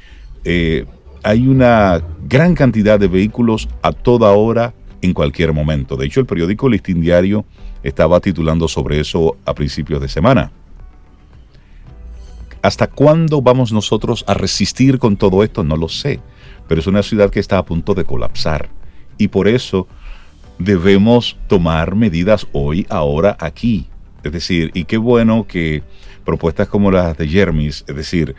eh, 0.43 0.85
hay 1.25 1.47
una 1.47 2.03
gran 2.29 2.53
cantidad 2.53 2.99
de 2.99 3.07
vehículos 3.07 3.67
a 3.81 3.91
toda 3.91 4.31
hora, 4.33 4.75
en 5.01 5.11
cualquier 5.11 5.53
momento. 5.53 5.97
De 5.97 6.05
hecho, 6.05 6.19
el 6.19 6.27
periódico 6.27 6.69
Listín 6.69 7.01
Diario 7.01 7.45
estaba 7.81 8.19
titulando 8.19 8.67
sobre 8.67 8.99
eso 8.99 9.35
a 9.43 9.55
principios 9.55 10.01
de 10.01 10.07
semana. 10.07 10.51
¿Hasta 12.61 12.85
cuándo 12.85 13.41
vamos 13.41 13.71
nosotros 13.71 14.23
a 14.27 14.35
resistir 14.35 14.99
con 14.99 15.17
todo 15.17 15.43
esto? 15.43 15.63
No 15.63 15.77
lo 15.77 15.89
sé, 15.89 16.19
pero 16.67 16.79
es 16.79 16.85
una 16.85 17.01
ciudad 17.01 17.31
que 17.31 17.39
está 17.39 17.57
a 17.57 17.65
punto 17.65 17.95
de 17.95 18.05
colapsar. 18.05 18.69
Y 19.17 19.29
por 19.29 19.47
eso 19.47 19.87
debemos 20.59 21.37
tomar 21.47 21.95
medidas 21.95 22.45
hoy, 22.51 22.85
ahora, 22.87 23.35
aquí. 23.39 23.89
Es 24.23 24.31
decir, 24.31 24.69
y 24.75 24.85
qué 24.85 24.97
bueno 24.97 25.47
que 25.47 25.81
propuestas 26.23 26.67
como 26.67 26.91
las 26.91 27.17
de 27.17 27.27
Jermis, 27.27 27.83
es 27.87 27.95
decir, 27.95 28.35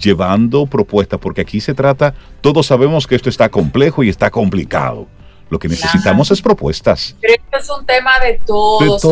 llevando 0.00 0.66
propuestas, 0.66 1.18
porque 1.18 1.40
aquí 1.40 1.60
se 1.60 1.74
trata, 1.74 2.14
todos 2.40 2.66
sabemos 2.66 3.06
que 3.06 3.14
esto 3.14 3.28
está 3.28 3.48
complejo 3.48 4.02
y 4.02 4.08
está 4.08 4.30
complicado. 4.30 5.06
Lo 5.50 5.58
que 5.58 5.68
necesitamos 5.68 6.30
es 6.30 6.42
propuestas. 6.42 7.16
Pero 7.22 7.34
esto 7.34 7.56
es 7.56 7.70
un 7.70 7.86
tema 7.86 8.20
de 8.20 8.38
todos, 8.44 9.02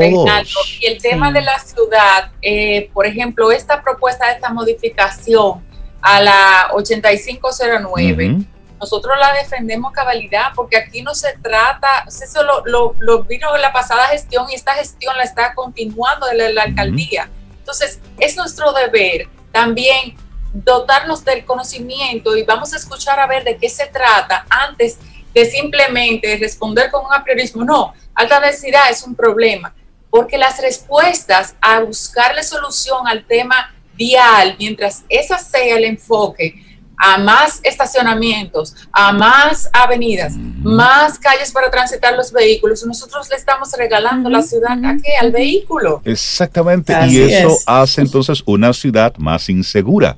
Y 0.80 0.86
el 0.86 1.00
tema 1.00 1.32
de 1.32 1.40
la 1.40 1.58
ciudad, 1.58 2.30
eh, 2.42 2.90
por 2.92 3.06
ejemplo, 3.06 3.50
esta 3.50 3.82
propuesta 3.82 4.26
de 4.26 4.32
esta 4.34 4.52
modificación 4.52 5.64
a 6.02 6.20
la 6.20 6.68
8509, 6.74 8.44
nosotros 8.78 9.16
la 9.18 9.32
defendemos 9.32 9.92
cabalidad 9.92 10.52
porque 10.54 10.76
aquí 10.76 11.00
no 11.00 11.14
se 11.14 11.38
trata, 11.38 12.04
eso 12.06 12.42
lo, 12.42 12.94
lo, 12.98 13.24
vino 13.24 13.54
en 13.56 13.62
la 13.62 13.72
pasada 13.72 14.08
gestión 14.08 14.46
y 14.50 14.54
esta 14.54 14.74
gestión 14.74 15.16
la 15.16 15.24
está 15.24 15.54
continuando 15.54 16.26
de 16.26 16.52
la, 16.52 16.62
alcaldía. 16.62 17.30
Entonces, 17.58 18.00
es 18.18 18.36
nuestro 18.36 18.72
deber 18.74 19.28
también 19.52 20.14
dotarnos 20.52 21.24
del 21.24 21.44
conocimiento 21.44 22.36
y 22.36 22.42
vamos 22.44 22.72
a 22.72 22.76
escuchar 22.76 23.18
a 23.20 23.26
ver 23.26 23.44
de 23.44 23.56
qué 23.56 23.68
se 23.68 23.86
trata 23.86 24.46
antes 24.48 24.98
de 25.34 25.44
simplemente 25.44 26.36
responder 26.38 26.90
con 26.90 27.04
un 27.04 27.12
apriorismo. 27.12 27.64
No, 27.64 27.92
alta 28.14 28.40
densidad 28.40 28.90
es 28.90 29.02
un 29.02 29.14
problema, 29.14 29.74
porque 30.10 30.38
las 30.38 30.60
respuestas 30.60 31.54
a 31.60 31.80
buscarle 31.80 32.42
solución 32.42 33.06
al 33.06 33.24
tema 33.24 33.74
vial, 33.94 34.56
mientras 34.58 35.04
esa 35.08 35.38
sea 35.38 35.76
el 35.76 35.84
enfoque, 35.84 36.54
a 36.96 37.18
más 37.18 37.60
estacionamientos, 37.62 38.74
a 38.90 39.12
más 39.12 39.68
avenidas, 39.72 40.34
más 40.36 41.18
calles 41.18 41.52
para 41.52 41.70
transitar 41.70 42.14
los 42.14 42.32
vehículos. 42.32 42.84
Nosotros 42.86 43.28
le 43.28 43.36
estamos 43.36 43.70
regalando 43.76 44.30
la 44.30 44.42
ciudad 44.42 44.72
¿a 44.82 44.96
qué? 45.02 45.16
al 45.20 45.30
vehículo. 45.30 46.00
Exactamente, 46.04 46.94
y 47.08 47.20
eso 47.20 47.58
hace 47.66 48.00
entonces 48.00 48.42
una 48.46 48.72
ciudad 48.72 49.14
más 49.18 49.48
insegura. 49.48 50.16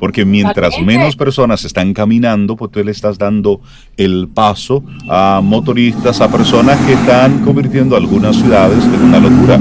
Porque 0.00 0.24
mientras 0.24 0.80
menos 0.80 1.14
personas 1.14 1.64
están 1.64 1.92
caminando, 1.94 2.56
pues 2.56 2.72
tú 2.72 2.82
le 2.82 2.90
estás 2.90 3.18
dando 3.18 3.60
el 3.96 4.28
paso 4.28 4.82
a 5.08 5.40
motoristas, 5.44 6.20
a 6.20 6.28
personas 6.28 6.78
que 6.86 6.94
están 6.94 7.44
convirtiendo 7.44 7.94
algunas 7.94 8.34
ciudades 8.34 8.82
en 8.82 9.02
una 9.02 9.20
locura. 9.20 9.60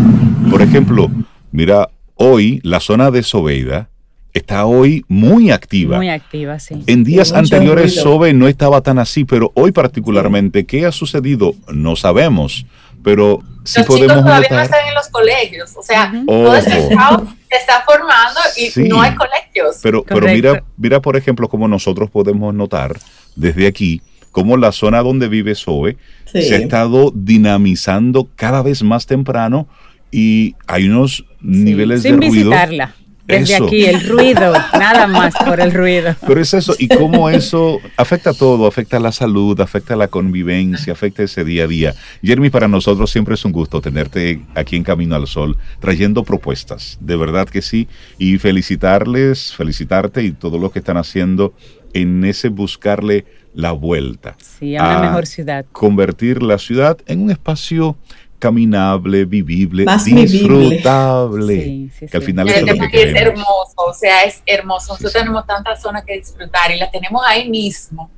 Por 0.49 0.61
ejemplo, 0.61 1.11
mira, 1.51 1.89
hoy 2.15 2.61
la 2.63 2.79
zona 2.79 3.11
de 3.11 3.21
Sobeida 3.21 3.89
está 4.33 4.65
hoy 4.65 5.03
muy 5.07 5.51
activa. 5.51 5.97
Muy 5.97 6.09
activa, 6.09 6.59
sí. 6.59 6.83
En 6.87 7.03
días 7.03 7.33
anteriores 7.33 7.95
Sobe 7.95 8.33
no 8.33 8.47
estaba 8.47 8.81
tan 8.81 8.99
así, 8.99 9.25
pero 9.25 9.51
hoy 9.55 9.71
particularmente, 9.71 10.65
¿qué 10.65 10.85
ha 10.85 10.91
sucedido? 10.91 11.55
No 11.73 11.95
sabemos, 11.95 12.65
pero 13.03 13.39
sí 13.63 13.79
los 13.79 13.87
podemos 13.87 14.07
chicos 14.17 14.23
todavía 14.25 14.49
notar- 14.49 14.57
no 14.57 14.63
están 14.63 14.87
en 14.87 14.93
los 14.95 15.07
colegios, 15.09 15.75
o 15.77 15.83
sea, 15.83 16.11
Ojo. 16.27 16.43
todo 16.43 16.55
ese 16.55 16.89
caos 16.95 17.21
se 17.49 17.57
está 17.57 17.83
formando 17.85 18.39
y 18.57 18.69
Sí. 18.69 18.83
no 18.87 19.01
hay 19.01 19.15
colegios. 19.15 19.77
Pero, 19.81 20.03
pero 20.03 20.27
mira, 20.27 20.63
mira, 20.77 21.01
por 21.01 21.15
ejemplo, 21.17 21.47
cómo 21.49 21.67
nosotros 21.67 22.09
podemos 22.09 22.53
notar 22.53 22.97
desde 23.35 23.67
aquí 23.67 24.01
cómo 24.31 24.57
la 24.57 24.71
zona 24.71 25.01
donde 25.01 25.27
vive 25.27 25.55
Zoe 25.55 25.97
Sí. 26.31 26.43
se 26.43 26.55
ha 26.55 26.57
estado 26.59 27.11
dinamizando 27.15 28.27
cada 28.35 28.61
vez 28.61 28.83
más 28.83 29.05
temprano 29.07 29.67
y 30.11 30.55
hay 30.67 30.87
unos 30.87 31.25
niveles 31.41 32.01
Sin 32.03 32.19
de 32.19 32.27
ruido. 32.27 32.49
visitarla. 32.49 32.95
Desde 33.29 33.55
Eso. 33.55 33.65
aquí, 33.65 33.85
el 33.85 34.07
ruido, 34.07 34.53
nada 34.73 35.05
más 35.05 35.35
por 35.45 35.61
el 35.61 35.71
ruido. 35.71 36.15
Pero 36.25 36.41
es 36.41 36.51
eso, 36.55 36.73
y 36.79 36.87
cómo 36.87 37.29
eso 37.29 37.79
afecta 37.95 38.33
todo, 38.33 38.65
afecta 38.65 38.99
la 38.99 39.11
salud, 39.11 39.59
afecta 39.61 39.95
la 39.95 40.07
convivencia, 40.07 40.93
afecta 40.93 41.21
ese 41.21 41.43
día 41.43 41.65
a 41.65 41.67
día. 41.67 41.93
Jeremy, 42.23 42.49
para 42.49 42.67
nosotros 42.67 43.11
siempre 43.11 43.35
es 43.35 43.45
un 43.45 43.51
gusto 43.51 43.81
tenerte 43.81 44.41
aquí 44.55 44.75
en 44.75 44.83
Camino 44.83 45.15
al 45.15 45.27
Sol, 45.27 45.57
trayendo 45.79 46.23
propuestas, 46.23 46.97
de 47.01 47.15
verdad 47.17 47.47
que 47.47 47.61
sí, 47.61 47.87
y 48.17 48.39
felicitarles, 48.39 49.53
felicitarte 49.53 50.23
y 50.23 50.31
todo 50.31 50.57
lo 50.57 50.71
que 50.71 50.79
están 50.79 50.97
haciendo 50.97 51.53
en 51.93 52.25
ese 52.25 52.49
buscarle 52.49 53.25
la 53.53 53.73
vuelta. 53.73 54.35
Sí, 54.39 54.75
a 54.75 54.83
una 54.83 54.99
a 54.99 55.01
mejor 55.03 55.27
ciudad. 55.27 55.65
Convertir 55.71 56.41
la 56.41 56.57
ciudad 56.57 56.97
en 57.05 57.21
un 57.21 57.31
espacio 57.31 57.95
caminable, 58.39 59.25
vivible, 59.25 59.83
Más 59.85 60.05
vivible. 60.05 60.27
disfrutable. 60.31 61.63
Sí, 61.63 61.89
sí, 61.99 62.05
que 62.07 62.17
al 62.17 62.23
final 62.23 62.49
es 62.49 62.61
lo 62.61 62.87
que 62.89 63.01
hermoso, 63.11 63.73
o 63.77 63.93
sea, 63.93 64.23
es 64.23 64.41
hermoso. 64.45 64.93
Nosotros 64.93 65.11
Sí, 65.11 65.17
sí. 65.19 65.23
tenemos 65.23 65.45
tantas 65.45 65.81
zonas 65.81 66.03
que 66.05 66.17
disfrutar 66.17 66.71
y 66.73 66.79
las 66.79 66.91
tenemos 66.91 67.21
ahí 67.27 67.49
mismo. 67.49 68.09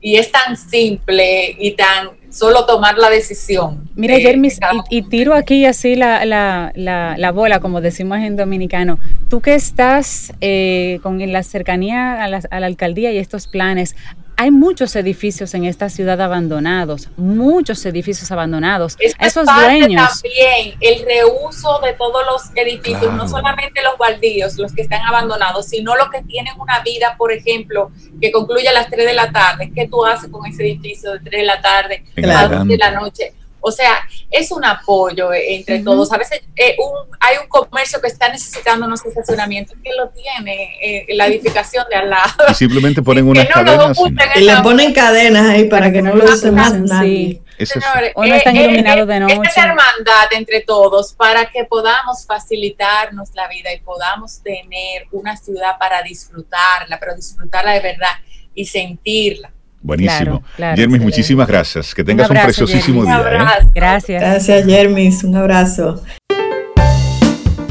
Y 0.00 0.16
es 0.16 0.30
tan 0.30 0.56
simple 0.56 1.56
y 1.58 1.72
tan 1.72 2.10
solo 2.30 2.64
tomar 2.66 2.96
la 2.98 3.10
decisión. 3.10 3.88
Mira, 3.96 4.14
de- 4.14 4.22
Jermis, 4.22 4.54
de 4.56 4.60
cada 4.60 4.74
y, 4.90 4.98
y 4.98 5.02
tiro 5.02 5.34
aquí 5.34 5.64
así 5.64 5.96
la, 5.96 6.24
la, 6.24 6.70
la, 6.76 7.14
la 7.18 7.32
bola, 7.32 7.60
como 7.60 7.80
decimos 7.80 8.18
en 8.18 8.36
dominicano. 8.36 8.98
Tú 9.28 9.40
que 9.40 9.54
estás 9.54 10.32
eh, 10.40 11.00
con 11.02 11.18
la 11.32 11.42
cercanía 11.42 12.22
a 12.22 12.28
la, 12.28 12.40
a 12.50 12.60
la 12.60 12.66
alcaldía 12.66 13.10
y 13.10 13.18
estos 13.18 13.46
planes, 13.48 13.96
hay 14.38 14.50
muchos 14.50 14.94
edificios 14.96 15.54
en 15.54 15.64
esta 15.64 15.88
ciudad 15.88 16.20
abandonados, 16.20 17.08
muchos 17.16 17.84
edificios 17.86 18.30
abandonados. 18.30 18.96
Es 18.98 19.14
esos 19.18 19.46
parte 19.46 19.78
dueños. 19.80 20.22
también 20.22 20.76
el 20.80 21.04
reuso 21.06 21.80
de 21.82 21.94
todos 21.94 22.22
los 22.26 22.42
edificios, 22.54 23.00
Claro. 23.00 23.16
no 23.16 23.28
solamente 23.28 23.82
los 23.82 23.96
baldíos, 23.98 24.56
los 24.56 24.72
que 24.72 24.82
están 24.82 25.00
abandonados, 25.02 25.66
sino 25.66 25.96
los 25.96 26.10
que 26.10 26.22
tienen 26.22 26.52
una 26.60 26.80
vida, 26.80 27.14
por 27.16 27.32
ejemplo, 27.32 27.90
que 28.20 28.30
concluye 28.30 28.68
a 28.68 28.72
las 28.72 28.88
3 28.88 29.06
de 29.06 29.14
la 29.14 29.32
tarde. 29.32 29.72
¿Qué 29.74 29.88
tú 29.88 30.04
haces 30.04 30.30
con 30.30 30.44
ese 30.46 30.62
edificio 30.64 31.12
de 31.12 31.20
3 31.20 31.40
de 31.40 31.46
la 31.46 31.60
tarde 31.60 32.04
En 32.16 32.30
a 32.30 32.40
adelante. 32.40 32.56
2 32.58 32.68
de 32.68 32.76
la 32.78 32.90
noche? 32.90 33.32
O 33.68 33.72
sea, 33.72 33.98
es 34.30 34.52
un 34.52 34.64
apoyo 34.64 35.32
eh, 35.32 35.56
entre 35.56 35.80
todos. 35.80 36.12
A 36.12 36.18
veces 36.18 36.40
eh, 36.54 36.76
un- 36.78 37.16
hay 37.18 37.36
un 37.42 37.48
comercio 37.48 38.00
que 38.00 38.06
está 38.06 38.28
necesitando 38.28 38.86
unos 38.86 39.04
estacionamientos 39.04 39.76
que 39.82 39.90
lo 39.94 40.08
tiene 40.10 40.78
eh, 40.80 41.06
la 41.16 41.26
edificación 41.26 41.84
de 41.90 41.96
al 41.96 42.10
lado. 42.10 42.44
Y 42.48 42.54
simplemente 42.54 43.02
ponen 43.02 43.24
Que 43.24 43.30
unas 43.32 43.48
no 43.48 43.52
cadenas. 43.64 43.98
y 44.36 44.40
le 44.42 44.56
ponen 44.62 44.92
cadenas 44.92 45.48
ahí 45.48 45.64
para 45.64 45.90
que 45.90 46.00
no 46.00 46.14
lo 46.14 46.24
use 46.26 46.52
más 46.52 46.74
Sí. 46.74 46.78
nadie. 46.86 47.42
Señores, 47.58 48.12
no 48.14 48.22
están 48.24 48.54
eh, 48.56 48.60
eh, 48.60 48.64
iluminados 48.66 49.08
de 49.08 49.16
eh, 49.16 49.20
noche. 49.20 49.40
Esta 49.48 49.62
hermandad 49.64 50.28
entre 50.32 50.60
todos 50.60 51.12
para 51.14 51.46
que 51.50 51.64
podamos 51.64 52.24
facilitarnos 52.24 53.30
la 53.34 53.48
vida 53.48 53.72
y 53.72 53.80
podamos 53.80 54.42
tener 54.44 55.06
una 55.10 55.36
ciudad 55.36 55.76
para 55.80 56.02
disfrutarla, 56.02 57.00
pero 57.00 57.16
disfrutarla 57.16 57.72
de 57.72 57.80
verdad 57.80 58.12
y 58.54 58.64
sentirla. 58.66 59.50
Buenísimo. 59.86 60.40
Claro, 60.40 60.42
claro, 60.56 60.76
Jermis, 60.76 61.00
muchísimas 61.00 61.46
gracias. 61.46 61.94
Que 61.94 62.02
tengas 62.02 62.28
un, 62.28 62.36
abrazo, 62.36 62.64
preciosísimo 62.64 63.02
Jermis. 63.02 63.24
Un 63.24 63.36
día. 63.36 63.58
¿eh? 63.60 63.70
Gracias. 63.72 64.20
Gracias, 64.20 64.66
Jermis. 64.66 65.22
Un 65.22 65.36
abrazo. 65.36 66.02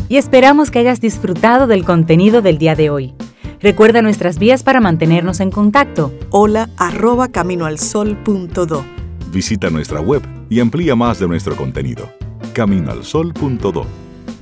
Y 0.07 0.15
esperamos 0.15 0.71
que 0.71 0.79
hayas 0.79 1.01
disfrutado 1.01 1.67
del 1.67 1.83
contenido 1.83 2.41
del 2.41 2.57
día 2.57 2.75
de 2.75 2.89
hoy. 2.89 3.13
Recuerda 3.59 4.01
nuestras 4.01 4.39
vías 4.39 4.63
para 4.63 4.79
mantenernos 4.79 5.41
en 5.41 5.51
contacto. 5.51 6.13
Hola 6.29 6.69
arroba 6.77 7.27
caminoalsol.do. 7.27 8.85
Visita 9.31 9.69
nuestra 9.69 9.99
web 9.99 10.21
y 10.49 10.61
amplía 10.61 10.95
más 10.95 11.19
de 11.19 11.27
nuestro 11.27 11.57
contenido. 11.57 12.09
Caminoalsol.do 12.53 13.85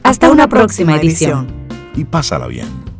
Hasta 0.03 0.29
una 0.29 0.47
próxima 0.47 0.95
edición. 0.97 1.47
y 1.95 2.03
pásala 2.03 2.45
bien. 2.45 2.92